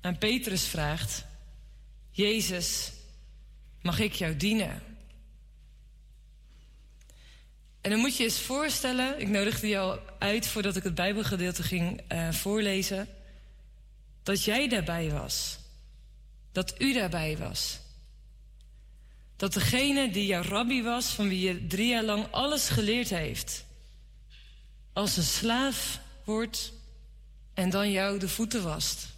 aan 0.00 0.18
Petrus 0.18 0.64
vraagt: 0.64 1.26
Jezus, 2.18 2.92
mag 3.82 3.98
ik 3.98 4.12
jou 4.12 4.36
dienen? 4.36 4.82
En 7.80 7.90
dan 7.90 7.98
moet 7.98 8.16
je 8.16 8.24
eens 8.24 8.40
voorstellen, 8.40 9.20
ik 9.20 9.28
nodigde 9.28 9.68
jou 9.68 10.00
uit 10.18 10.46
voordat 10.46 10.76
ik 10.76 10.82
het 10.82 10.94
Bijbelgedeelte 10.94 11.62
ging 11.62 12.12
uh, 12.12 12.32
voorlezen, 12.32 13.08
dat 14.22 14.44
jij 14.44 14.68
daarbij 14.68 15.10
was. 15.10 15.58
Dat 16.52 16.80
u 16.80 16.92
daarbij 16.92 17.36
was. 17.36 17.78
Dat 19.36 19.52
degene 19.52 20.10
die 20.10 20.26
jouw 20.26 20.42
rabbi 20.42 20.82
was, 20.82 21.06
van 21.06 21.28
wie 21.28 21.40
je 21.40 21.66
drie 21.66 21.88
jaar 21.88 22.04
lang 22.04 22.26
alles 22.30 22.68
geleerd 22.68 23.08
heeft, 23.08 23.64
als 24.92 25.16
een 25.16 25.22
slaaf 25.22 26.00
wordt 26.24 26.72
en 27.54 27.70
dan 27.70 27.90
jou 27.90 28.18
de 28.18 28.28
voeten 28.28 28.62
wast. 28.62 29.16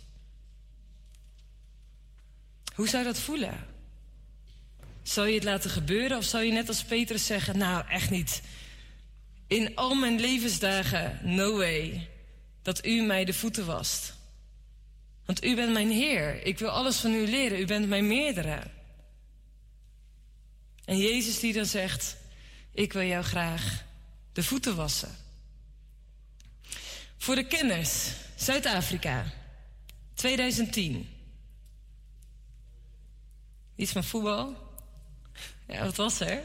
Hoe 2.80 2.88
zou 2.88 3.04
dat 3.04 3.18
voelen? 3.18 3.66
Zou 5.02 5.28
je 5.28 5.34
het 5.34 5.44
laten 5.44 5.70
gebeuren 5.70 6.16
of 6.16 6.24
zou 6.24 6.44
je 6.44 6.52
net 6.52 6.68
als 6.68 6.84
Petrus 6.84 7.26
zeggen: 7.26 7.58
Nou, 7.58 7.88
echt 7.88 8.10
niet. 8.10 8.42
In 9.46 9.76
al 9.76 9.94
mijn 9.94 10.20
levensdagen, 10.20 11.20
no 11.22 11.56
way, 11.56 12.08
dat 12.62 12.86
u 12.86 13.02
mij 13.02 13.24
de 13.24 13.32
voeten 13.32 13.66
wast. 13.66 14.14
Want 15.24 15.44
u 15.44 15.54
bent 15.54 15.72
mijn 15.72 15.90
Heer. 15.90 16.46
Ik 16.46 16.58
wil 16.58 16.68
alles 16.68 16.96
van 16.96 17.12
u 17.12 17.26
leren. 17.26 17.60
U 17.60 17.64
bent 17.64 17.88
mijn 17.88 18.06
meerdere. 18.06 18.62
En 20.84 20.98
Jezus 20.98 21.40
die 21.40 21.52
dan 21.52 21.66
zegt: 21.66 22.16
Ik 22.72 22.92
wil 22.92 23.06
jou 23.06 23.24
graag 23.24 23.84
de 24.32 24.42
voeten 24.42 24.76
wassen. 24.76 25.16
Voor 27.16 27.34
de 27.34 27.46
kenners, 27.46 28.10
Zuid-Afrika, 28.36 29.32
2010. 30.14 31.18
Iets 33.80 33.92
van 33.92 34.04
voetbal? 34.04 34.56
Ja, 35.66 35.84
wat 35.84 35.96
was 35.96 36.20
er? 36.20 36.42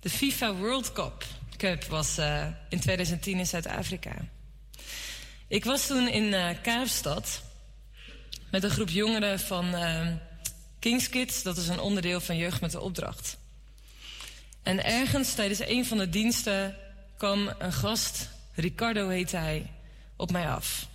De 0.00 0.10
FIFA 0.10 0.54
World 0.54 0.92
Cup, 0.92 1.24
Cup 1.56 1.84
was 1.84 2.18
uh, 2.18 2.46
in 2.68 2.80
2010 2.80 3.38
in 3.38 3.46
Zuid-Afrika. 3.46 4.28
Ik 5.48 5.64
was 5.64 5.86
toen 5.86 6.08
in 6.08 6.24
uh, 6.24 6.48
Kaapstad 6.62 7.42
met 8.50 8.62
een 8.62 8.70
groep 8.70 8.88
jongeren 8.88 9.40
van 9.40 9.74
uh, 9.74 10.08
Kings 10.78 11.08
Kids. 11.08 11.42
Dat 11.42 11.56
is 11.56 11.68
een 11.68 11.80
onderdeel 11.80 12.20
van 12.20 12.36
Jeugd 12.36 12.60
met 12.60 12.70
de 12.70 12.80
Opdracht. 12.80 13.36
En 14.62 14.84
ergens 14.84 15.34
tijdens 15.34 15.60
een 15.60 15.86
van 15.86 15.98
de 15.98 16.08
diensten 16.08 16.76
kwam 17.16 17.54
een 17.58 17.72
gast, 17.72 18.28
Ricardo 18.52 19.08
heette 19.08 19.36
hij, 19.36 19.70
op 20.16 20.30
mij 20.30 20.48
af. 20.48 20.86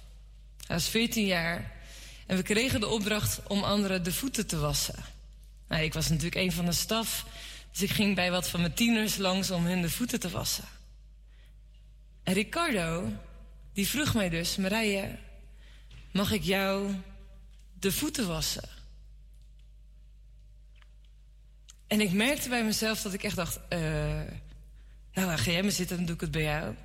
Hij 0.68 0.76
was 0.76 0.88
14 0.88 1.26
jaar 1.26 1.78
en 2.30 2.36
we 2.36 2.44
kregen 2.44 2.80
de 2.80 2.88
opdracht 2.88 3.40
om 3.48 3.64
anderen 3.64 4.04
de 4.04 4.14
voeten 4.14 4.48
te 4.48 4.58
wassen. 4.58 4.96
Nou, 5.68 5.84
ik 5.84 5.94
was 5.94 6.10
natuurlijk 6.10 6.36
een 6.36 6.52
van 6.52 6.66
de 6.66 6.72
staf, 6.72 7.26
dus 7.72 7.82
ik 7.82 7.90
ging 7.90 8.16
bij 8.16 8.32
wat 8.32 8.50
van 8.50 8.60
mijn 8.60 8.74
tieners 8.74 9.18
langs 9.18 9.52
om 9.52 9.66
hun 9.66 9.82
de 9.82 9.90
voeten 9.90 10.20
te 10.20 10.30
wassen. 10.30 10.64
En 12.24 12.34
Ricardo, 12.34 13.12
die 13.74 13.88
vroeg 13.88 14.14
mij 14.14 14.30
dus, 14.30 14.56
Marije, 14.56 15.18
mag 16.12 16.32
ik 16.32 16.44
jou 16.44 16.96
de 17.80 17.92
voeten 17.92 18.28
wassen? 18.28 18.70
En 21.88 22.02
ik 22.02 22.12
merkte 22.12 22.50
bij 22.50 22.64
mezelf 22.64 23.02
dat 23.02 23.14
ik 23.14 23.24
echt 23.24 23.36
dacht: 23.36 23.60
eh, 23.70 23.80
Nou, 25.14 25.38
ga 25.38 25.52
jij 25.52 25.64
maar 25.64 25.72
zitten, 25.72 25.98
dan 25.98 26.06
doe 26.06 26.16
ik 26.16 26.22
het 26.22 26.32
bij 26.32 26.44
jou. 26.44 26.76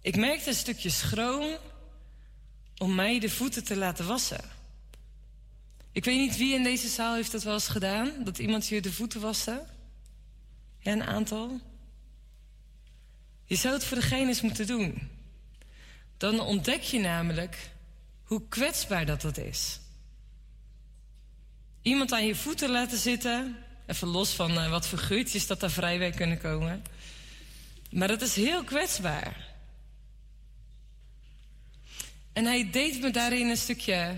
Ik 0.00 0.16
merkte 0.16 0.48
een 0.48 0.54
stukje 0.54 0.90
schroom 0.90 1.58
om 2.78 2.94
mij 2.94 3.18
de 3.18 3.30
voeten 3.30 3.64
te 3.64 3.76
laten 3.76 4.06
wassen. 4.06 4.40
Ik 5.92 6.04
weet 6.04 6.18
niet 6.18 6.36
wie 6.36 6.54
in 6.54 6.62
deze 6.62 6.88
zaal 6.88 7.14
heeft 7.14 7.32
dat 7.32 7.42
wel 7.42 7.54
eens 7.54 7.68
gedaan, 7.68 8.12
dat 8.24 8.38
iemand 8.38 8.66
je 8.66 8.80
de 8.80 8.92
voeten 8.92 9.20
waste. 9.20 9.64
Ja, 10.78 10.92
een 10.92 11.02
aantal. 11.02 11.60
Je 13.44 13.56
zou 13.56 13.74
het 13.74 13.84
voor 13.84 13.96
degene 13.96 14.26
eens 14.26 14.40
moeten 14.40 14.66
doen. 14.66 15.08
Dan 16.16 16.40
ontdek 16.40 16.82
je 16.82 16.98
namelijk 17.00 17.70
hoe 18.22 18.42
kwetsbaar 18.48 19.06
dat 19.06 19.20
dat 19.20 19.38
is. 19.38 19.80
Iemand 21.82 22.12
aan 22.12 22.26
je 22.26 22.34
voeten 22.34 22.70
laten 22.70 22.98
zitten, 22.98 23.56
even 23.86 24.08
los 24.08 24.30
van 24.30 24.58
eh, 24.58 24.70
wat 24.70 24.86
voor 24.86 25.24
dat 25.46 25.60
daar 25.60 25.70
vrij 25.70 25.98
bij 25.98 26.10
kunnen 26.10 26.38
komen. 26.38 26.84
Maar 27.90 28.08
dat 28.08 28.22
is 28.22 28.34
heel 28.34 28.64
kwetsbaar. 28.64 29.45
En 32.36 32.44
hij 32.44 32.70
deed 32.70 33.00
me 33.00 33.10
daarin 33.10 33.48
een 33.48 33.56
stukje 33.56 34.16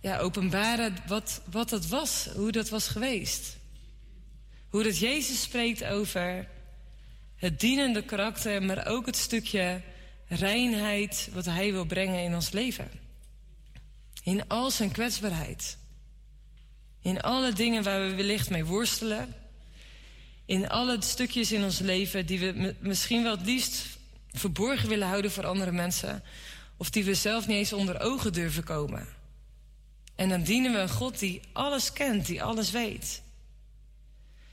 ja, 0.00 0.18
openbaren 0.18 0.96
wat, 1.06 1.40
wat 1.50 1.68
dat 1.68 1.86
was, 1.86 2.28
hoe 2.34 2.52
dat 2.52 2.68
was 2.68 2.88
geweest. 2.88 3.56
Hoe 4.68 4.82
dat 4.82 4.98
Jezus 4.98 5.42
spreekt 5.42 5.84
over 5.84 6.48
het 7.36 7.60
dienende 7.60 8.04
karakter, 8.04 8.62
maar 8.62 8.86
ook 8.86 9.06
het 9.06 9.16
stukje 9.16 9.80
reinheid 10.28 11.28
wat 11.32 11.44
hij 11.44 11.72
wil 11.72 11.84
brengen 11.84 12.22
in 12.22 12.34
ons 12.34 12.50
leven. 12.50 12.90
In 14.22 14.48
al 14.48 14.70
zijn 14.70 14.92
kwetsbaarheid. 14.92 15.76
In 17.02 17.20
alle 17.20 17.52
dingen 17.52 17.82
waar 17.82 18.08
we 18.08 18.14
wellicht 18.14 18.50
mee 18.50 18.64
worstelen. 18.64 19.34
In 20.44 20.68
alle 20.68 20.96
stukjes 21.00 21.52
in 21.52 21.64
ons 21.64 21.78
leven 21.78 22.26
die 22.26 22.38
we 22.38 22.74
misschien 22.80 23.22
wel 23.22 23.36
het 23.36 23.46
liefst 23.46 23.86
verborgen 24.32 24.88
willen 24.88 25.08
houden 25.08 25.30
voor 25.30 25.46
andere 25.46 25.72
mensen. 25.72 26.22
Of 26.76 26.90
die 26.90 27.04
we 27.04 27.14
zelf 27.14 27.46
niet 27.46 27.56
eens 27.56 27.72
onder 27.72 28.00
ogen 28.00 28.32
durven 28.32 28.64
komen. 28.64 29.08
En 30.14 30.28
dan 30.28 30.42
dienen 30.42 30.72
we 30.72 30.78
een 30.78 30.88
God 30.88 31.18
die 31.18 31.40
alles 31.52 31.92
kent, 31.92 32.26
die 32.26 32.42
alles 32.42 32.70
weet. 32.70 33.22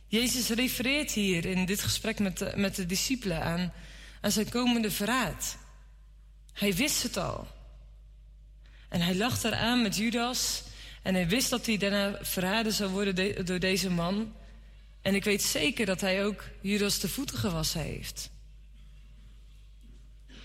Jezus 0.08 0.50
refereert 0.50 1.12
hier 1.12 1.46
in 1.46 1.66
dit 1.66 1.82
gesprek 1.82 2.20
met 2.20 2.38
de, 2.38 2.54
met 2.56 2.76
de 2.76 2.86
discipelen 2.86 3.44
aan, 3.44 3.74
aan 4.22 4.32
zijn 4.32 4.50
komende 4.50 4.92
verraad. 4.92 5.58
Hij 6.54 6.76
wist 6.76 7.04
het 7.04 7.18
al. 7.18 7.48
En 8.90 9.02
hij 9.02 9.16
lag 9.16 9.42
daar 9.42 9.56
aan 9.56 9.82
met 9.82 9.96
Judas. 9.96 10.64
En 11.02 11.14
hij 11.14 11.28
wist 11.28 11.50
dat 11.50 11.66
hij 11.66 11.78
daarna 11.78 12.18
verraden 12.22 12.74
zou 12.74 12.90
worden 12.90 13.46
door 13.46 13.60
deze 13.60 13.90
man. 13.90 14.34
En 15.02 15.16
ik 15.16 15.24
weet 15.24 15.42
zeker 15.42 15.86
dat 15.86 16.02
hij 16.02 16.26
ook 16.26 16.44
Judas 16.62 17.00
de 17.00 17.10
voeten 17.10 17.38
gewassen 17.38 17.82
heeft. 17.82 18.31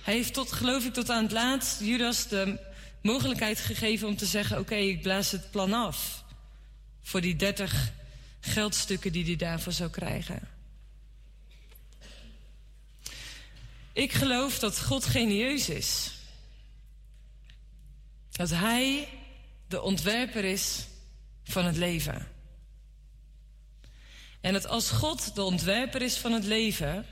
Hij 0.06 0.14
heeft 0.14 0.34
tot, 0.34 0.52
geloof 0.52 0.84
ik, 0.84 0.92
tot 0.92 1.10
aan 1.10 1.22
het 1.22 1.32
laatst 1.32 1.80
Judas 1.80 2.28
de 2.28 2.58
mogelijkheid 3.02 3.58
gegeven 3.58 4.08
om 4.08 4.16
te 4.16 4.26
zeggen: 4.26 4.58
Oké, 4.58 4.74
ik 4.74 5.02
blaas 5.02 5.30
het 5.30 5.50
plan 5.50 5.72
af. 5.72 6.24
Voor 7.02 7.20
die 7.20 7.36
dertig 7.36 7.92
geldstukken 8.40 9.12
die 9.12 9.24
hij 9.24 9.36
daarvoor 9.36 9.72
zou 9.72 9.90
krijgen. 9.90 10.48
Ik 13.92 14.12
geloof 14.12 14.58
dat 14.58 14.80
God 14.80 15.04
genieus 15.04 15.68
is. 15.68 16.12
Dat 18.30 18.50
Hij 18.50 19.08
de 19.68 19.82
ontwerper 19.82 20.44
is 20.44 20.86
van 21.44 21.64
het 21.64 21.76
leven. 21.76 22.28
En 24.40 24.52
dat 24.52 24.66
als 24.66 24.90
God 24.90 25.34
de 25.34 25.42
ontwerper 25.42 26.02
is 26.02 26.16
van 26.16 26.32
het 26.32 26.44
leven, 26.44 27.06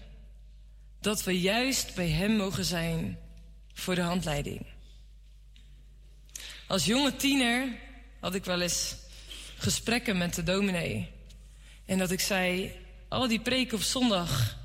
dat 1.04 1.24
we 1.24 1.40
juist 1.40 1.94
bij 1.94 2.08
Hem 2.08 2.36
mogen 2.36 2.64
zijn 2.64 3.18
voor 3.72 3.94
de 3.94 4.00
handleiding. 4.00 4.66
Als 6.66 6.84
jonge 6.84 7.16
tiener 7.16 7.78
had 8.20 8.34
ik 8.34 8.44
wel 8.44 8.60
eens 8.60 8.96
gesprekken 9.56 10.18
met 10.18 10.34
de 10.34 10.42
dominee. 10.42 11.10
En 11.86 11.98
dat 11.98 12.10
ik 12.10 12.20
zei, 12.20 12.72
al 13.08 13.28
die 13.28 13.40
preken 13.40 13.76
op 13.76 13.82
zondag, 13.82 14.56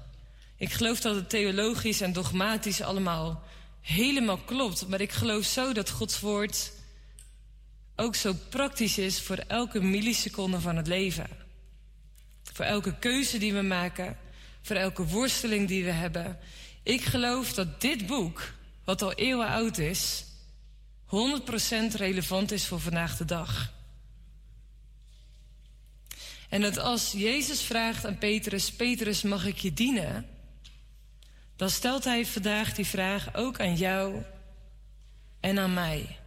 ik 0.58 0.72
geloof 0.72 1.00
dat 1.00 1.16
het 1.16 1.30
theologisch 1.30 2.02
en 2.02 2.14
dogmatisch 2.14 2.82
allemaal 2.82 3.44
helemaal 3.82 4.38
klopt. 4.38 4.88
Maar 4.88 5.02
ik 5.02 5.12
geloof 5.12 5.46
zo 5.46 5.74
dat 5.74 5.90
Gods 5.90 6.20
woord 6.20 6.72
ook 7.96 8.16
zo 8.16 8.34
praktisch 8.50 8.98
is 8.98 9.22
voor 9.22 9.38
elke 9.38 9.82
milliseconde 9.82 10.60
van 10.60 10.76
het 10.76 10.88
leven. 10.88 11.28
Voor 12.44 12.66
elke 12.66 13.00
keuze 13.00 13.38
die 13.38 13.54
we 13.54 13.62
maken, 13.62 14.18
voor 14.62 14.76
elke 14.76 15.06
worsteling 15.06 15.68
die 15.68 15.84
we 15.84 15.92
hebben. 15.92 16.40
Ik 16.84 17.02
geloof 17.02 17.54
dat 17.54 17.82
dit 17.82 18.06
boek, 18.06 18.54
wat 18.84 19.02
al 19.02 19.14
eeuwen 19.14 19.48
oud 19.48 19.78
is, 19.78 20.26
100% 21.06 21.10
relevant 21.96 22.52
is 22.52 22.66
voor 22.66 22.80
vandaag 22.80 23.18
de 23.18 23.26
dag. 23.26 23.74
En 26.50 26.62
dat 26.62 26.78
als 26.78 27.12
Jezus 27.12 27.62
vraagt 27.62 28.06
aan 28.06 28.18
Petrus: 28.18 28.72
Petrus, 28.72 29.22
mag 29.22 29.46
ik 29.46 29.58
je 29.58 29.74
dienen? 29.74 30.28
Dan 31.56 31.70
stelt 31.70 32.04
hij 32.04 32.26
vandaag 32.26 32.74
die 32.74 32.86
vraag 32.86 33.36
ook 33.36 33.60
aan 33.60 33.76
jou 33.76 34.24
en 35.40 35.60
aan 35.60 35.74
mij. 35.74 36.18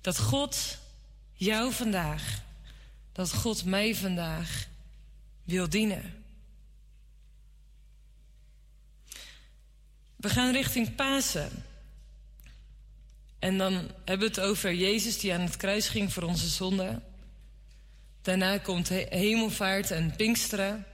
Dat 0.00 0.18
God 0.18 0.78
jou 1.32 1.72
vandaag, 1.72 2.42
dat 3.12 3.32
God 3.32 3.64
mij 3.64 3.94
vandaag 3.94 4.66
wil 5.44 5.68
dienen. 5.68 6.15
We 10.26 10.32
gaan 10.32 10.52
richting 10.52 10.94
Pasen. 10.94 11.64
En 13.38 13.58
dan 13.58 13.72
hebben 14.04 14.28
we 14.28 14.34
het 14.34 14.40
over 14.40 14.74
Jezus 14.74 15.18
die 15.18 15.34
aan 15.34 15.40
het 15.40 15.56
kruis 15.56 15.88
ging 15.88 16.12
voor 16.12 16.22
onze 16.22 16.48
zonden. 16.48 17.02
Daarna 18.22 18.58
komt 18.58 18.88
hemelvaart 18.88 19.90
en 19.90 20.16
Pinksteren. 20.16 20.86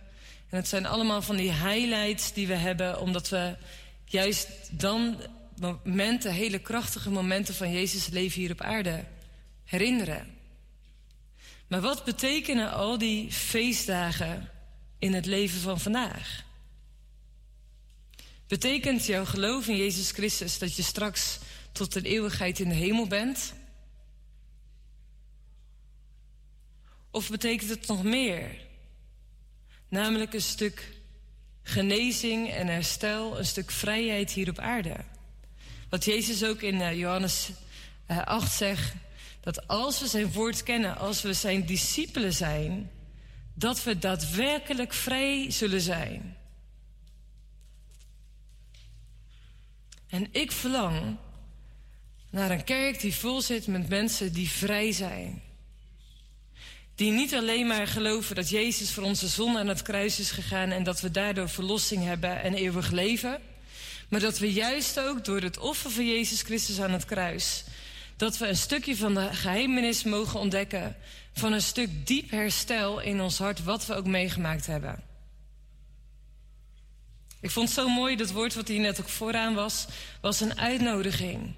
En 0.48 0.56
het 0.56 0.68
zijn 0.68 0.86
allemaal 0.86 1.22
van 1.22 1.36
die 1.36 1.52
highlights 1.52 2.32
die 2.32 2.46
we 2.46 2.54
hebben, 2.54 3.00
omdat 3.00 3.28
we 3.28 3.56
juist 4.04 4.48
dan 4.70 5.16
momenten, 5.56 6.32
hele 6.32 6.59
krachtige 6.59 7.10
momenten 7.10 7.54
van 7.54 7.72
Jezus 7.72 8.09
leven 8.09 8.40
hier 8.40 8.52
op 8.52 8.60
aarde 8.60 9.04
herinneren. 9.64 10.26
Maar 11.66 11.80
wat 11.80 12.04
betekenen 12.04 12.72
al 12.72 12.98
die 12.98 13.32
feestdagen 13.32 14.48
in 14.98 15.14
het 15.14 15.26
leven 15.26 15.60
van 15.60 15.80
vandaag? 15.80 16.44
Betekent 18.52 19.06
jouw 19.06 19.24
geloof 19.24 19.68
in 19.68 19.76
Jezus 19.76 20.10
Christus 20.10 20.58
dat 20.58 20.76
je 20.76 20.82
straks 20.82 21.38
tot 21.72 21.94
een 21.94 22.04
eeuwigheid 22.04 22.58
in 22.58 22.68
de 22.68 22.74
hemel 22.74 23.06
bent? 23.06 23.52
Of 27.10 27.30
betekent 27.30 27.70
het 27.70 27.86
nog 27.86 28.02
meer? 28.02 28.56
Namelijk 29.88 30.34
een 30.34 30.42
stuk 30.42 30.88
genezing 31.62 32.50
en 32.50 32.66
herstel, 32.66 33.38
een 33.38 33.46
stuk 33.46 33.70
vrijheid 33.70 34.30
hier 34.32 34.48
op 34.48 34.58
aarde. 34.58 34.96
Wat 35.88 36.04
Jezus 36.04 36.44
ook 36.44 36.62
in 36.62 36.74
uh, 36.74 36.98
Johannes 36.98 37.50
uh, 38.10 38.24
8 38.24 38.52
zegt, 38.52 38.94
dat 39.40 39.68
als 39.68 40.00
we 40.00 40.06
zijn 40.06 40.32
woord 40.32 40.62
kennen, 40.62 40.98
als 40.98 41.22
we 41.22 41.32
zijn 41.32 41.66
discipelen 41.66 42.32
zijn, 42.32 42.90
dat 43.54 43.82
we 43.84 43.98
daadwerkelijk 43.98 44.92
vrij 44.92 45.50
zullen 45.50 45.80
zijn. 45.80 46.40
En 50.12 50.28
ik 50.30 50.52
verlang 50.52 51.16
naar 52.30 52.51
een 52.51 52.64
kerk 52.64 53.01
die 53.01 53.14
vol 53.14 53.40
zit 53.40 53.66
met 53.66 53.89
mensen 53.89 54.32
die 54.32 54.51
vrij 54.51 54.93
zijn. 54.93 55.43
Die 56.94 57.12
niet 57.12 57.34
alleen 57.34 57.66
maar 57.66 57.86
geloven 57.86 58.34
dat 58.34 58.48
Jezus 58.48 58.93
voor 58.93 59.02
onze 59.02 59.28
zonde 59.28 59.59
aan 59.59 59.68
het 59.68 59.82
kruis 59.82 60.18
is 60.18 60.30
gegaan 60.30 60.70
en 60.70 60.82
dat 60.82 61.01
we 61.01 61.10
daardoor 61.10 61.48
verlossing 61.48 62.05
hebben 62.05 62.43
en 62.43 62.55
eeuwig 62.55 62.90
leven. 62.90 63.40
Maar 64.09 64.20
dat 64.20 64.39
we 64.39 64.52
juist 64.52 65.01
ook 65.01 65.24
door 65.24 65.40
het 65.40 65.59
offer 65.59 65.90
van 65.90 66.06
Jezus 66.06 66.43
Christus 66.43 66.80
aan 66.80 66.93
het 66.93 67.05
kruis, 67.05 67.64
dat 68.16 68.39
we 68.39 68.47
een 68.47 68.56
stukje 68.56 68.97
van 68.97 69.14
de 69.14 69.28
geheimenis 69.32 70.05
mogen 70.05 70.40
ontdekken 70.40 70.97
van 71.32 71.52
een 71.52 71.62
stuk 71.62 72.06
diep 72.06 72.30
herstel 72.30 73.01
in 73.01 73.20
ons 73.20 73.39
hart, 73.39 73.64
wat 73.64 73.86
we 73.86 73.94
ook 73.94 74.06
meegemaakt 74.06 74.66
hebben. 74.66 75.11
Ik 77.43 77.51
vond 77.51 77.70
zo 77.70 77.89
mooi, 77.89 78.16
dat 78.16 78.31
woord 78.31 78.55
wat 78.55 78.69
hier 78.69 78.81
net 78.81 79.01
ook 79.01 79.09
vooraan 79.09 79.55
was, 79.55 79.86
was 80.20 80.40
een 80.40 80.59
uitnodiging. 80.59 81.55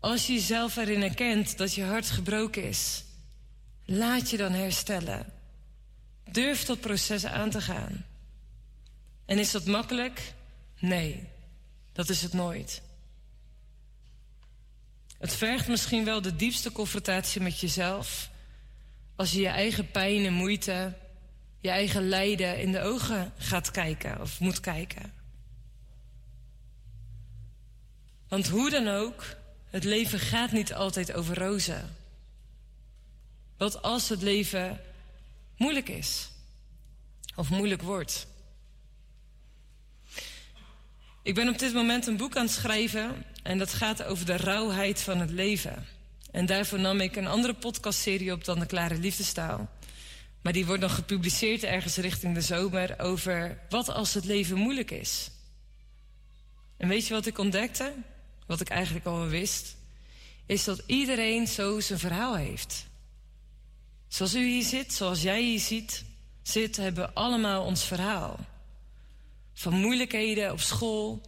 Als 0.00 0.26
je 0.26 0.32
jezelf 0.32 0.76
erin 0.76 1.00
herkent 1.00 1.58
dat 1.58 1.74
je 1.74 1.84
hart 1.84 2.10
gebroken 2.10 2.64
is, 2.64 3.04
laat 3.84 4.30
je 4.30 4.36
dan 4.36 4.52
herstellen. 4.52 5.32
Durf 6.30 6.64
dat 6.64 6.80
proces 6.80 7.24
aan 7.24 7.50
te 7.50 7.60
gaan. 7.60 8.04
En 9.26 9.38
is 9.38 9.50
dat 9.50 9.64
makkelijk? 9.66 10.32
Nee, 10.78 11.28
dat 11.92 12.08
is 12.08 12.22
het 12.22 12.32
nooit. 12.32 12.82
Het 15.18 15.34
vergt 15.34 15.68
misschien 15.68 16.04
wel 16.04 16.22
de 16.22 16.36
diepste 16.36 16.72
confrontatie 16.72 17.40
met 17.40 17.60
jezelf. 17.60 18.30
als 19.16 19.32
je 19.32 19.40
je 19.40 19.48
eigen 19.48 19.90
pijn 19.90 20.24
en 20.24 20.32
moeite, 20.32 20.92
je 21.64 21.70
eigen 21.70 22.08
lijden 22.08 22.60
in 22.60 22.72
de 22.72 22.80
ogen 22.80 23.32
gaat 23.38 23.70
kijken 23.70 24.20
of 24.20 24.40
moet 24.40 24.60
kijken. 24.60 25.12
Want 28.28 28.48
hoe 28.48 28.70
dan 28.70 28.88
ook, 28.88 29.24
het 29.70 29.84
leven 29.84 30.18
gaat 30.18 30.52
niet 30.52 30.74
altijd 30.74 31.12
over 31.12 31.38
rozen. 31.38 31.96
Wat 33.56 33.82
als 33.82 34.08
het 34.08 34.22
leven 34.22 34.80
moeilijk 35.56 35.88
is 35.88 36.28
of 37.34 37.50
moeilijk 37.50 37.82
wordt? 37.82 38.26
Ik 41.22 41.34
ben 41.34 41.48
op 41.48 41.58
dit 41.58 41.74
moment 41.74 42.06
een 42.06 42.16
boek 42.16 42.36
aan 42.36 42.44
het 42.44 42.54
schrijven 42.54 43.24
en 43.42 43.58
dat 43.58 43.72
gaat 43.72 44.02
over 44.02 44.26
de 44.26 44.36
rauwheid 44.36 45.00
van 45.00 45.20
het 45.20 45.30
leven. 45.30 45.86
En 46.30 46.46
daarvoor 46.46 46.80
nam 46.80 47.00
ik 47.00 47.16
een 47.16 47.26
andere 47.26 47.54
podcastserie 47.54 48.32
op 48.32 48.44
dan 48.44 48.58
de 48.58 48.66
Klare 48.66 48.98
Liefdestaal. 48.98 49.68
Maar 50.44 50.52
die 50.52 50.66
wordt 50.66 50.82
nog 50.82 50.94
gepubliceerd 50.94 51.62
ergens 51.62 51.96
richting 51.96 52.34
de 52.34 52.40
zomer 52.40 52.98
over 52.98 53.58
wat 53.68 53.88
als 53.88 54.14
het 54.14 54.24
leven 54.24 54.58
moeilijk 54.58 54.90
is. 54.90 55.30
En 56.76 56.88
weet 56.88 57.06
je 57.06 57.14
wat 57.14 57.26
ik 57.26 57.38
ontdekte? 57.38 57.94
Wat 58.46 58.60
ik 58.60 58.68
eigenlijk 58.68 59.06
al 59.06 59.26
wist? 59.26 59.76
Is 60.46 60.64
dat 60.64 60.82
iedereen 60.86 61.46
zo 61.46 61.80
zijn 61.80 61.98
verhaal 61.98 62.36
heeft. 62.36 62.86
Zoals 64.08 64.34
u 64.34 64.46
hier 64.46 64.62
zit, 64.62 64.92
zoals 64.92 65.22
jij 65.22 65.42
hier 65.42 65.60
ziet, 65.60 66.04
zit, 66.42 66.76
hebben 66.76 67.04
we 67.04 67.12
allemaal 67.12 67.64
ons 67.64 67.84
verhaal. 67.84 68.38
Van 69.52 69.74
moeilijkheden 69.74 70.52
op 70.52 70.60
school, 70.60 71.20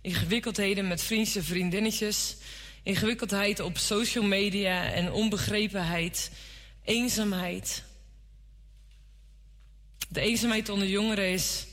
ingewikkeldheden 0.00 0.88
met 0.88 1.02
vriendjes 1.02 1.36
en 1.36 1.44
vriendinnetjes, 1.44 2.36
ingewikkeldheid 2.82 3.60
op 3.60 3.78
social 3.78 4.24
media 4.24 4.92
en 4.92 5.12
onbegrepenheid, 5.12 6.30
eenzaamheid. 6.84 7.84
De 10.14 10.20
eenzaamheid 10.20 10.68
onder 10.68 10.88
jongeren 10.88 11.32
is 11.32 11.66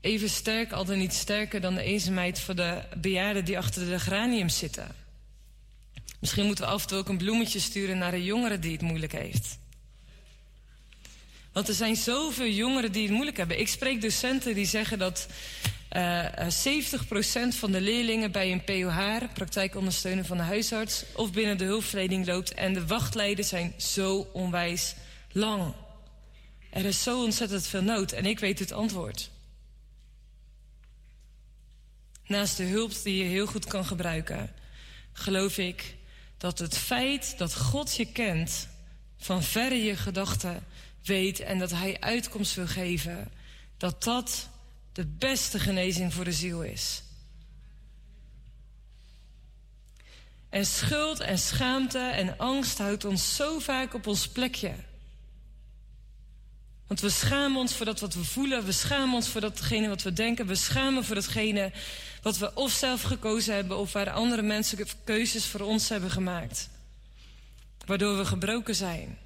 even 0.00 0.28
sterk, 0.28 0.72
al 0.72 0.84
dan 0.84 0.98
niet 0.98 1.12
sterker 1.12 1.60
dan 1.60 1.74
de 1.74 1.82
eenzaamheid 1.82 2.40
voor 2.40 2.54
de 2.54 2.82
bejaarden 2.96 3.44
die 3.44 3.58
achter 3.58 3.88
de 3.88 3.98
geraniums 3.98 4.58
zitten. 4.58 4.94
Misschien 6.20 6.46
moeten 6.46 6.64
we 6.64 6.70
af 6.70 6.82
en 6.82 6.88
toe 6.88 6.98
ook 6.98 7.08
een 7.08 7.16
bloemetje 7.16 7.58
sturen 7.58 7.98
naar 7.98 8.12
een 8.12 8.24
jongere 8.24 8.58
die 8.58 8.72
het 8.72 8.80
moeilijk 8.80 9.12
heeft. 9.12 9.58
Want 11.52 11.68
er 11.68 11.74
zijn 11.74 11.96
zoveel 11.96 12.48
jongeren 12.48 12.92
die 12.92 13.02
het 13.02 13.12
moeilijk 13.12 13.36
hebben. 13.36 13.60
Ik 13.60 13.68
spreek 13.68 14.00
docenten 14.00 14.54
die 14.54 14.66
zeggen 14.66 14.98
dat 14.98 15.28
uh, 15.96 16.24
uh, 16.24 17.50
70% 17.52 17.58
van 17.58 17.72
de 17.72 17.80
leerlingen 17.80 18.32
bij 18.32 18.52
een 18.52 18.64
POH, 18.64 19.32
praktijkondersteuner 19.34 20.24
van 20.24 20.36
de 20.36 20.42
huisarts, 20.42 21.04
of 21.14 21.32
binnen 21.32 21.58
de 21.58 21.64
hulpverlening 21.64 22.26
loopt. 22.26 22.54
En 22.54 22.72
de 22.72 22.86
wachtlijden 22.86 23.44
zijn 23.44 23.74
zo 23.76 24.28
onwijs 24.32 24.94
lang. 25.32 25.74
Er 26.70 26.84
is 26.84 27.02
zo 27.02 27.22
ontzettend 27.24 27.66
veel 27.66 27.82
nood 27.82 28.12
en 28.12 28.26
ik 28.26 28.38
weet 28.38 28.58
het 28.58 28.72
antwoord. 28.72 29.30
Naast 32.26 32.56
de 32.56 32.64
hulp 32.64 33.02
die 33.02 33.16
je 33.16 33.24
heel 33.24 33.46
goed 33.46 33.64
kan 33.64 33.84
gebruiken, 33.84 34.52
geloof 35.12 35.58
ik 35.58 35.96
dat 36.36 36.58
het 36.58 36.78
feit 36.78 37.38
dat 37.38 37.56
God 37.56 37.96
je 37.96 38.12
kent, 38.12 38.68
van 39.18 39.42
verre 39.42 39.82
je 39.82 39.96
gedachten 39.96 40.64
weet 41.02 41.40
en 41.40 41.58
dat 41.58 41.70
Hij 41.70 42.00
uitkomst 42.00 42.54
wil 42.54 42.66
geven, 42.66 43.30
dat 43.76 44.02
dat 44.02 44.48
de 44.92 45.06
beste 45.06 45.58
genezing 45.58 46.14
voor 46.14 46.24
de 46.24 46.32
ziel 46.32 46.62
is. 46.62 47.02
En 50.48 50.66
schuld 50.66 51.20
en 51.20 51.38
schaamte 51.38 51.98
en 51.98 52.38
angst 52.38 52.78
houdt 52.78 53.04
ons 53.04 53.36
zo 53.36 53.58
vaak 53.58 53.94
op 53.94 54.06
ons 54.06 54.28
plekje. 54.28 54.74
Want 56.88 57.00
we 57.00 57.08
schamen 57.10 57.58
ons 57.58 57.74
voor 57.74 57.86
dat 57.86 58.00
wat 58.00 58.14
we 58.14 58.24
voelen, 58.24 58.64
we 58.64 58.72
schamen 58.72 59.14
ons 59.14 59.28
voor 59.28 59.40
datgene 59.40 59.88
wat 59.88 60.02
we 60.02 60.12
denken, 60.12 60.46
we 60.46 60.54
schamen 60.54 61.04
voor 61.04 61.14
datgene 61.14 61.72
wat 62.22 62.38
we 62.38 62.54
of 62.54 62.72
zelf 62.72 63.02
gekozen 63.02 63.54
hebben 63.54 63.78
of 63.78 63.92
waar 63.92 64.10
andere 64.10 64.42
mensen 64.42 64.86
keuzes 65.04 65.46
voor 65.46 65.60
ons 65.60 65.88
hebben 65.88 66.10
gemaakt. 66.10 66.68
Waardoor 67.86 68.16
we 68.16 68.24
gebroken 68.24 68.74
zijn. 68.74 69.18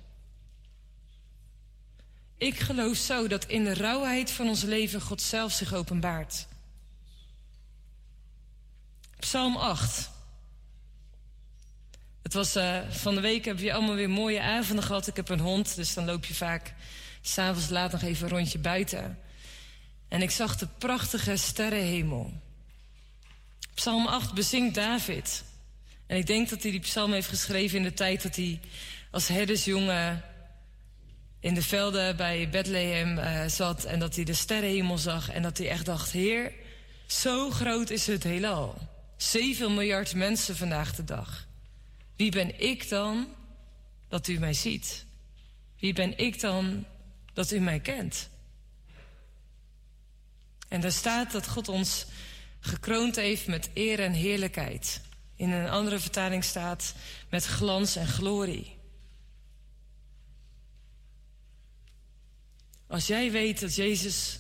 Ik 2.37 2.59
geloof 2.59 2.97
zo 2.97 3.29
dat 3.29 3.45
in 3.45 3.65
de 3.65 3.75
rauwheid 3.75 4.31
van 4.31 4.49
ons 4.49 4.63
leven 4.63 5.01
God 5.01 5.23
zelf 5.23 5.53
zich 5.53 5.75
openbaart. 5.75 6.47
Psalm 9.19 9.57
8. 9.57 10.11
Het 12.23 12.33
was 12.33 12.57
uh, 12.57 12.79
van 12.91 13.15
de 13.15 13.21
week 13.21 13.45
heb 13.45 13.59
je 13.59 13.73
allemaal 13.73 13.95
weer 13.95 14.11
mooie 14.11 14.41
avonden 14.41 14.85
gehad. 14.85 15.07
Ik 15.07 15.17
heb 15.17 15.29
een 15.29 15.41
hond, 15.41 15.77
dus 15.77 15.95
dan 15.95 16.05
loop 16.05 16.25
je 16.25 16.35
vaak 16.35 16.75
s'avonds 17.23 17.69
laat 17.69 17.93
nog 17.93 18.03
even 18.03 18.25
een 18.25 18.37
rondje 18.37 18.59
buiten. 18.59 19.19
En 20.09 20.23
ik 20.23 20.31
zag 20.31 20.57
de 20.57 20.69
prachtige 20.79 21.37
sterrenhemel. 21.37 22.33
Psalm 23.75 24.07
8 24.07 24.35
bezingt 24.35 24.75
David. 24.75 25.45
En 26.07 26.17
ik 26.17 26.27
denk 26.27 26.49
dat 26.49 26.63
hij 26.63 26.71
die 26.71 26.81
psalm 26.81 27.13
heeft 27.13 27.29
geschreven 27.29 27.79
in 27.79 27.85
de 27.85 27.95
tijd 27.95 28.23
dat 28.23 28.37
hij 28.37 28.61
als 29.11 29.29
herdersjongen 29.29 30.25
in 31.41 31.55
de 31.55 31.63
velden 31.63 32.17
bij 32.17 32.49
Bethlehem 32.49 33.19
uh, 33.19 33.47
zat 33.47 33.85
en 33.85 33.99
dat 33.99 34.15
hij 34.15 34.25
de 34.25 34.35
sterrenhemel 34.35 34.99
zag 34.99 35.31
en 35.31 35.43
dat 35.43 35.59
hij 35.59 35.69
echt 35.69 35.87
dacht: 35.87 36.11
Heer, 36.11 36.53
zo 37.07 37.51
groot 37.51 37.91
is 37.91 38.07
het 38.07 38.23
heelal. 38.23 38.79
7 39.17 39.75
miljard 39.75 40.15
mensen 40.15 40.57
vandaag 40.57 40.95
de 40.95 41.05
dag. 41.05 41.47
Wie 42.17 42.31
ben 42.31 42.61
ik 42.61 42.89
dan 42.89 43.29
dat 44.09 44.29
u 44.29 44.39
mij 44.39 44.53
ziet? 44.53 45.05
Wie 45.79 45.93
ben 45.93 46.19
ik 46.19 46.41
dan 46.41 46.85
dat 47.33 47.51
u 47.51 47.59
mij 47.59 47.81
kent? 47.81 48.31
En 50.69 50.81
daar 50.81 50.93
staat 50.93 51.33
dat 51.33 51.49
God 51.49 51.69
ons 51.69 52.07
gekroond 52.61 53.17
heeft 53.17 53.47
met 53.47 53.71
eer 53.75 54.01
en 54.01 54.13
heerlijkheid. 54.13 55.01
In 55.37 55.51
een 55.51 55.69
andere 55.69 55.99
vertaling 55.99 56.45
staat 56.45 56.95
met 57.31 57.45
glans 57.45 57.97
en 57.97 58.07
glorie. 58.07 58.77
Als 62.87 63.07
jij 63.07 63.31
weet 63.31 63.61
dat 63.61 63.75
Jezus 63.75 64.39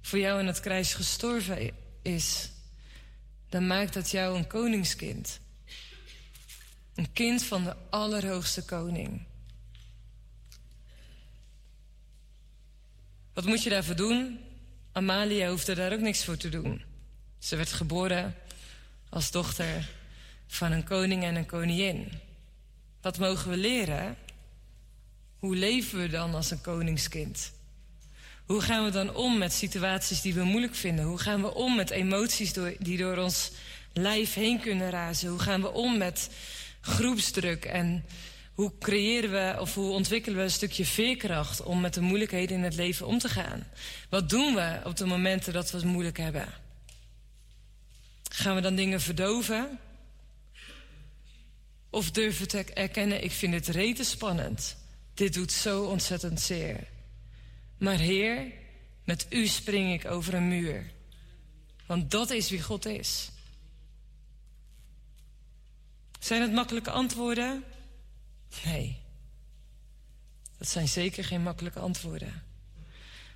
voor 0.00 0.18
jou 0.18 0.40
in 0.40 0.46
het 0.46 0.60
kruis 0.60 0.94
gestorven 0.94 1.70
is, 2.02 2.50
dan 3.48 3.66
maakt 3.66 3.94
dat 3.94 4.10
jou 4.10 4.36
een 4.36 4.46
koningskind. 4.46 5.40
Een 6.94 7.12
kind 7.12 7.42
van 7.42 7.64
de 7.64 7.76
Allerhoogste 7.90 8.64
Koning. 8.64 9.26
Wat 13.32 13.44
moet 13.44 13.62
je 13.62 13.70
daarvoor 13.70 13.96
doen? 13.96 14.40
Amalia 14.92 15.48
hoefde 15.48 15.74
daar 15.74 15.92
ook 15.92 16.00
niks 16.00 16.24
voor 16.24 16.36
te 16.36 16.48
doen. 16.48 16.82
Ze 17.38 17.56
werd 17.56 17.72
geboren 17.72 18.34
als 19.08 19.30
dochter 19.30 19.88
van 20.46 20.72
een 20.72 20.84
koning 20.84 21.24
en 21.24 21.34
een 21.34 21.46
koningin. 21.46 22.12
Wat 23.00 23.18
mogen 23.18 23.50
we 23.50 23.56
leren? 23.56 24.16
Hoe 25.38 25.56
leven 25.56 26.00
we 26.00 26.08
dan 26.08 26.34
als 26.34 26.50
een 26.50 26.60
koningskind? 26.60 27.52
Hoe 28.46 28.60
gaan 28.60 28.84
we 28.84 28.90
dan 28.90 29.14
om 29.14 29.38
met 29.38 29.52
situaties 29.52 30.20
die 30.20 30.34
we 30.34 30.42
moeilijk 30.42 30.74
vinden? 30.74 31.04
Hoe 31.04 31.18
gaan 31.18 31.42
we 31.42 31.54
om 31.54 31.76
met 31.76 31.90
emoties 31.90 32.52
die 32.78 32.96
door 32.96 33.16
ons 33.16 33.50
lijf 33.92 34.34
heen 34.34 34.60
kunnen 34.60 34.90
razen? 34.90 35.28
Hoe 35.28 35.38
gaan 35.38 35.62
we 35.62 35.70
om 35.70 35.98
met 35.98 36.30
groepsdruk? 36.80 37.64
En 37.64 38.04
hoe 38.54 38.72
creëren 38.78 39.30
we 39.30 39.60
of 39.60 39.74
hoe 39.74 39.92
ontwikkelen 39.92 40.38
we 40.38 40.44
een 40.44 40.50
stukje 40.50 40.84
veerkracht 40.84 41.62
om 41.62 41.80
met 41.80 41.94
de 41.94 42.00
moeilijkheden 42.00 42.56
in 42.56 42.62
het 42.62 42.74
leven 42.74 43.06
om 43.06 43.18
te 43.18 43.28
gaan? 43.28 43.66
Wat 44.08 44.28
doen 44.28 44.54
we 44.54 44.80
op 44.84 44.96
de 44.96 45.06
momenten 45.06 45.52
dat 45.52 45.70
we 45.70 45.76
het 45.76 45.86
moeilijk 45.86 46.18
hebben? 46.18 46.48
Gaan 48.30 48.54
we 48.54 48.60
dan 48.60 48.74
dingen 48.74 49.00
verdoven? 49.00 49.78
Of 51.90 52.10
durven 52.10 52.48
te 52.48 52.64
erkennen, 52.64 53.24
ik 53.24 53.32
vind 53.32 53.54
het 53.54 53.68
rete 53.68 54.04
spannend. 54.04 54.76
Dit 55.14 55.34
doet 55.34 55.52
zo 55.52 55.84
ontzettend 55.84 56.40
zeer. 56.40 56.88
Maar 57.78 57.98
Heer, 57.98 58.52
met 59.04 59.26
u 59.28 59.46
spring 59.46 59.92
ik 59.92 60.10
over 60.10 60.34
een 60.34 60.48
muur. 60.48 60.90
Want 61.86 62.10
dat 62.10 62.30
is 62.30 62.50
wie 62.50 62.62
God 62.62 62.86
is. 62.86 63.30
Zijn 66.20 66.42
het 66.42 66.52
makkelijke 66.52 66.90
antwoorden? 66.90 67.64
Nee. 68.64 69.00
Dat 70.58 70.68
zijn 70.68 70.88
zeker 70.88 71.24
geen 71.24 71.42
makkelijke 71.42 71.78
antwoorden. 71.78 72.42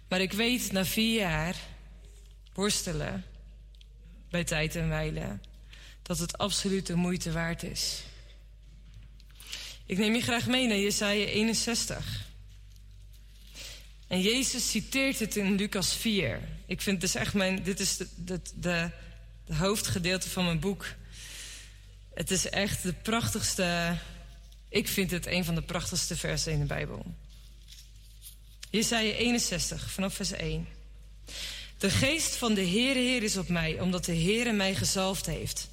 Maar 0.08 0.20
ik 0.20 0.32
weet 0.32 0.72
na 0.72 0.84
vier 0.84 1.20
jaar 1.20 1.56
worstelen 2.52 3.24
bij 4.30 4.44
tijd 4.44 4.76
en 4.76 4.88
wijle 4.88 5.38
dat 6.02 6.18
het 6.18 6.38
absoluut 6.38 6.86
de 6.86 6.94
moeite 6.94 7.32
waard 7.32 7.62
is. 7.62 8.02
Ik 9.86 9.98
neem 9.98 10.14
je 10.14 10.20
graag 10.20 10.46
mee 10.46 10.66
naar 10.66 10.78
Jesaja 10.78 11.24
61. 11.24 12.24
En 14.06 14.20
Jezus 14.20 14.70
citeert 14.70 15.18
het 15.18 15.36
in 15.36 15.54
Lucas 15.54 15.94
4. 15.94 16.40
Ik 16.66 16.80
vind 16.80 17.00
dus 17.00 17.14
echt 17.14 17.34
mijn. 17.34 17.62
Dit 17.62 17.80
is 17.80 17.96
de 18.54 18.90
hoofdgedeelte 19.52 20.28
van 20.28 20.44
mijn 20.44 20.60
boek. 20.60 20.86
Het 22.14 22.30
is 22.30 22.48
echt 22.48 22.82
de 22.82 22.92
prachtigste 22.92 23.96
Ik 24.76 24.88
vind 24.88 25.10
het 25.10 25.26
een 25.26 25.44
van 25.44 25.54
de 25.54 25.62
prachtigste 25.62 26.16
versen 26.16 26.52
in 26.52 26.58
de 26.58 26.64
Bijbel. 26.64 27.04
Jesaja 28.70 29.12
61, 29.12 29.90
vanaf 29.90 30.14
vers 30.14 30.32
1. 30.32 30.68
De 31.78 31.90
geest 31.90 32.36
van 32.36 32.54
de 32.54 32.66
Heere 32.66 32.98
Heer 32.98 33.22
is 33.22 33.36
op 33.36 33.48
mij, 33.48 33.80
omdat 33.80 34.04
de 34.04 34.16
Heere 34.16 34.52
mij 34.52 34.74
gezalfd 34.74 35.26
heeft. 35.26 35.68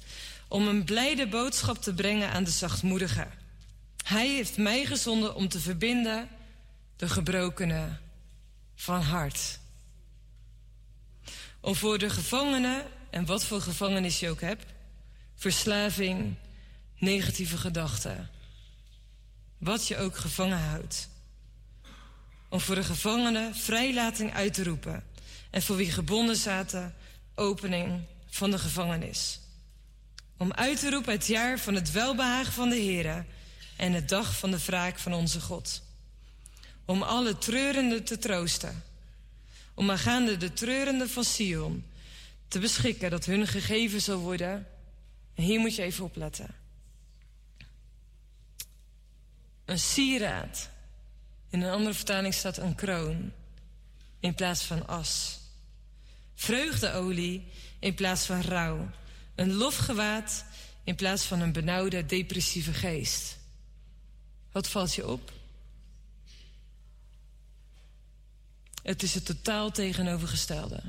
Om 0.48 0.68
een 0.68 0.84
blijde 0.84 1.26
boodschap 1.26 1.82
te 1.82 1.94
brengen 1.94 2.30
aan 2.30 2.44
de 2.44 2.50
zachtmoedigen. 2.50 3.30
Hij 4.04 4.28
heeft 4.28 4.56
mij 4.56 4.84
gezonden 4.84 5.34
om 5.34 5.48
te 5.48 5.60
verbinden 5.60 6.28
de 6.96 7.08
gebrokenen 7.08 8.00
van 8.74 9.00
hart. 9.00 9.58
Om 11.60 11.74
voor 11.74 11.98
de 11.98 12.10
gevangenen, 12.10 12.82
en 13.10 13.26
wat 13.26 13.44
voor 13.44 13.60
gevangenis 13.60 14.20
je 14.20 14.30
ook 14.30 14.40
hebt, 14.40 14.66
verslaving, 15.34 16.34
negatieve 16.98 17.56
gedachten, 17.56 18.28
wat 19.64 19.88
je 19.88 19.96
ook 19.96 20.16
gevangen 20.16 20.58
houdt. 20.58 21.08
Om 22.48 22.60
voor 22.60 22.74
de 22.74 22.84
gevangenen 22.84 23.54
vrijlating 23.54 24.34
uit 24.34 24.54
te 24.54 24.64
roepen 24.64 25.04
en 25.50 25.62
voor 25.62 25.76
wie 25.76 25.90
gebonden 25.90 26.36
zaten, 26.36 26.94
opening 27.34 28.02
van 28.26 28.50
de 28.50 28.58
gevangenis. 28.58 29.40
Om 30.36 30.52
uit 30.52 30.80
te 30.80 30.90
roepen 30.90 31.12
het 31.12 31.26
jaar 31.26 31.58
van 31.58 31.74
het 31.74 31.90
welbehagen 31.90 32.52
van 32.52 32.68
de 32.68 32.76
Heer 32.76 33.26
en 33.76 33.92
het 33.92 34.08
dag 34.08 34.38
van 34.38 34.50
de 34.50 34.64
wraak 34.64 34.98
van 34.98 35.12
onze 35.12 35.40
God. 35.40 35.82
Om 36.84 37.02
alle 37.02 37.38
treurenden 37.38 38.04
te 38.04 38.18
troosten. 38.18 38.82
Om 39.74 39.90
aangaande 39.90 40.36
de 40.36 40.52
treurenden 40.52 41.10
van 41.10 41.24
Sion 41.24 41.84
te 42.48 42.58
beschikken 42.58 43.10
dat 43.10 43.24
hun 43.24 43.46
gegeven 43.46 44.00
zal 44.00 44.18
worden. 44.18 44.66
En 45.34 45.42
hier 45.42 45.60
moet 45.60 45.74
je 45.74 45.82
even 45.82 46.04
opletten. 46.04 46.63
Een 49.64 49.78
sieraad. 49.78 50.70
In 51.48 51.62
een 51.62 51.72
andere 51.72 51.94
vertaling 51.94 52.34
staat 52.34 52.56
een 52.56 52.74
kroon 52.74 53.32
in 54.20 54.34
plaats 54.34 54.62
van 54.62 54.86
as. 54.86 55.38
Vreugdeolie 56.34 57.46
in 57.78 57.94
plaats 57.94 58.26
van 58.26 58.40
rouw. 58.40 58.90
Een 59.34 59.52
lofgewaad 59.52 60.44
in 60.84 60.94
plaats 60.94 61.24
van 61.24 61.40
een 61.40 61.52
benauwde, 61.52 62.06
depressieve 62.06 62.72
geest. 62.72 63.36
Wat 64.52 64.68
valt 64.68 64.94
je 64.94 65.08
op? 65.08 65.32
Het 68.82 69.02
is 69.02 69.14
het 69.14 69.24
totaal 69.24 69.70
tegenovergestelde. 69.70 70.82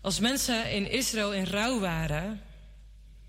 Als 0.00 0.18
mensen 0.18 0.72
in 0.72 0.90
Israël 0.90 1.32
in 1.32 1.44
rouw 1.44 1.80
waren, 1.80 2.42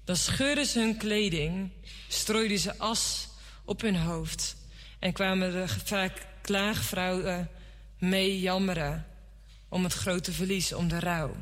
dan 0.07 0.15
scheurden 0.15 0.65
ze 0.65 0.79
hun 0.79 0.97
kleding, 0.97 1.71
strooiden 2.07 2.59
ze 2.59 2.77
as 2.77 3.27
op 3.65 3.81
hun 3.81 3.95
hoofd 3.95 4.55
en 4.99 5.13
kwamen 5.13 5.53
er 5.53 5.81
vaak 5.85 6.27
klaagvrouwen 6.41 7.49
mee 7.97 8.39
jammeren 8.39 9.07
om 9.69 9.83
het 9.83 9.93
grote 9.93 10.31
verlies, 10.31 10.73
om 10.73 10.87
de 10.87 10.99
rouw. 10.99 11.35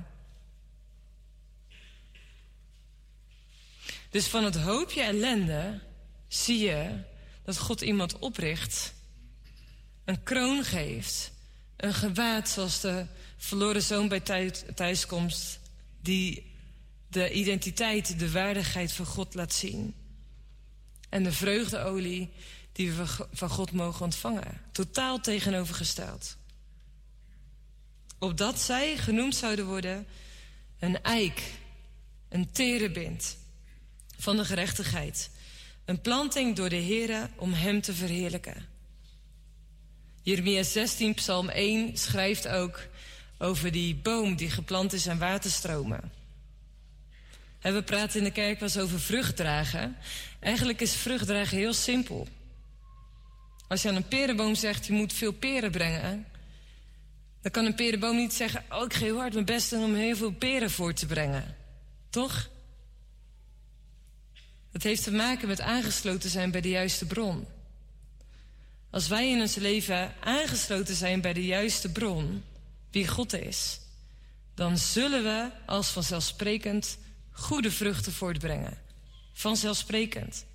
Dus 4.10 4.28
van 4.28 4.44
het 4.44 4.56
hoopje 4.56 5.02
ellende 5.02 5.82
zie 6.28 6.60
je 6.60 7.04
dat 7.44 7.58
God 7.58 7.82
iemand 7.82 8.20
opricht, 8.20 8.94
een 10.06 10.24
kroon 10.24 10.64
geeft, 10.64 11.32
een 11.78 11.94
gewaad 11.94 12.50
zoals 12.50 12.82
de 12.82 13.06
verloren 13.38 13.82
zoon 13.82 14.08
bij 14.08 14.22
thuiskomst, 14.76 15.60
die 16.02 16.54
de 17.16 17.32
identiteit, 17.32 18.20
de 18.20 18.32
waardigheid 18.32 18.92
van 18.92 19.06
God 19.06 19.34
laat 19.34 19.54
zien. 19.54 19.96
En 21.10 21.24
de 21.24 21.32
vreugdeolie 21.32 22.30
die 22.72 22.92
we 22.92 23.06
van 23.32 23.50
God 23.50 23.72
mogen 23.72 24.06
ontvangen. 24.06 24.62
Totaal 24.72 25.20
tegenovergesteld. 25.20 26.38
Opdat 28.20 28.60
zij 28.60 28.98
genoemd 28.98 29.36
zouden 29.36 29.66
worden 29.66 30.08
een 30.80 31.02
eik, 31.02 31.42
een 32.30 32.52
terebint 32.52 33.38
van 34.18 34.38
de 34.38 34.46
gerechtigheid. 34.46 35.30
Een 35.86 36.02
planting 36.02 36.56
door 36.56 36.70
de 36.70 36.84
Here 36.84 37.30
om 37.36 37.54
hem 37.54 37.82
te 37.82 37.94
verheerlijken. 37.94 38.66
Jeremia 40.22 40.64
16, 40.64 41.14
Psalm 41.14 41.50
1 41.50 41.98
schrijft 41.98 42.48
ook 42.48 42.88
over 43.38 43.72
die 43.72 43.96
boom 43.96 44.36
die 44.36 44.50
geplant 44.50 44.94
is 44.94 45.10
aan 45.10 45.18
waterstromen. 45.18 46.24
We 47.74 47.84
praten 47.84 48.18
in 48.18 48.24
de 48.24 48.32
kerk 48.32 48.62
eens 48.62 48.78
over 48.78 49.00
vruchtdragen. 49.00 49.98
Eigenlijk 50.40 50.82
is 50.82 50.96
vruchtdragen 50.96 51.58
heel 51.58 51.74
simpel. 51.74 52.28
Als 53.68 53.82
je 53.82 53.90
aan 53.90 53.96
een 53.96 54.08
perenboom 54.08 54.56
zegt, 54.56 54.86
je 54.86 54.94
moet 54.94 55.14
veel 55.14 55.32
peren 55.32 55.72
brengen... 55.72 56.26
dan 57.42 57.52
kan 57.52 57.66
een 57.66 57.76
perenboom 57.76 58.16
niet 58.16 58.34
zeggen... 58.34 58.64
oh, 58.70 58.84
ik 58.84 58.94
ga 58.94 59.00
heel 59.00 59.18
hard 59.18 59.34
mijn 59.34 59.46
best 59.46 59.70
doen 59.70 59.84
om 59.84 59.96
heel 59.96 60.16
veel 60.16 60.32
peren 60.32 60.72
voor 60.72 60.94
te 60.94 61.06
brengen. 61.06 61.56
Toch? 62.10 62.50
Het 64.72 64.84
heeft 64.84 65.04
te 65.04 65.12
maken 65.12 65.48
met 65.48 65.62
aangesloten 65.62 66.30
zijn 66.30 66.52
bij 66.52 66.62
de 66.62 66.70
juiste 66.70 67.06
bron. 67.06 67.48
Als 68.90 69.08
wij 69.08 69.30
in 69.30 69.42
ons 69.42 69.56
leven 69.56 70.14
aangesloten 70.20 70.96
zijn 70.96 71.22
bij 71.22 71.34
de 71.34 71.46
juiste 71.46 71.92
bron, 71.92 72.44
wie 72.92 73.08
God 73.08 73.34
is, 73.34 73.80
dan 74.56 74.78
zullen 74.78 75.24
we 75.24 75.50
als 75.66 75.90
vanzelfsprekend 75.90 76.98
goede 77.36 77.72
vruchten 77.72 78.14
voortbrengen. 78.14 78.78
Vanzelfsprekend. 79.34 80.46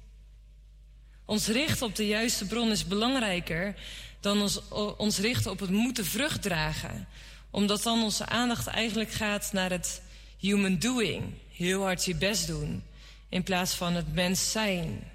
Ons 1.24 1.46
richten 1.46 1.86
op 1.86 1.96
de 1.96 2.06
juiste 2.06 2.46
bron 2.46 2.70
is 2.70 2.86
belangrijker 2.86 3.74
dan 4.20 4.40
ons, 4.40 4.68
ons 4.96 5.18
richten 5.18 5.50
op 5.50 5.60
het 5.60 5.70
moeten 5.70 6.04
vrucht 6.04 6.42
dragen. 6.42 7.08
Omdat 7.50 7.82
dan 7.82 8.02
onze 8.02 8.26
aandacht 8.26 8.66
eigenlijk 8.66 9.12
gaat 9.12 9.52
naar 9.52 9.70
het 9.70 10.02
human 10.38 10.78
doing. 10.78 11.34
Heel 11.50 11.82
hard 11.82 12.04
je 12.04 12.14
best 12.14 12.46
doen. 12.46 12.82
In 13.28 13.42
plaats 13.42 13.74
van 13.74 13.94
het 13.94 14.12
mens 14.14 14.50
zijn. 14.50 15.12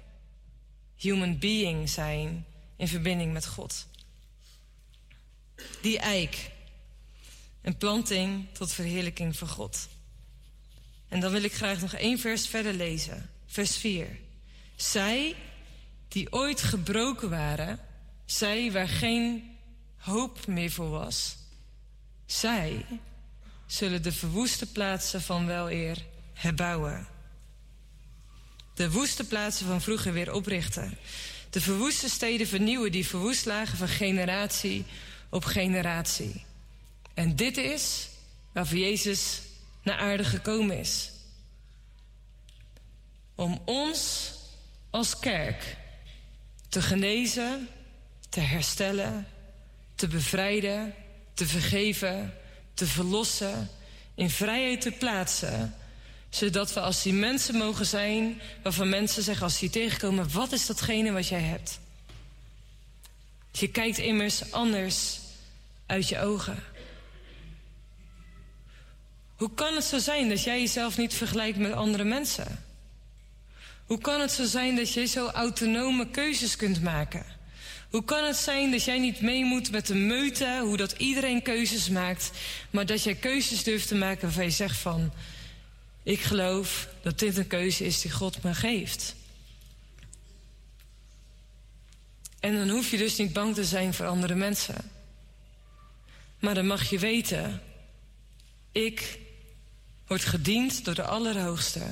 Human 0.96 1.38
being 1.38 1.88
zijn 1.88 2.46
in 2.76 2.88
verbinding 2.88 3.32
met 3.32 3.46
God. 3.46 3.86
Die 5.82 5.98
eik. 5.98 6.50
Een 7.62 7.76
planting 7.76 8.46
tot 8.52 8.72
verheerlijking 8.72 9.36
van 9.36 9.48
God. 9.48 9.88
En 11.08 11.20
dan 11.20 11.32
wil 11.32 11.42
ik 11.42 11.54
graag 11.54 11.80
nog 11.80 11.92
één 11.92 12.18
vers 12.18 12.46
verder 12.48 12.74
lezen. 12.74 13.30
Vers 13.46 13.76
4. 13.76 14.18
Zij 14.76 15.36
die 16.08 16.32
ooit 16.32 16.62
gebroken 16.62 17.30
waren, 17.30 17.78
zij 18.24 18.72
waar 18.72 18.88
geen 18.88 19.56
hoop 19.96 20.46
meer 20.46 20.70
voor 20.70 20.90
was, 20.90 21.36
zij 22.26 22.84
zullen 23.66 24.02
de 24.02 24.12
verwoeste 24.12 24.66
plaatsen 24.66 25.22
van 25.22 25.46
weleer 25.46 26.04
herbouwen. 26.32 27.06
De 28.74 28.90
woeste 28.90 29.24
plaatsen 29.24 29.66
van 29.66 29.80
vroeger 29.80 30.12
weer 30.12 30.32
oprichten. 30.32 30.98
De 31.50 31.60
verwoeste 31.60 32.08
steden 32.08 32.46
vernieuwen 32.46 32.92
die 32.92 33.06
verwoest 33.06 33.46
lagen 33.46 33.78
van 33.78 33.88
generatie 33.88 34.84
op 35.28 35.44
generatie. 35.44 36.44
En 37.14 37.36
dit 37.36 37.56
is 37.56 38.08
waarvoor 38.52 38.78
Jezus 38.78 39.40
naar 39.86 39.98
aarde 39.98 40.24
gekomen 40.24 40.78
is. 40.78 41.10
Om 43.34 43.60
ons 43.64 44.32
als 44.90 45.18
kerk 45.18 45.76
te 46.68 46.82
genezen, 46.82 47.68
te 48.28 48.40
herstellen, 48.40 49.26
te 49.94 50.08
bevrijden, 50.08 50.94
te 51.34 51.46
vergeven, 51.46 52.34
te 52.74 52.86
verlossen, 52.86 53.70
in 54.14 54.30
vrijheid 54.30 54.80
te 54.80 54.90
plaatsen, 54.90 55.74
zodat 56.28 56.72
we 56.72 56.80
als 56.80 57.02
die 57.02 57.12
mensen 57.12 57.56
mogen 57.56 57.86
zijn 57.86 58.40
waarvan 58.62 58.88
mensen 58.88 59.22
zeggen 59.22 59.44
als 59.44 59.58
die 59.58 59.70
tegenkomen, 59.70 60.32
wat 60.32 60.52
is 60.52 60.66
datgene 60.66 61.12
wat 61.12 61.28
jij 61.28 61.42
hebt? 61.42 61.78
Je 63.52 63.68
kijkt 63.68 63.98
immers 63.98 64.52
anders 64.52 65.18
uit 65.86 66.08
je 66.08 66.20
ogen. 66.20 66.62
Hoe 69.36 69.50
kan 69.54 69.74
het 69.74 69.84
zo 69.84 69.98
zijn 69.98 70.28
dat 70.28 70.42
jij 70.42 70.60
jezelf 70.60 70.96
niet 70.96 71.14
vergelijkt 71.14 71.58
met 71.58 71.72
andere 71.72 72.04
mensen? 72.04 72.64
Hoe 73.86 73.98
kan 73.98 74.20
het 74.20 74.32
zo 74.32 74.44
zijn 74.44 74.76
dat 74.76 74.92
jij 74.92 75.06
zo 75.06 75.26
autonome 75.26 76.10
keuzes 76.10 76.56
kunt 76.56 76.82
maken? 76.82 77.24
Hoe 77.90 78.04
kan 78.04 78.24
het 78.24 78.36
zijn 78.36 78.70
dat 78.70 78.84
jij 78.84 78.98
niet 78.98 79.20
mee 79.20 79.44
moet 79.44 79.70
met 79.70 79.86
de 79.86 79.94
meute, 79.94 80.60
hoe 80.62 80.76
dat 80.76 80.92
iedereen 80.92 81.42
keuzes 81.42 81.88
maakt, 81.88 82.30
maar 82.70 82.86
dat 82.86 83.02
jij 83.02 83.14
keuzes 83.14 83.62
durft 83.62 83.88
te 83.88 83.94
maken 83.94 84.22
waarvan 84.22 84.44
je 84.44 84.50
zegt 84.50 84.76
van, 84.76 85.12
ik 86.02 86.20
geloof 86.20 86.88
dat 87.02 87.18
dit 87.18 87.36
een 87.36 87.46
keuze 87.46 87.84
is 87.84 88.00
die 88.00 88.10
God 88.10 88.42
me 88.42 88.54
geeft. 88.54 89.14
En 92.40 92.54
dan 92.54 92.68
hoef 92.68 92.90
je 92.90 92.96
dus 92.96 93.16
niet 93.16 93.32
bang 93.32 93.54
te 93.54 93.64
zijn 93.64 93.94
voor 93.94 94.06
andere 94.06 94.34
mensen. 94.34 94.90
Maar 96.38 96.54
dan 96.54 96.66
mag 96.66 96.90
je 96.90 96.98
weten, 96.98 97.62
ik 98.72 99.18
word 100.06 100.24
gediend 100.24 100.84
door 100.84 100.94
de 100.94 101.02
Allerhoogste. 101.02 101.82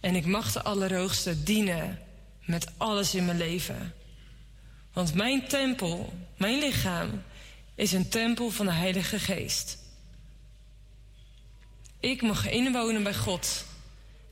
En 0.00 0.14
ik 0.14 0.26
mag 0.26 0.52
de 0.52 0.62
Allerhoogste 0.62 1.42
dienen 1.42 1.98
met 2.44 2.72
alles 2.76 3.14
in 3.14 3.24
mijn 3.24 3.38
leven. 3.38 3.94
Want 4.92 5.14
mijn 5.14 5.48
tempel, 5.48 6.12
mijn 6.36 6.58
lichaam, 6.58 7.22
is 7.74 7.92
een 7.92 8.08
tempel 8.08 8.50
van 8.50 8.66
de 8.66 8.72
Heilige 8.72 9.18
Geest. 9.18 9.78
Ik 12.00 12.22
mag 12.22 12.50
inwonen 12.50 13.02
bij 13.02 13.14
God. 13.14 13.64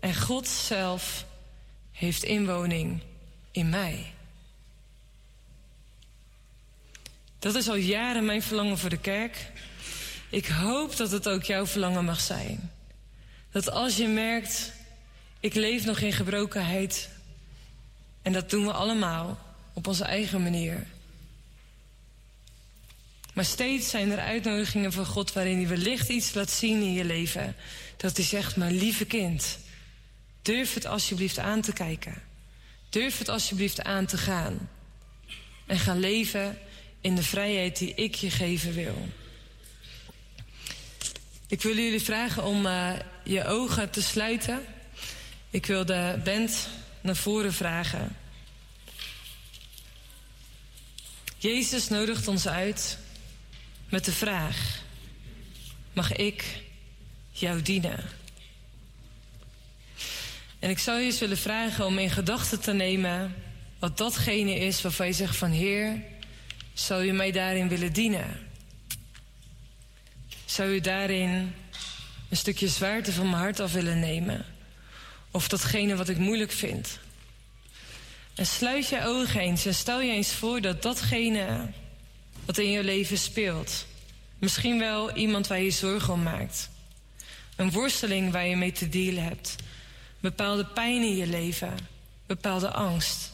En 0.00 0.14
God 0.16 0.48
zelf 0.48 1.24
heeft 1.92 2.22
inwoning 2.22 3.00
in 3.50 3.68
mij. 3.68 4.12
Dat 7.38 7.54
is 7.54 7.68
al 7.68 7.74
jaren 7.74 8.24
mijn 8.24 8.42
verlangen 8.42 8.78
voor 8.78 8.90
de 8.90 8.98
kerk. 8.98 9.52
Ik 10.30 10.46
hoop 10.46 10.96
dat 10.96 11.10
het 11.10 11.28
ook 11.28 11.42
jouw 11.42 11.66
verlangen 11.66 12.04
mag 12.04 12.20
zijn. 12.20 12.70
Dat 13.50 13.70
als 13.70 13.96
je 13.96 14.06
merkt, 14.06 14.72
ik 15.40 15.54
leef 15.54 15.84
nog 15.84 16.00
in 16.00 16.12
gebrokenheid. 16.12 17.08
En 18.22 18.32
dat 18.32 18.50
doen 18.50 18.64
we 18.64 18.72
allemaal 18.72 19.38
op 19.72 19.86
onze 19.86 20.04
eigen 20.04 20.42
manier. 20.42 20.86
Maar 23.34 23.44
steeds 23.44 23.90
zijn 23.90 24.10
er 24.10 24.18
uitnodigingen 24.18 24.92
van 24.92 25.06
God 25.06 25.32
waarin 25.32 25.56
hij 25.56 25.68
wellicht 25.68 26.08
iets 26.08 26.34
laat 26.34 26.50
zien 26.50 26.82
in 26.82 26.92
je 26.92 27.04
leven. 27.04 27.56
Dat 27.96 28.16
hij 28.16 28.26
zegt, 28.26 28.56
mijn 28.56 28.76
lieve 28.76 29.04
kind, 29.04 29.58
durf 30.42 30.74
het 30.74 30.86
alsjeblieft 30.86 31.38
aan 31.38 31.60
te 31.60 31.72
kijken. 31.72 32.22
Durf 32.88 33.18
het 33.18 33.28
alsjeblieft 33.28 33.82
aan 33.82 34.06
te 34.06 34.18
gaan. 34.18 34.68
En 35.66 35.78
ga 35.78 35.94
leven 35.94 36.58
in 37.00 37.14
de 37.14 37.22
vrijheid 37.22 37.78
die 37.78 37.94
ik 37.94 38.14
je 38.14 38.30
geven 38.30 38.72
wil. 38.72 39.08
Ik 41.46 41.62
wil 41.62 41.76
jullie 41.76 42.00
vragen 42.00 42.44
om 42.44 42.66
uh, 42.66 42.92
je 43.30 43.44
ogen 43.44 43.90
te 43.90 44.02
sluiten. 44.02 44.64
Ik 45.50 45.66
wil 45.66 45.84
de 45.84 46.20
band 46.24 46.68
naar 47.00 47.16
voren 47.16 47.52
vragen. 47.52 48.16
Jezus 51.36 51.88
nodigt 51.88 52.28
ons 52.28 52.48
uit 52.48 52.98
met 53.88 54.04
de 54.04 54.12
vraag: 54.12 54.82
Mag 55.92 56.12
ik 56.12 56.62
jou 57.30 57.62
dienen? 57.62 58.04
En 60.58 60.70
ik 60.70 60.78
zou 60.78 60.98
je 60.98 61.04
eens 61.04 61.18
willen 61.18 61.38
vragen 61.38 61.86
om 61.86 61.98
in 61.98 62.10
gedachten 62.10 62.60
te 62.60 62.72
nemen 62.72 63.34
wat 63.78 63.96
datgene 63.98 64.54
is 64.54 64.82
waarvan 64.82 65.06
je 65.06 65.12
zegt 65.12 65.36
van 65.36 65.50
Heer, 65.50 66.02
zou 66.72 67.04
je 67.04 67.12
mij 67.12 67.30
daarin 67.30 67.68
willen 67.68 67.92
dienen? 67.92 68.48
Zou 70.44 70.70
je 70.70 70.80
daarin 70.80 71.54
een 72.30 72.36
stukje 72.36 72.68
zwaarte 72.68 73.12
van 73.12 73.30
mijn 73.30 73.42
hart 73.42 73.60
af 73.60 73.72
willen 73.72 74.00
nemen? 74.00 74.44
Of 75.30 75.48
datgene 75.48 75.96
wat 75.96 76.08
ik 76.08 76.18
moeilijk 76.18 76.52
vind? 76.52 76.98
En 78.34 78.46
sluit 78.46 78.88
je 78.88 79.04
ogen 79.04 79.40
eens 79.40 79.66
en 79.66 79.74
stel 79.74 80.00
je 80.00 80.12
eens 80.12 80.32
voor 80.32 80.60
dat 80.60 80.82
datgene 80.82 81.70
wat 82.44 82.58
in 82.58 82.70
je 82.70 82.84
leven 82.84 83.18
speelt, 83.18 83.86
misschien 84.38 84.78
wel 84.78 85.16
iemand 85.16 85.46
waar 85.46 85.60
je 85.60 85.70
zorgen 85.70 86.12
om 86.12 86.22
maakt, 86.22 86.70
een 87.56 87.70
worsteling 87.70 88.32
waar 88.32 88.46
je 88.46 88.56
mee 88.56 88.72
te 88.72 88.88
dealen 88.88 89.24
hebt, 89.24 89.56
bepaalde 90.20 90.66
pijn 90.66 91.02
in 91.02 91.16
je 91.16 91.26
leven, 91.26 91.76
bepaalde 92.26 92.70
angst. 92.70 93.32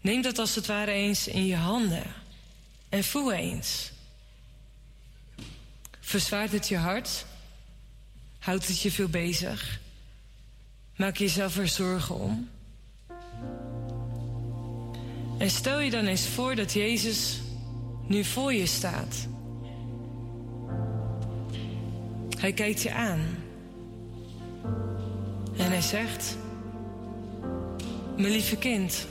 Neem 0.00 0.22
dat 0.22 0.38
als 0.38 0.54
het 0.54 0.66
ware 0.66 0.90
eens 0.90 1.28
in 1.28 1.46
je 1.46 1.56
handen 1.56 2.04
en 2.88 3.04
voel 3.04 3.32
eens. 3.32 3.90
Verzwaart 6.00 6.52
het 6.52 6.68
je 6.68 6.76
hart? 6.76 7.24
Houdt 8.44 8.66
het 8.66 8.80
je 8.80 8.90
veel 8.90 9.08
bezig? 9.08 9.80
Maak 10.96 11.16
je 11.16 11.24
jezelf 11.24 11.56
er 11.56 11.68
zorgen 11.68 12.14
om? 12.14 12.48
En 15.38 15.50
stel 15.50 15.80
je 15.80 15.90
dan 15.90 16.04
eens 16.04 16.26
voor 16.26 16.54
dat 16.54 16.72
Jezus 16.72 17.40
nu 18.06 18.24
voor 18.24 18.52
je 18.52 18.66
staat. 18.66 19.26
Hij 22.38 22.52
kijkt 22.52 22.82
je 22.82 22.92
aan. 22.92 23.20
En 25.56 25.66
hij 25.66 25.82
zegt: 25.82 26.36
Mijn 28.16 28.32
lieve 28.32 28.56
kind, 28.56 29.06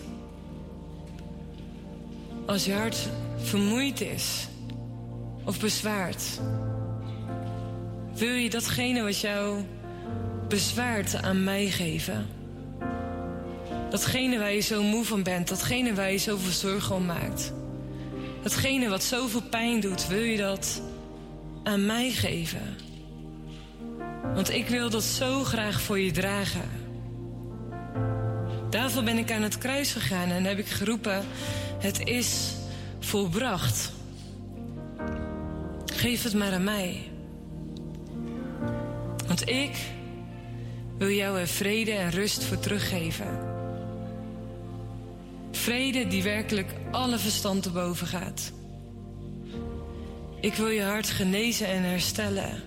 als 2.45 2.66
je 2.66 2.74
hart 2.74 3.10
vermoeid 3.38 4.02
is 4.02 4.48
of 5.44 5.60
bezwaard, 5.60 6.40
wil 8.16 8.33
je 8.33 8.50
datgene 8.50 9.03
wat 9.03 9.19
jou 9.19 9.64
bezwaart 10.48 11.22
aan 11.22 11.43
mij 11.43 11.69
geven? 11.69 12.27
Datgene 13.90 14.40
waar 14.40 14.53
je 14.53 14.59
zo 14.59 14.83
moe 14.83 15.06
van 15.06 15.24
bent, 15.24 15.48
datgene 15.48 15.93
waar 15.93 16.11
je 16.11 16.17
zoveel 16.17 16.51
zorgen 16.51 16.95
om 16.95 17.06
maakt. 17.06 17.53
Datgene 18.42 18.90
wat 18.90 19.03
zoveel 19.03 19.42
pijn 19.42 19.80
doet, 19.80 20.08
wil 20.08 20.22
je 20.22 20.38
dat 20.38 20.82
aan 21.64 21.85
mij 21.85 22.11
geven? 22.11 22.77
Want 24.33 24.50
ik 24.50 24.67
wil 24.67 24.90
dat 24.90 25.03
zo 25.03 25.43
graag 25.43 25.82
voor 25.82 26.00
je 26.00 26.11
dragen. 26.11 26.69
Daarvoor 28.69 29.03
ben 29.03 29.17
ik 29.17 29.32
aan 29.32 29.42
het 29.42 29.58
kruis 29.58 29.92
gegaan 29.92 30.30
en 30.30 30.43
heb 30.43 30.58
ik 30.58 30.67
geroepen: 30.67 31.25
Het 31.80 32.08
is 32.08 32.53
volbracht. 33.00 33.92
Geef 35.85 36.24
het 36.24 36.33
maar 36.33 36.51
aan 36.51 36.64
mij. 36.64 37.12
Want 39.27 39.50
ik 39.50 39.76
wil 40.98 41.10
jou 41.10 41.40
er 41.40 41.48
vrede 41.48 41.92
en 41.92 42.10
rust 42.10 42.43
voor 42.43 42.60
teruggeven. 42.60 43.40
Vrede 45.52 46.08
die 46.08 46.24
werkelijk 46.24 46.74
alle 46.92 47.18
verstand 47.18 47.64
te 47.64 47.72
boven 47.72 48.08
gaat. 48.08 48.52
Ik 50.40 50.53
wil 50.53 50.68
je 50.68 50.84
hart 50.84 51.10
genezen 51.10 51.68
en 51.68 51.84
herstellen. 51.84 52.64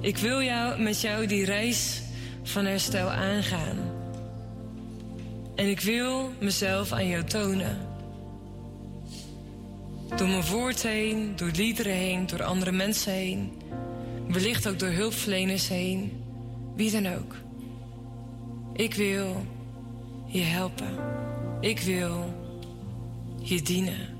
Ik 0.00 0.16
wil 0.16 0.42
jou 0.42 0.80
met 0.82 1.00
jou 1.00 1.26
die 1.26 1.44
reis 1.44 2.02
van 2.42 2.64
herstel 2.64 3.10
aangaan. 3.10 3.78
En 5.54 5.68
ik 5.68 5.80
wil 5.80 6.30
mezelf 6.40 6.92
aan 6.92 7.08
jou 7.08 7.24
tonen. 7.24 7.78
Door 10.16 10.28
mijn 10.28 10.46
woord 10.46 10.82
heen, 10.82 11.32
door 11.36 11.50
liederen 11.54 11.92
heen, 11.92 12.26
door 12.26 12.42
andere 12.42 12.72
mensen 12.72 13.12
heen. 13.12 13.61
Wellicht 14.32 14.68
ook 14.68 14.78
door 14.78 14.88
hulpverleners 14.88 15.68
heen. 15.68 16.12
Wie 16.76 16.90
dan 16.90 17.06
ook. 17.06 17.36
Ik 18.72 18.94
wil 18.94 19.46
je 20.26 20.42
helpen. 20.42 20.98
Ik 21.60 21.80
wil 21.80 22.34
je 23.42 23.62
dienen. 23.62 24.11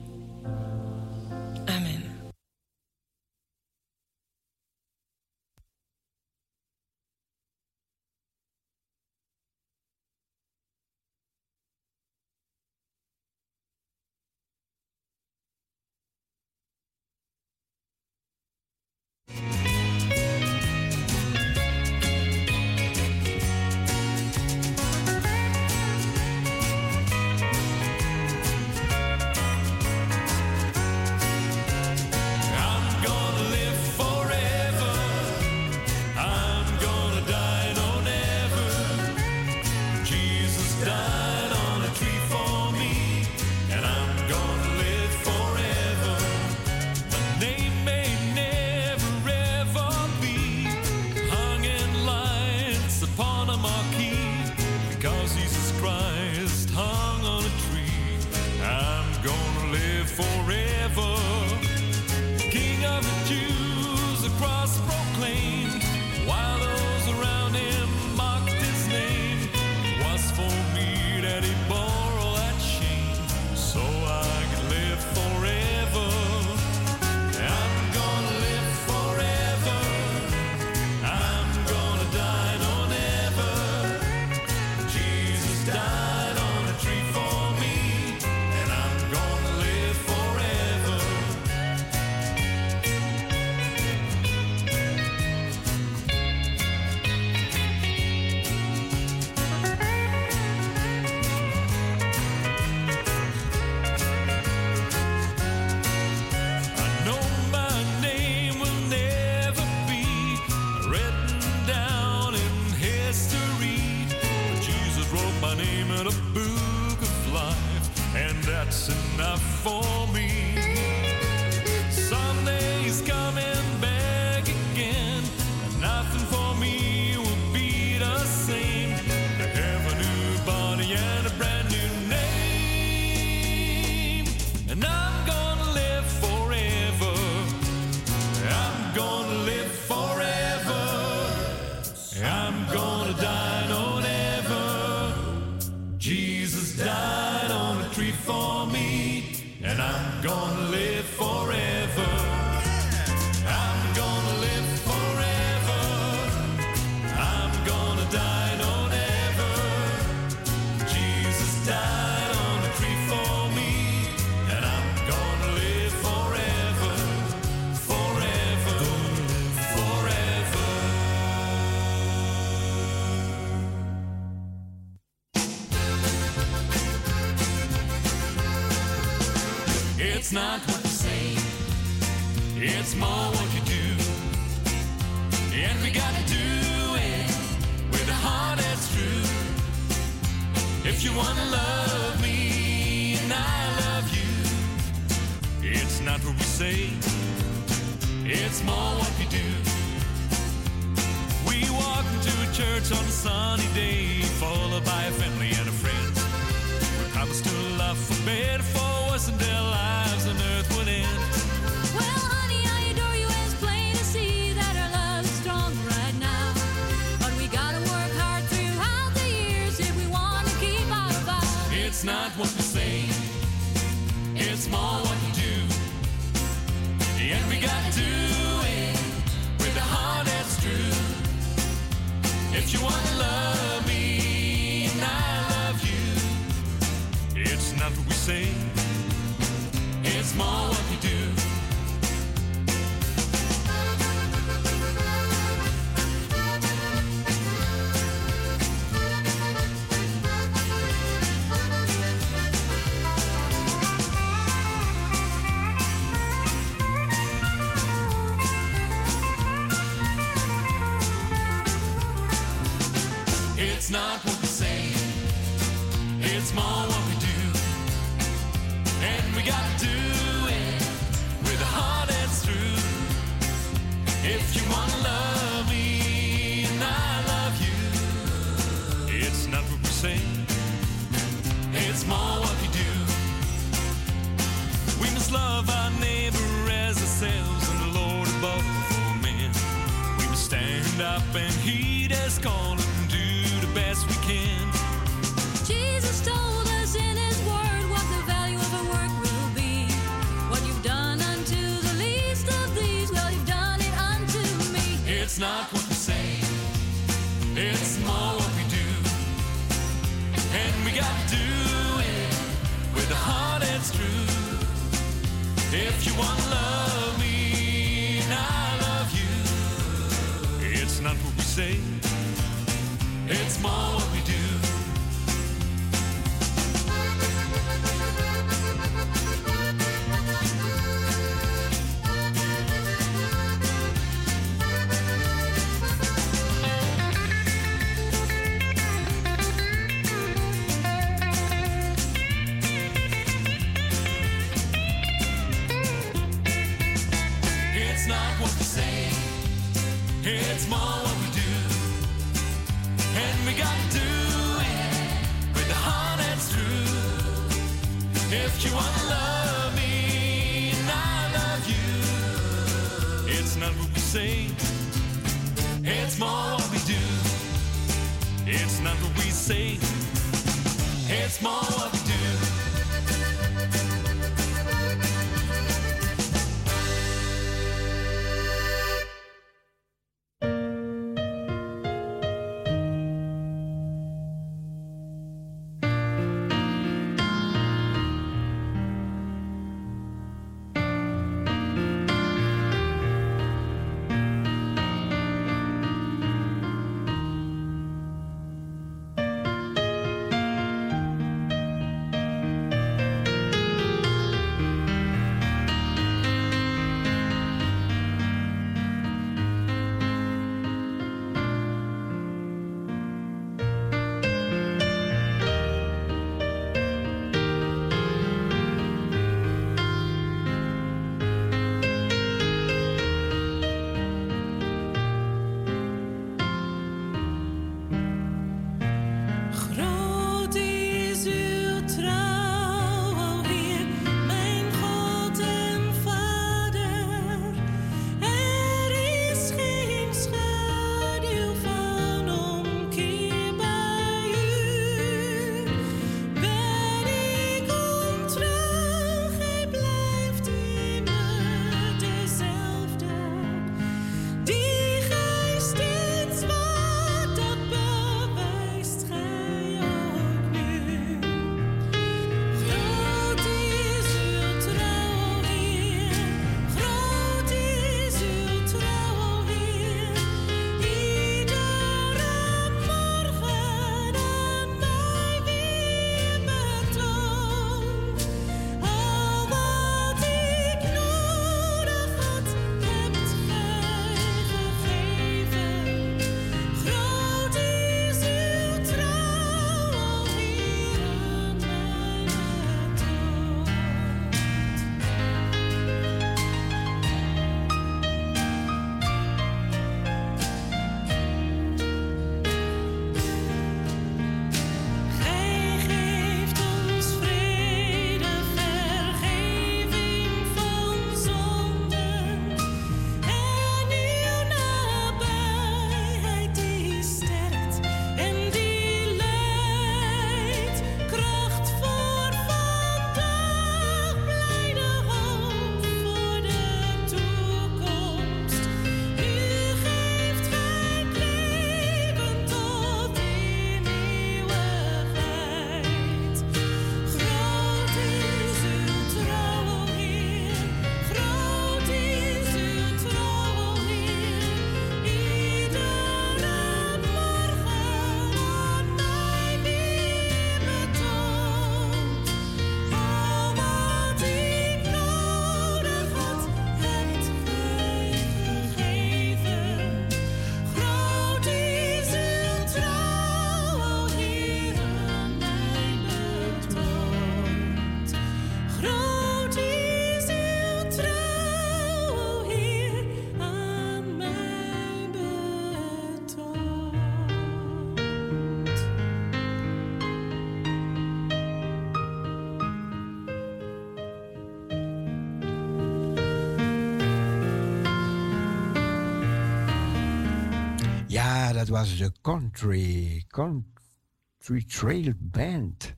Dat 591.53 591.69
was 591.69 591.99
de 591.99 592.13
Country, 592.21 593.25
country 593.29 594.65
Trail 594.67 595.13
Band, 595.19 595.95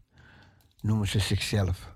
noemen 0.81 1.09
ze 1.09 1.19
zichzelf. 1.19 1.94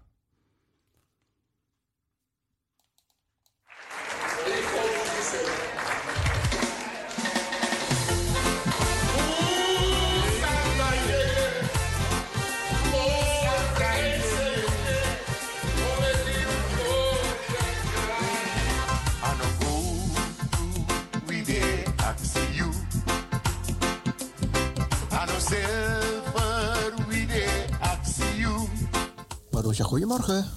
Goedemorgen. 30.18 30.56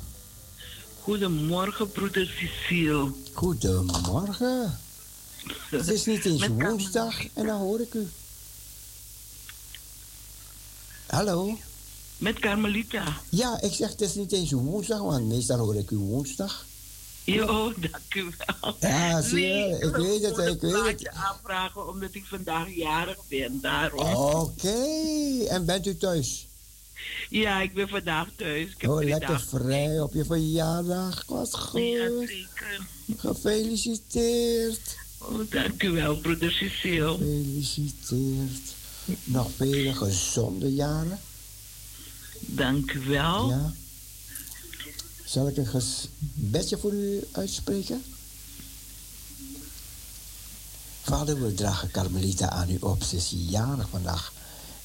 Goedemorgen, 1.01 1.91
broeder 1.91 2.25
Cecile. 2.25 3.11
Goedemorgen. 3.33 4.79
Het 5.69 5.87
is 5.87 6.05
niet 6.05 6.25
eens 6.25 6.47
woensdag 6.59 7.15
en 7.33 7.45
dan 7.45 7.59
hoor 7.59 7.79
ik 7.79 7.93
u. 7.93 8.07
Hallo? 11.07 11.57
Met 12.17 12.39
Carmelita. 12.39 13.03
Ja, 13.29 13.61
ik 13.61 13.73
zeg 13.73 13.89
het 13.89 14.01
is 14.01 14.15
niet 14.15 14.31
eens 14.31 14.51
woensdag, 14.51 14.99
want 14.99 15.27
meestal 15.27 15.57
hoor 15.57 15.75
ik 15.75 15.91
u 15.91 15.97
woensdag. 15.97 16.65
Jo, 17.23 17.73
dank 17.91 18.15
u 18.15 18.23
wel. 18.23 18.75
Ja, 18.79 19.21
zie 19.21 19.47
je, 19.47 19.77
ik 19.79 19.95
weet 19.95 20.23
het, 20.23 20.37
ik 20.37 20.61
weet 20.61 20.85
het. 20.85 21.01
Ik 21.01 21.07
aanvragen 21.07 21.87
omdat 21.87 22.13
ik 22.13 22.25
vandaag 22.25 22.75
jarig 22.75 23.17
ben, 23.27 23.61
daarom. 23.61 24.15
Oké, 24.15 24.83
en 25.49 25.65
bent 25.65 25.87
u 25.87 25.97
thuis? 25.97 26.47
Ja, 27.31 27.61
ik 27.61 27.73
ben 27.73 27.89
vandaag 27.89 28.27
thuis. 28.35 28.69
Ik 28.69 28.81
heb 28.81 28.89
Oh, 28.89 29.03
lekker 29.03 29.39
vrij 29.41 29.99
op 30.01 30.13
je 30.13 30.25
verjaardag. 30.25 31.23
Wat 31.27 31.55
goed. 31.57 31.81
Ja, 31.81 32.09
zeker. 32.27 32.87
Gefeliciteerd. 33.17 34.95
Oh, 35.17 35.39
dank 35.49 35.83
u 35.83 35.89
wel, 35.91 36.17
broeder 36.17 36.51
Cecile. 36.51 37.11
Gefeliciteerd. 37.17 38.61
Nog 39.23 39.49
vele 39.55 39.93
gezonde 39.93 40.73
jaren. 40.73 41.19
Dank 42.39 42.91
u 42.91 42.99
wel. 42.99 43.49
Ja. 43.49 43.73
Zal 45.25 45.47
ik 45.47 45.57
een 45.57 45.67
ges- 45.67 46.07
bedje 46.33 46.77
voor 46.77 46.93
u 46.93 47.23
uitspreken? 47.31 48.03
Vader, 51.01 51.41
we 51.41 51.53
dragen 51.53 51.91
Carmelita 51.91 52.49
aan 52.49 52.69
u 52.69 52.77
op. 52.79 53.03
Ze 53.03 53.15
is 53.15 53.33
jarig 53.35 53.89
vandaag. 53.89 54.33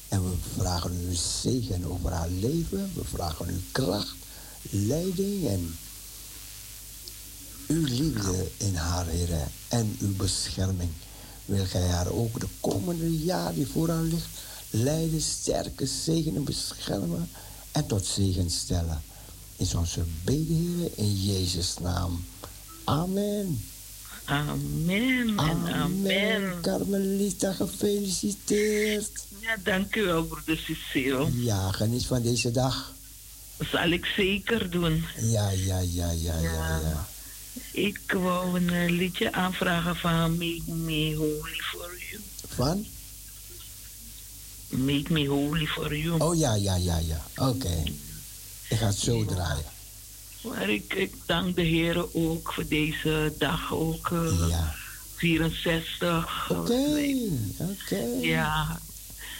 En 0.09 0.23
we 0.23 0.35
vragen 0.57 1.09
u 1.09 1.13
zegen 1.13 1.85
over 1.85 2.11
haar 2.11 2.29
leven. 2.29 2.91
We 2.93 3.03
vragen 3.03 3.49
u 3.49 3.61
kracht, 3.71 4.15
leiding 4.69 5.47
en 5.47 5.77
uw 7.67 7.83
liefde 7.83 8.51
in 8.57 8.75
haar, 8.75 9.05
Heer. 9.05 9.47
En 9.67 9.97
uw 9.99 10.15
bescherming. 10.15 10.89
Wil 11.45 11.65
gij 11.65 11.87
haar 11.87 12.11
ook 12.11 12.39
de 12.39 12.47
komende 12.59 13.17
jaar 13.17 13.53
die 13.53 13.67
voor 13.67 13.89
haar 13.89 14.03
ligt 14.03 14.29
leiden, 14.69 15.21
sterke 15.21 15.85
zegenen, 15.85 16.43
beschermen 16.43 17.29
en 17.71 17.87
tot 17.87 18.05
zegen 18.05 18.49
stellen. 18.49 19.01
Is 19.55 19.75
onze 19.75 20.03
bede, 20.23 20.53
Heer, 20.53 20.91
in 20.95 21.23
Jezus' 21.23 21.77
naam. 21.81 22.25
Amen. 22.83 23.61
Amen 24.27 25.37
en 25.37 25.73
amen. 25.73 26.61
Carmelita, 26.61 27.53
gefeliciteerd. 27.53 29.25
Ja, 29.39 29.57
dank 29.63 29.95
u 29.95 30.03
wel, 30.03 30.23
broeder 30.23 30.57
Cecile. 30.57 31.27
Ja, 31.33 31.71
geniet 31.71 32.05
van 32.05 32.21
deze 32.21 32.51
dag. 32.51 32.93
Zal 33.71 33.89
ik 33.89 34.05
zeker 34.05 34.69
doen. 34.69 35.05
Ja, 35.21 35.49
ja, 35.49 35.79
ja, 35.79 36.11
ja, 36.11 36.39
ja, 36.39 36.79
ja. 36.79 37.07
Ik 37.71 37.99
wou 38.11 38.59
een 38.59 38.69
eh, 38.69 38.89
liedje 38.89 39.31
aanvragen 39.31 39.95
van 39.95 40.31
Make 40.31 40.71
Me 40.71 41.15
Holy 41.15 41.59
for 41.71 41.97
You. 42.09 42.21
Van? 42.47 42.85
Make 44.69 45.13
Me 45.13 45.27
Holy 45.27 45.65
for 45.65 45.97
You. 45.97 46.19
Oh 46.19 46.37
ja, 46.37 46.55
ja, 46.55 46.75
ja, 46.75 46.97
ja. 46.97 47.47
Oké. 47.47 47.83
Ik 48.69 48.77
ga 48.77 48.85
het 48.85 48.97
zo 48.97 49.25
draaien. 49.25 49.76
Maar 50.49 50.69
ik, 50.69 50.93
ik 50.93 51.13
dank 51.25 51.55
de 51.55 51.61
Heer 51.61 52.05
ook 52.15 52.53
voor 52.53 52.67
deze 52.67 53.33
dag 53.37 53.73
ook. 53.73 54.09
eh, 54.11 54.67
64. 55.15 56.49
Oké, 56.51 56.97
oké. 57.57 58.03
Ja. 58.21 58.79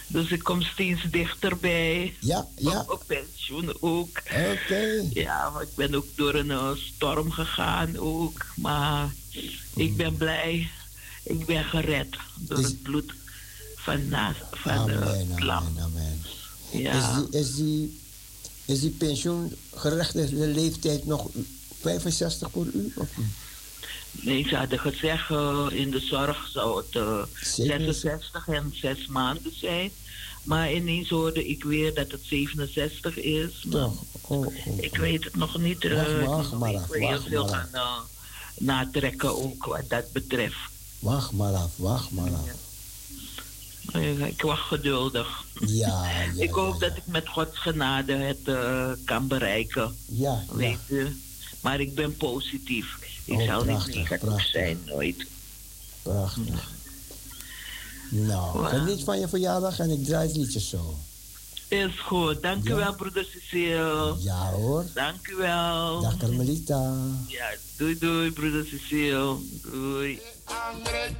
Dus 0.06 0.30
ik 0.30 0.42
kom 0.42 0.62
steeds 0.62 1.02
dichterbij. 1.10 2.14
Ja, 2.20 2.46
ja. 2.56 2.84
Op 2.88 3.02
pensioen 3.06 3.72
ook. 3.80 4.18
Oké. 4.54 5.04
Ja, 5.12 5.52
ik 5.60 5.68
ben 5.76 5.94
ook 5.94 6.06
door 6.16 6.34
een 6.34 6.50
eh, 6.50 6.70
storm 6.74 7.30
gegaan 7.30 7.96
ook. 7.98 8.46
Maar 8.56 9.12
ik 9.74 9.96
ben 9.96 10.16
blij. 10.16 10.68
Ik 11.22 11.46
ben 11.46 11.64
gered 11.64 12.16
door 12.38 12.58
het 12.58 12.82
bloed 12.82 13.12
van, 13.76 14.08
na, 14.08 14.34
van 14.52 14.72
eh, 14.72 14.96
Amen, 14.96 15.28
het 15.30 15.40
lam. 15.42 15.64
amen, 15.66 15.82
amen. 15.82 16.22
Ja. 16.70 16.92
Is, 16.92 17.14
die, 17.30 17.40
is, 17.40 17.54
die, 17.54 18.00
is 18.68 18.80
die 18.80 18.90
pensioengerechtigde 18.90 20.46
leeftijd 20.46 21.06
nog 21.06 21.26
65 21.80 22.50
voor 22.50 22.66
u? 22.66 22.92
Of? 22.96 23.08
Nee, 24.10 24.48
ze 24.48 24.56
hadden 24.56 24.78
gezegd 24.78 25.30
eh, 25.30 25.66
in 25.70 25.90
de 25.90 26.00
zorg 26.00 26.48
zou 26.52 26.76
het 26.76 26.96
eh, 26.96 27.22
Zeker. 27.42 27.80
66 27.80 28.48
en 28.48 28.72
6 28.74 29.06
maanden 29.06 29.52
zijn. 29.56 29.90
Maar 30.42 30.72
ineens 30.72 31.08
hoorde 31.08 31.48
ik 31.48 31.64
weer 31.64 31.94
dat 31.94 32.10
het 32.10 32.20
67 32.24 33.16
is. 33.16 33.66
Toch? 33.70 33.92
Oh, 34.26 34.46
oh. 34.46 34.54
ik 34.76 34.96
weet 34.96 35.24
het 35.24 35.36
nog 35.36 35.58
niet. 35.58 35.84
eh, 35.84 36.26
Wacht, 36.26 36.52
ik 36.52 36.58
maar 36.58 36.74
af, 36.76 36.82
even 36.94 37.08
heel 37.08 37.20
veel 37.20 37.46
gaan 37.48 37.68
eh, 37.72 37.98
natrekken 38.58 39.42
ook 39.42 39.64
wat 39.66 39.88
dat 39.88 40.12
betreft. 40.12 40.56
Wacht 40.98 41.32
maar 41.32 41.52
af, 41.54 41.70
wacht 41.76 42.10
maar 42.10 42.30
af. 42.32 42.48
Ik 44.26 44.42
wacht 44.42 44.66
geduldig. 44.66 45.44
Ja, 45.66 45.86
ja, 46.34 46.42
ik 46.42 46.50
hoop 46.50 46.80
dat 46.80 46.96
ik 46.96 47.02
met 47.06 47.28
Gods 47.28 47.58
genade 47.58 48.12
het 48.12 48.38
eh, 48.44 48.90
kan 49.04 49.26
bereiken. 49.26 49.96
Ja. 50.06 50.44
Weet 50.52 50.78
je? 50.88 51.10
Maar 51.60 51.80
ik 51.80 51.94
ben 51.94 52.16
positief. 52.16 52.98
Ik 53.24 53.34
Oh, 53.38 53.44
zou 53.46 53.64
prachtig, 53.64 53.86
niet 53.86 53.94
negatief 53.96 54.26
prachtig. 54.28 54.50
zijn, 54.50 54.78
nooit. 54.86 55.26
Prachtig. 56.02 56.70
Nou, 58.10 58.64
geniet 58.66 59.04
van 59.04 59.20
je 59.20 59.28
verjaardag 59.28 59.78
en 59.78 59.90
ik 59.90 60.04
draai 60.04 60.28
het 60.28 60.36
liedje 60.36 60.60
zo. 60.60 60.98
Is 61.68 62.00
goed. 62.00 62.42
Dank 62.42 62.68
u 62.68 62.74
wel, 62.74 62.94
broeder 62.94 63.24
Cecile. 63.24 64.14
Ja 64.18 64.50
hoor. 64.50 64.84
Dank 64.94 65.28
u 65.28 65.36
wel. 65.36 66.00
Dag 66.00 66.16
Carmelita. 66.16 66.94
Ja, 67.26 67.48
doei 67.76 67.98
doei, 67.98 68.32
broeder 68.32 68.64
Cecile. 68.64 69.36
Doei. 69.62 70.20
Andre 70.44 71.10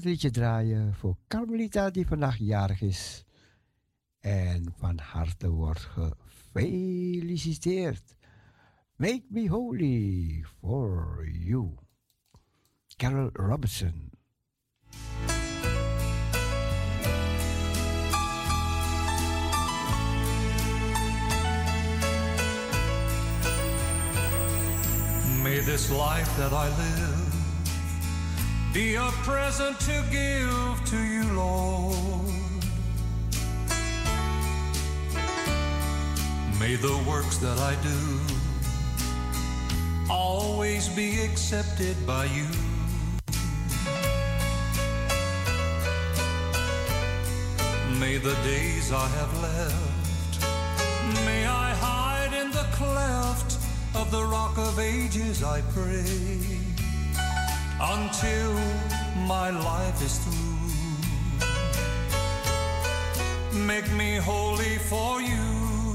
gaan 0.00 0.10
liedje 0.10 0.30
draaien 0.30 0.94
voor 0.94 1.16
Carmelita 1.28 1.90
die 1.90 2.06
vandaag 2.06 2.36
jarig 2.38 2.80
is. 2.80 3.24
En 4.20 4.74
van 4.76 4.98
harte 4.98 5.50
wordt 5.50 5.80
gefeliciteerd. 5.80 8.14
Make 8.96 9.22
me 9.28 9.48
holy 9.48 10.44
for 10.60 11.28
you. 11.30 11.74
Carol 12.96 13.30
Robertson. 13.32 14.10
May 25.42 25.60
this 25.60 25.90
life 25.90 26.36
that 26.36 26.52
I 26.52 26.68
live 26.68 27.13
be 28.74 28.96
a 28.96 29.08
present 29.22 29.78
to 29.78 30.02
give 30.10 30.84
to 30.84 30.98
you, 30.98 31.22
Lord. 31.32 31.94
May 36.58 36.74
the 36.74 37.00
works 37.08 37.36
that 37.36 37.56
I 37.60 37.76
do 37.84 38.20
always 40.12 40.88
be 40.88 41.20
accepted 41.20 41.94
by 42.04 42.24
you. 42.24 42.48
May 48.00 48.18
the 48.18 48.34
days 48.42 48.90
I 48.90 49.06
have 49.06 49.40
left, 49.40 50.42
may 51.24 51.46
I 51.46 51.72
hide 51.74 52.34
in 52.34 52.50
the 52.50 52.66
cleft 52.72 53.56
of 53.94 54.10
the 54.10 54.24
rock 54.24 54.58
of 54.58 54.80
ages, 54.80 55.44
I 55.44 55.60
pray, 55.72 56.63
until 57.80 58.52
my 59.26 59.50
life 59.50 60.02
is 60.02 60.18
through. 60.18 60.54
Make 63.66 63.90
me 63.92 64.16
holy 64.16 64.78
for 64.78 65.20
you. 65.20 65.94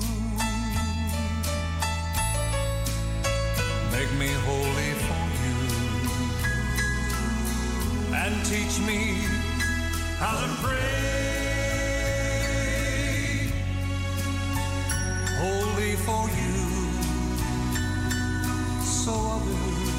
Make 3.92 4.12
me 4.14 4.32
holy 4.48 4.94
for 5.06 5.26
you. 5.44 5.58
And 8.14 8.46
teach 8.46 8.80
me 8.80 9.02
how 10.18 10.36
to 10.40 10.48
pray. 10.62 11.00
Holy 15.40 15.96
for 15.96 16.28
you 16.40 16.56
so 18.84 19.14
others 19.14 19.99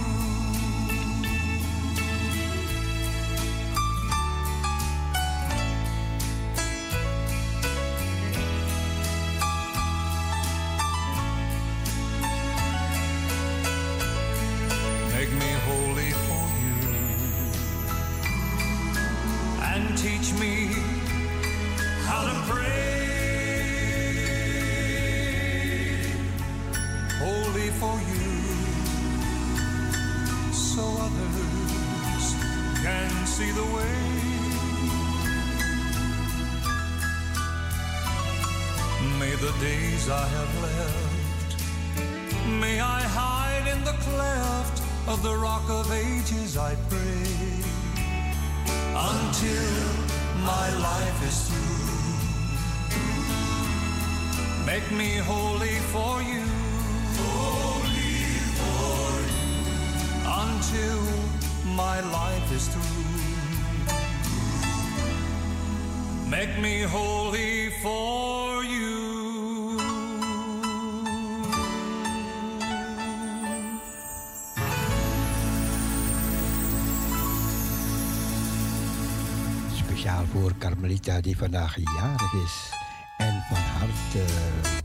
Speciaal 80.01 80.25
voor 80.25 80.57
Carmelita 80.57 81.21
die 81.21 81.37
vandaag 81.37 81.75
jarig 81.75 82.33
is. 82.33 82.73
En 83.17 83.41
van 83.41 83.57
harte 83.57 84.25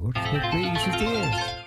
wordt 0.00 0.18
gefeliciteerd. 0.18 1.64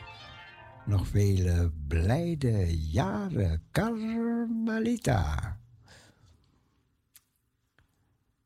Nog 0.86 1.08
vele 1.08 1.72
blijde 1.88 2.80
jaren, 2.92 3.64
Carmelita. 3.72 5.58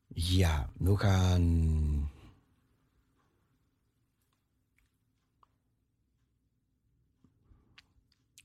Ja, 0.08 0.70
we 0.78 0.96
gaan. 0.96 2.10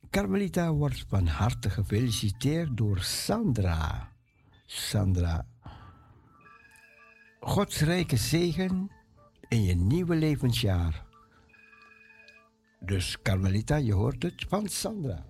Carmelita 0.09 0.71
wordt 0.71 1.05
van 1.07 1.27
harte 1.27 1.69
gefeliciteerd 1.69 2.77
door 2.77 2.99
Sandra. 2.99 4.11
Sandra 4.65 5.47
Gods 7.39 7.79
rijke 7.81 8.17
zegen 8.17 8.91
in 9.47 9.63
je 9.63 9.75
nieuwe 9.75 10.15
levensjaar. 10.15 11.03
Dus 12.79 13.17
Carmelita, 13.21 13.75
je 13.75 13.93
hoort 13.93 14.23
het 14.23 14.45
van 14.49 14.67
Sandra. 14.67 15.25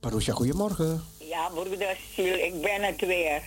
Parusha, 0.00 0.32
goedemorgen. 0.32 1.04
Ja, 1.18 1.48
broeder 1.48 1.96
Siel, 2.14 2.34
ik 2.34 2.60
ben 2.62 2.82
het 2.82 3.00
weer. 3.00 3.42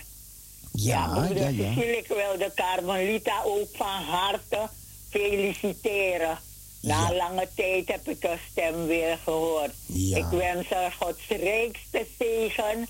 Ja, 0.72 1.14
broeder 1.14 1.50
ja, 1.50 1.70
ik 1.82 2.06
wil 2.06 2.38
de 2.38 2.52
Carmelita 2.54 3.42
ook 3.44 3.68
van 3.72 4.02
harte 4.02 4.68
feliciteren. 5.10 6.38
Na 6.82 7.14
lange 7.14 7.48
tijd 7.54 7.88
heb 7.88 8.08
ik 8.08 8.22
haar 8.22 8.40
stem 8.50 8.86
weer 8.86 9.18
gehoord. 9.24 9.72
Ik 10.14 10.26
wens 10.30 10.68
haar 10.68 10.92
Gods 11.00 11.28
rijkste 11.28 12.06
zegen, 12.18 12.88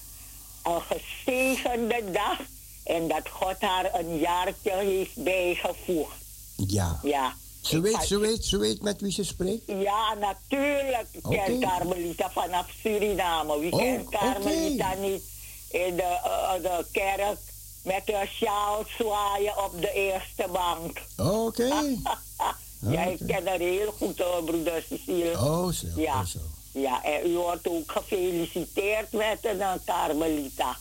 een 0.65 0.81
gezegende 0.81 2.10
dag 2.12 2.39
en 2.84 3.09
dat 3.09 3.28
God 3.31 3.57
haar 3.60 3.94
een 3.94 4.18
jaartje 4.18 4.73
heeft 4.73 5.15
bijgevoegd. 5.25 6.17
Ja. 6.57 7.01
Ja. 7.02 7.34
Ze 7.62 7.81
weet, 7.81 8.02
ze 8.02 8.18
weet, 8.18 8.44
ze 8.44 8.59
weet 8.59 8.83
met 8.83 9.01
wie 9.01 9.12
ze 9.12 9.25
spreekt? 9.25 9.62
Ja, 9.67 10.15
natuurlijk. 10.15 11.07
Ik 11.12 11.23
ken. 11.23 11.60
Carmelita 11.60 12.31
vanaf 12.31 12.67
Suriname. 12.81 13.59
Wie 13.59 13.73
Oh, 13.73 13.78
kent 13.78 14.09
Carmelita 14.09 14.94
niet 14.94 15.23
in 15.70 15.97
de, 15.97 16.02
eh, 16.02 16.52
de 16.62 16.86
kerk 16.93 17.39
met 17.83 18.02
haar 18.12 18.26
sjaal 18.26 18.84
zwaaien 18.99 19.65
op 19.65 19.81
de 19.81 19.93
eerste 19.93 20.47
bank? 20.52 21.02
Oké. 21.17 21.68
ja, 22.94 23.05
ik 23.05 23.18
ken 23.26 23.47
haar 23.47 23.59
heel 23.59 23.94
goed 23.99 24.18
hoor, 24.18 24.44
broeder 24.44 24.84
Cecile. 24.89 25.31
Oh, 25.31 25.68
zo. 25.73 25.86
Ja. 25.97 26.20
Oh, 26.20 26.26
zo. 26.26 26.39
Ja, 26.75 27.05
en 27.05 27.31
u 27.31 27.36
wordt 27.36 27.69
ook 27.69 27.93
gefeliciteerd 27.93 29.12
met 29.12 29.39
een 29.43 29.61
eh, 29.61 29.73
Carmelita. 29.85 30.77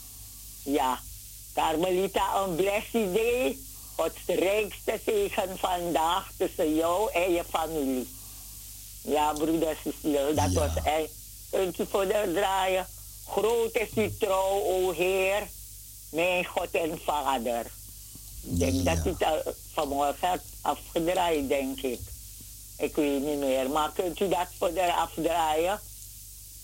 Ja, 0.63 0.99
Carmelita, 1.53 2.41
een 2.43 2.55
blessed 2.55 3.13
day. 3.13 3.57
Gods 3.95 4.25
rijkste 4.25 4.99
zegen 5.05 5.57
vandaag 5.57 6.31
tussen 6.37 6.75
jou 6.75 7.11
en 7.11 7.31
je 7.31 7.43
familie. 7.49 8.07
Ja, 9.01 9.33
broeder 9.33 9.77
Cecile, 9.83 10.33
dat 10.33 10.53
was 10.53 10.83
echt. 10.83 11.11
Kunt 11.49 11.79
u 11.79 11.85
voor 11.89 12.07
de 12.07 12.31
draaien. 12.33 12.87
Groot 13.27 13.75
is 13.75 13.89
uw 13.95 14.09
trouw, 14.19 14.61
o 14.61 14.91
Heer, 14.91 15.47
mijn 16.09 16.45
God 16.45 16.71
en 16.71 16.99
Vader. 17.03 17.65
Ik 18.41 18.59
denk 18.59 18.85
dat 18.85 19.05
u 19.05 19.09
het 19.09 19.23
al 19.23 19.53
vanmorgen 19.73 20.29
hebt 20.29 20.45
afgedraaid, 20.61 21.47
denk 21.47 21.81
ik. 21.81 21.99
Ik 22.83 22.95
weet 22.95 23.21
niet 23.23 23.39
meer, 23.39 23.69
maar 23.69 23.91
kunt 23.91 24.19
u 24.19 24.27
dat 24.29 24.47
voor 24.57 24.73
de 24.73 24.93
afdraaien? 24.93 25.79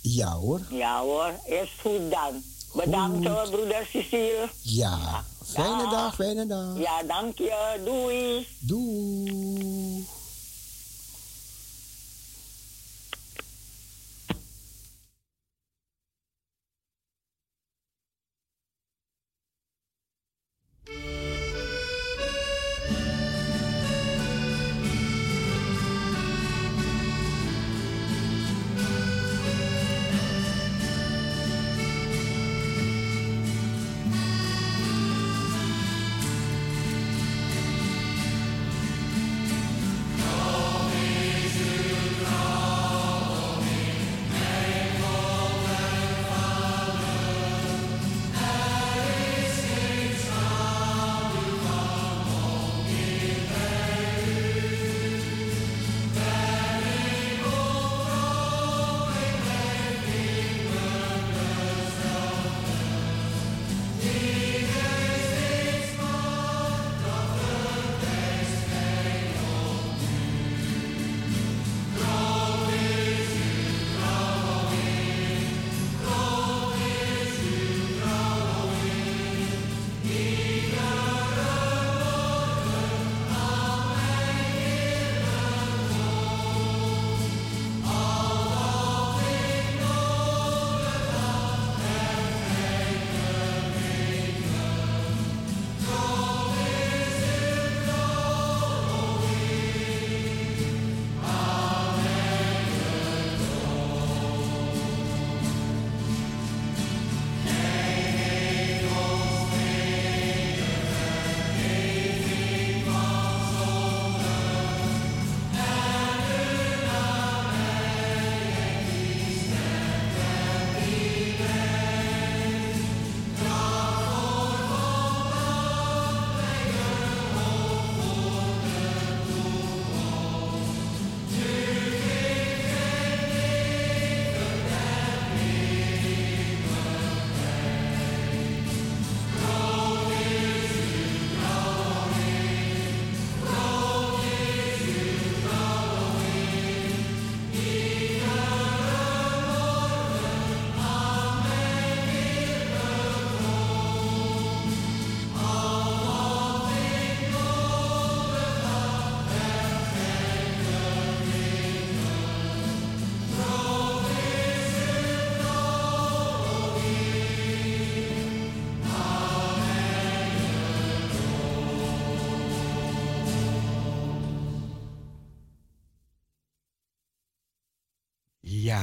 Ja 0.01 0.31
hoor. 0.31 0.61
Ja 0.69 1.01
hoor, 1.01 1.31
is 1.45 1.69
goed 1.81 2.11
dan. 2.11 2.43
Bedankt 2.73 3.27
hoor, 3.27 3.49
broeder 3.49 3.87
Cecile. 3.91 4.49
Ja. 4.61 5.23
Fijne 5.45 5.83
Dag. 5.83 5.91
dag, 5.91 6.15
fijne 6.15 6.47
dag. 6.47 6.77
Ja, 6.77 7.03
dank 7.03 7.37
je. 7.37 7.81
Doei. 7.85 8.47
Doei. 8.59 10.07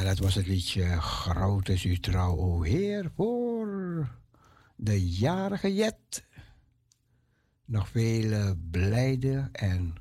Dat 0.06 0.18
was 0.18 0.34
het 0.34 0.46
liedje 0.46 1.00
Groot 1.00 1.68
is 1.68 1.84
uw 1.84 1.96
trouw, 1.96 2.36
o 2.36 2.62
Heer, 2.62 3.10
voor 3.14 4.08
de 4.76 5.08
jarige 5.08 5.74
Jet. 5.74 6.24
Nog 7.64 7.88
vele 7.88 8.58
blijde 8.70 9.48
en 9.52 9.94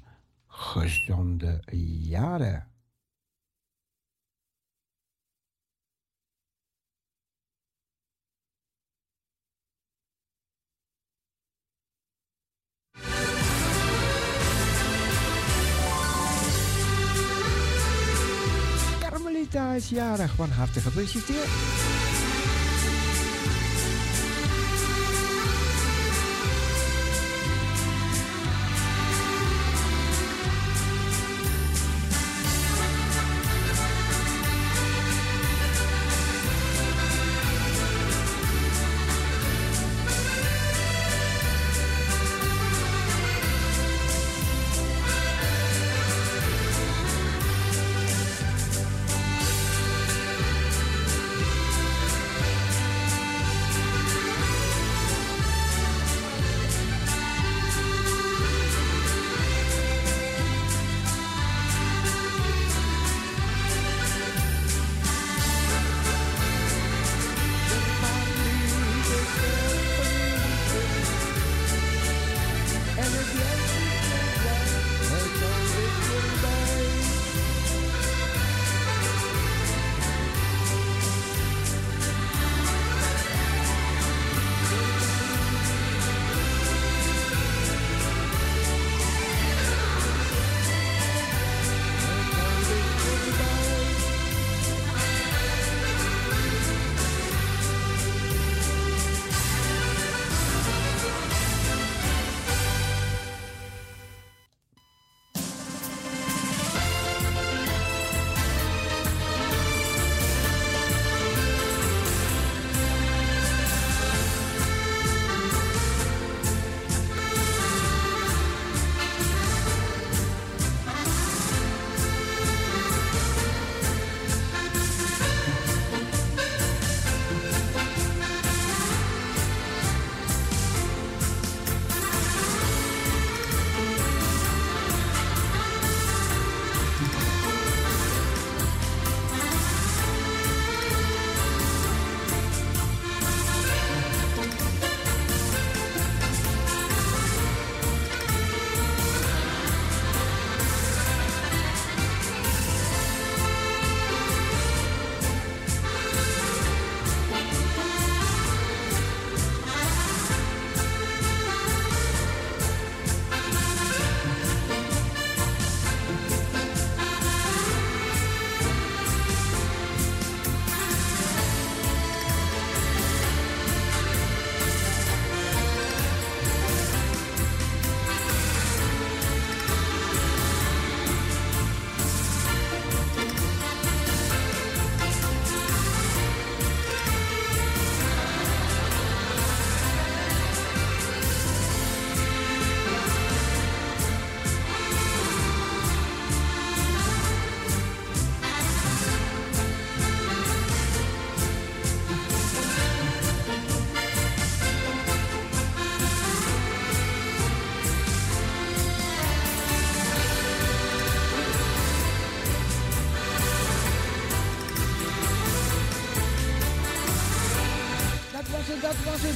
gezonde 0.48 1.64
jaren. 2.02 2.68
Carmelita 19.52 19.76
is 19.76 19.90
jarig, 19.90 20.32
van 20.36 20.50
harte 20.50 20.80
gefeliciteerd. 20.80 22.05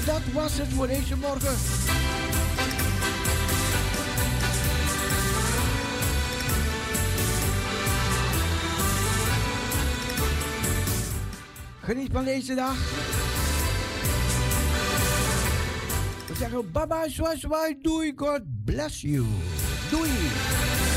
Dat 0.10 0.34
was 0.34 0.58
het 0.58 0.68
voor 0.68 0.88
deze 0.88 1.16
morgen. 1.18 1.56
Geniet 11.82 12.12
van 12.12 12.26
deze 12.26 12.56
dag. 12.56 12.76
We 16.28 16.36
zeggen 16.36 16.72
bye 16.72 16.88
bye, 16.88 17.10
zwaai, 17.10 17.40
zwaai, 17.40 17.78
doei, 17.82 18.14
God 18.16 18.42
bless 18.66 19.02
you. 19.02 19.26
Doei. 19.90 20.89